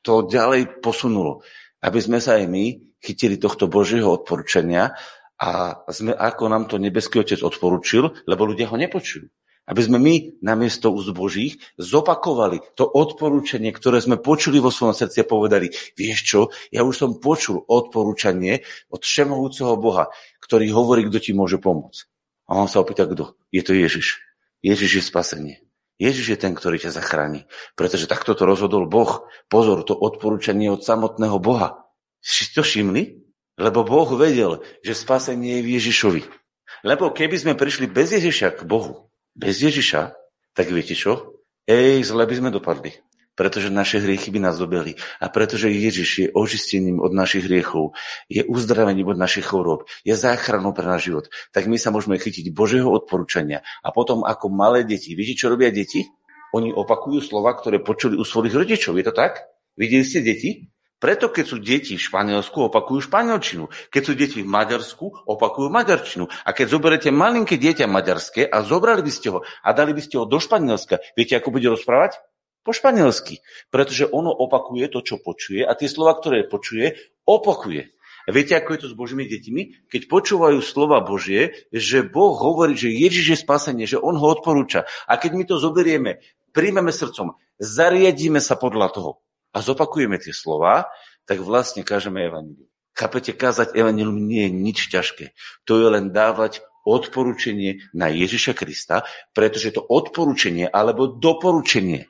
to 0.04 0.14
ďalej 0.28 0.84
posunulo. 0.84 1.40
Aby 1.80 2.04
sme 2.04 2.20
sa 2.20 2.36
aj 2.36 2.44
my 2.52 2.76
chytili 3.00 3.40
tohto 3.40 3.70
Božieho 3.70 4.10
odporúčania 4.10 4.92
a 5.38 5.78
sme, 5.88 6.10
ako 6.12 6.44
nám 6.50 6.66
to 6.66 6.82
nebeský 6.82 7.22
Otec 7.22 7.38
odporúčil, 7.46 8.10
lebo 8.26 8.42
ľudia 8.42 8.66
ho 8.68 8.76
nepočujú. 8.76 9.30
Aby 9.68 9.80
sme 9.84 9.98
my 10.00 10.14
namiesto 10.40 10.88
úst 10.88 11.12
Božích 11.12 11.60
zopakovali 11.76 12.64
to 12.72 12.88
odporúčanie, 12.88 13.68
ktoré 13.68 14.00
sme 14.00 14.16
počuli 14.16 14.64
vo 14.64 14.72
svojom 14.72 14.96
srdci 14.96 15.20
a 15.20 15.28
povedali, 15.28 15.68
vieš 15.92 16.18
čo, 16.24 16.40
ja 16.72 16.80
už 16.88 16.94
som 16.96 17.20
počul 17.20 17.60
odporúčanie 17.68 18.64
od 18.88 19.04
všemohúceho 19.04 19.76
Boha, 19.76 20.08
ktorý 20.40 20.72
hovorí, 20.72 21.04
kto 21.12 21.20
ti 21.20 21.36
môže 21.36 21.60
pomôcť. 21.60 22.08
A 22.48 22.56
on 22.56 22.64
sa 22.64 22.80
opýta, 22.80 23.04
kto? 23.04 23.36
Je 23.52 23.60
to 23.60 23.76
Ježiš. 23.76 24.24
Ježiš 24.64 24.90
je 24.96 25.02
spasenie. 25.04 25.56
Ježiš 26.00 26.26
je 26.32 26.38
ten, 26.40 26.56
ktorý 26.56 26.80
ťa 26.80 26.96
zachráni. 26.96 27.44
Pretože 27.76 28.08
takto 28.08 28.32
to 28.32 28.48
rozhodol 28.48 28.88
Boh. 28.88 29.28
Pozor, 29.52 29.84
to 29.84 29.92
odporúčanie 29.92 30.72
od 30.72 30.80
samotného 30.80 31.36
Boha. 31.36 31.84
Si 32.24 32.48
to 32.48 32.64
všimli? 32.64 33.20
Lebo 33.58 33.82
Boh 33.82 34.08
vedel, 34.14 34.62
že 34.80 34.94
spasenie 34.96 35.60
je 35.60 35.64
v 35.66 35.72
Ježišovi. 35.76 36.22
Lebo 36.86 37.10
keby 37.10 37.36
sme 37.36 37.58
prišli 37.58 37.90
bez 37.90 38.14
Ježiša 38.14 38.62
k 38.62 38.62
Bohu, 38.62 39.07
bez 39.38 39.62
Ježiša, 39.62 40.18
tak 40.50 40.74
viete 40.74 40.98
čo? 40.98 41.38
Ej, 41.62 42.10
zle 42.10 42.26
by 42.26 42.34
sme 42.34 42.50
dopadli. 42.50 42.90
Pretože 43.38 43.70
naše 43.70 44.02
hriechy 44.02 44.34
by 44.34 44.50
nás 44.50 44.58
dobili. 44.58 44.98
A 45.22 45.30
pretože 45.30 45.70
Ježiš 45.70 46.08
je 46.18 46.28
ožistením 46.34 46.98
od 46.98 47.14
našich 47.14 47.46
hriechov, 47.46 47.94
je 48.26 48.42
uzdravením 48.42 49.06
od 49.06 49.14
našich 49.14 49.46
chorób, 49.46 49.86
je 50.02 50.10
záchranou 50.18 50.74
pre 50.74 50.82
náš 50.82 51.06
život, 51.06 51.30
tak 51.54 51.70
my 51.70 51.78
sa 51.78 51.94
môžeme 51.94 52.18
chytiť 52.18 52.50
Božieho 52.50 52.90
odporúčania. 52.90 53.62
A 53.86 53.94
potom 53.94 54.26
ako 54.26 54.50
malé 54.50 54.82
deti, 54.82 55.14
viete, 55.14 55.38
čo 55.38 55.54
robia 55.54 55.70
deti? 55.70 56.02
Oni 56.50 56.74
opakujú 56.74 57.22
slova, 57.22 57.54
ktoré 57.54 57.78
počuli 57.78 58.18
u 58.18 58.26
svojich 58.26 58.58
rodičov. 58.58 58.98
Je 58.98 59.06
to 59.06 59.14
tak? 59.14 59.46
Videli 59.78 60.02
ste 60.02 60.18
deti? 60.26 60.66
Preto 60.98 61.30
keď 61.30 61.44
sú 61.46 61.56
deti 61.62 61.94
v 61.94 62.02
Španielsku, 62.02 62.58
opakujú 62.66 63.06
španielčinu. 63.06 63.70
Keď 63.94 64.02
sú 64.02 64.12
deti 64.18 64.42
v 64.42 64.50
Maďarsku, 64.50 65.30
opakujú 65.30 65.70
maďarčinu. 65.70 66.26
A 66.26 66.50
keď 66.50 66.66
zoberete 66.74 67.08
malinké 67.14 67.54
dieťa 67.54 67.86
maďarské 67.86 68.42
a 68.50 68.66
zobrali 68.66 69.06
by 69.06 69.12
ste 69.14 69.30
ho 69.30 69.46
a 69.62 69.68
dali 69.70 69.94
by 69.94 70.02
ste 70.02 70.18
ho 70.18 70.26
do 70.26 70.42
Španielska, 70.42 70.98
viete, 71.14 71.38
ako 71.38 71.54
bude 71.54 71.70
rozprávať? 71.70 72.18
Po 72.66 72.74
španielsky. 72.74 73.40
Pretože 73.70 74.10
ono 74.10 74.28
opakuje 74.28 74.92
to, 74.92 75.00
čo 75.00 75.22
počuje 75.22 75.64
a 75.64 75.72
tie 75.72 75.88
slova, 75.88 76.18
ktoré 76.18 76.44
počuje, 76.44 76.98
opakuje. 77.24 77.94
A 78.28 78.34
viete, 78.34 78.52
ako 78.52 78.76
je 78.76 78.80
to 78.84 78.88
s 78.92 78.98
Božími 78.98 79.24
deťmi? 79.24 79.88
Keď 79.88 80.02
počúvajú 80.04 80.60
slova 80.60 81.00
Božie, 81.00 81.64
že 81.72 82.04
Boh 82.04 82.36
hovorí, 82.36 82.76
že 82.76 82.92
Ježiš 82.92 83.26
je 83.32 83.38
spasenie, 83.40 83.88
že 83.88 83.96
On 83.96 84.12
ho 84.12 84.26
odporúča. 84.28 84.84
A 85.08 85.16
keď 85.16 85.32
my 85.32 85.44
to 85.48 85.56
zoberieme, 85.56 86.20
príjmeme 86.52 86.92
srdcom, 86.92 87.40
zariadíme 87.56 88.36
sa 88.42 88.60
podľa 88.60 88.92
toho, 88.92 89.10
a 89.52 89.58
zopakujeme 89.64 90.20
tie 90.20 90.32
slova, 90.32 90.88
tak 91.28 91.44
vlastne 91.44 91.84
kážeme 91.84 92.24
evanilium. 92.24 92.68
Chápete, 92.96 93.30
kázať 93.36 93.78
evanilium 93.78 94.18
nie 94.26 94.48
je 94.48 94.52
nič 94.52 94.78
ťažké. 94.90 95.30
To 95.70 95.78
je 95.78 95.86
len 95.86 96.10
dávať 96.10 96.66
odporúčenie 96.88 97.84
na 97.92 98.08
Ježiša 98.08 98.56
Krista, 98.56 99.04
pretože 99.36 99.76
to 99.76 99.84
odporúčenie 99.84 100.66
alebo 100.66 101.06
doporučenie 101.06 102.08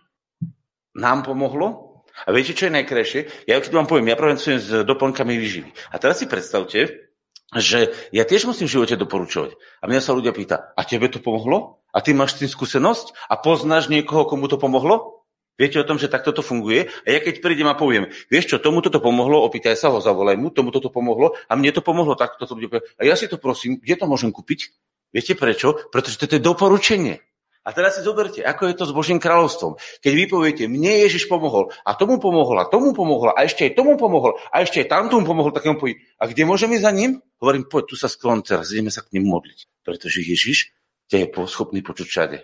nám 0.94 1.26
pomohlo. 1.26 2.00
A 2.26 2.34
viete, 2.34 2.54
čo 2.54 2.66
je 2.66 2.76
najkrajšie? 2.78 3.46
Ja 3.46 3.62
keď 3.62 3.74
vám 3.74 3.86
poviem, 3.86 4.10
ja 4.10 4.18
pracujem 4.18 4.58
s 4.58 4.70
doplnkami 4.82 5.38
výživy. 5.38 5.70
A 5.94 6.02
teraz 6.02 6.18
si 6.18 6.26
predstavte, 6.26 7.10
že 7.54 7.94
ja 8.10 8.26
tiež 8.26 8.44
musím 8.44 8.66
v 8.66 8.74
živote 8.80 8.98
doporučovať. 8.98 9.54
A 9.80 9.84
mňa 9.86 10.00
sa 10.02 10.12
ľudia 10.12 10.34
pýta, 10.34 10.74
a 10.74 10.82
tebe 10.82 11.06
to 11.08 11.22
pomohlo? 11.22 11.80
A 11.94 12.02
ty 12.02 12.12
máš 12.12 12.36
s 12.36 12.44
tým 12.44 12.50
skúsenosť? 12.50 13.14
A 13.30 13.38
poznáš 13.38 13.86
niekoho, 13.88 14.26
komu 14.26 14.50
to 14.50 14.60
pomohlo? 14.60 15.17
Viete 15.58 15.82
o 15.82 15.84
tom, 15.84 15.98
že 15.98 16.06
takto 16.06 16.30
to 16.30 16.40
funguje? 16.40 16.86
A 17.02 17.08
ja 17.10 17.18
keď 17.18 17.42
prídem 17.42 17.66
a 17.66 17.74
poviem, 17.74 18.06
vieš 18.30 18.54
čo, 18.54 18.62
tomu 18.62 18.78
toto 18.78 19.02
pomohlo, 19.02 19.42
opýtaj 19.42 19.74
sa 19.74 19.90
ho, 19.90 19.98
zavolaj 19.98 20.38
mu, 20.38 20.54
tomu 20.54 20.70
toto 20.70 20.86
pomohlo 20.86 21.34
a 21.50 21.52
mne 21.58 21.74
to 21.74 21.82
pomohlo 21.82 22.14
takto. 22.14 22.46
To 22.46 22.54
bude 22.54 22.70
a 22.70 23.02
ja 23.02 23.18
si 23.18 23.26
to 23.26 23.42
prosím, 23.42 23.82
kde 23.82 23.98
to 23.98 24.06
môžem 24.06 24.30
kúpiť? 24.30 24.70
Viete 25.10 25.34
prečo? 25.34 25.74
Pretože 25.90 26.22
to 26.22 26.38
je 26.38 26.38
doporučenie. 26.38 27.18
A 27.66 27.74
teraz 27.76 28.00
si 28.00 28.06
zoberte, 28.06 28.40
ako 28.40 28.64
je 28.64 28.74
to 28.80 28.84
s 28.88 28.96
Božím 28.96 29.20
kráľovstvom. 29.20 29.76
Keď 30.00 30.12
vy 30.16 30.24
poviete, 30.24 30.64
mne 30.72 31.04
Ježiš 31.04 31.28
pomohol, 31.28 31.68
a 31.84 31.92
tomu 31.92 32.16
pomohol, 32.16 32.56
a 32.56 32.64
tomu 32.64 32.96
pomohol, 32.96 33.36
a 33.36 33.44
ešte 33.44 33.68
aj 33.68 33.76
tomu 33.76 34.00
pomohol, 34.00 34.40
a 34.48 34.64
ešte 34.64 34.80
aj 34.80 34.88
tamtomu 34.88 35.28
pomohol, 35.28 35.52
tak 35.52 35.68
povie, 35.76 36.00
a 36.16 36.24
kde 36.24 36.48
môžem 36.48 36.72
ísť 36.72 36.86
za 36.88 36.92
ním? 36.96 37.20
Hovorím, 37.36 37.68
poď, 37.68 37.92
tu 37.92 37.94
sa 38.00 38.08
sklon 38.08 38.40
teraz, 38.40 38.72
ideme 38.72 38.88
sa 38.88 39.04
k 39.04 39.20
ním 39.20 39.28
modliť. 39.28 39.84
Pretože 39.84 40.24
Ježiš 40.24 40.72
ťa 41.12 41.16
je 41.20 41.26
schopný 41.44 41.84
počuť 41.84 42.06
všade. 42.08 42.38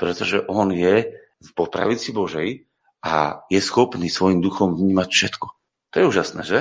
Pretože 0.00 0.48
on 0.48 0.72
je 0.72 1.12
po 1.56 1.66
pravici 1.66 2.12
Božej 2.12 2.68
a 3.00 3.44
je 3.48 3.60
schopný 3.60 4.12
svojim 4.12 4.44
duchom 4.44 4.76
vnímať 4.76 5.08
všetko. 5.08 5.46
To 5.90 5.96
je 5.96 6.04
úžasné, 6.06 6.42
že? 6.44 6.58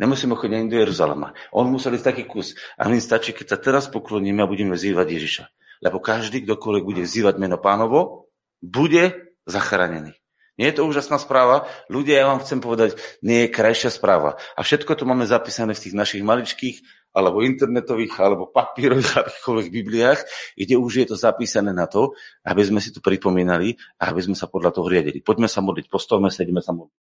Nemusíme 0.00 0.34
chodiť 0.34 0.56
ani 0.58 0.72
do 0.72 0.80
Jeruzalema. 0.82 1.38
On 1.54 1.70
musel 1.70 1.94
ísť 1.94 2.06
taký 2.10 2.24
kus. 2.26 2.58
A 2.74 2.90
my 2.90 2.98
stačí, 2.98 3.30
keď 3.30 3.46
sa 3.54 3.58
teraz 3.62 3.86
pokloníme 3.86 4.42
a 4.42 4.50
budeme 4.50 4.74
vzývať 4.74 5.06
Ježiša. 5.06 5.44
Lebo 5.86 6.02
každý, 6.02 6.42
kdokoľvek 6.42 6.84
bude 6.84 7.02
vzývať 7.06 7.38
meno 7.38 7.62
pánovo, 7.62 8.26
bude 8.58 9.34
zachránený. 9.46 10.18
Nie 10.54 10.70
je 10.70 10.82
to 10.82 10.86
úžasná 10.86 11.18
správa? 11.18 11.66
Ľudia, 11.90 12.22
ja 12.22 12.30
vám 12.30 12.42
chcem 12.42 12.62
povedať, 12.62 12.94
nie 13.26 13.46
je 13.46 13.54
krajšia 13.54 13.90
správa. 13.90 14.38
A 14.54 14.62
všetko 14.62 14.94
to 14.94 15.04
máme 15.06 15.26
zapísané 15.26 15.74
v 15.74 15.82
tých 15.82 15.94
našich 15.94 16.22
maličkých 16.22 16.82
alebo 17.14 17.46
internetových, 17.46 18.14
alebo 18.18 18.50
papírových, 18.50 19.14
akýchkoľvek 19.22 19.68
bibliách, 19.70 20.20
kde 20.58 20.74
už 20.74 20.92
je 21.04 21.06
to 21.14 21.16
zapísané 21.16 21.70
na 21.70 21.86
to, 21.86 22.12
aby 22.42 22.62
sme 22.66 22.82
si 22.82 22.90
to 22.90 22.98
pripomínali 22.98 23.78
a 24.02 24.10
aby 24.10 24.20
sme 24.20 24.36
sa 24.36 24.50
podľa 24.50 24.74
toho 24.74 24.90
riadili. 24.90 25.22
Poďme 25.22 25.46
sa 25.46 25.62
modliť, 25.62 25.86
postavme 25.86 26.28
sa, 26.28 26.42
ideme 26.42 26.60
sa 26.60 26.74
modliť. 26.74 27.04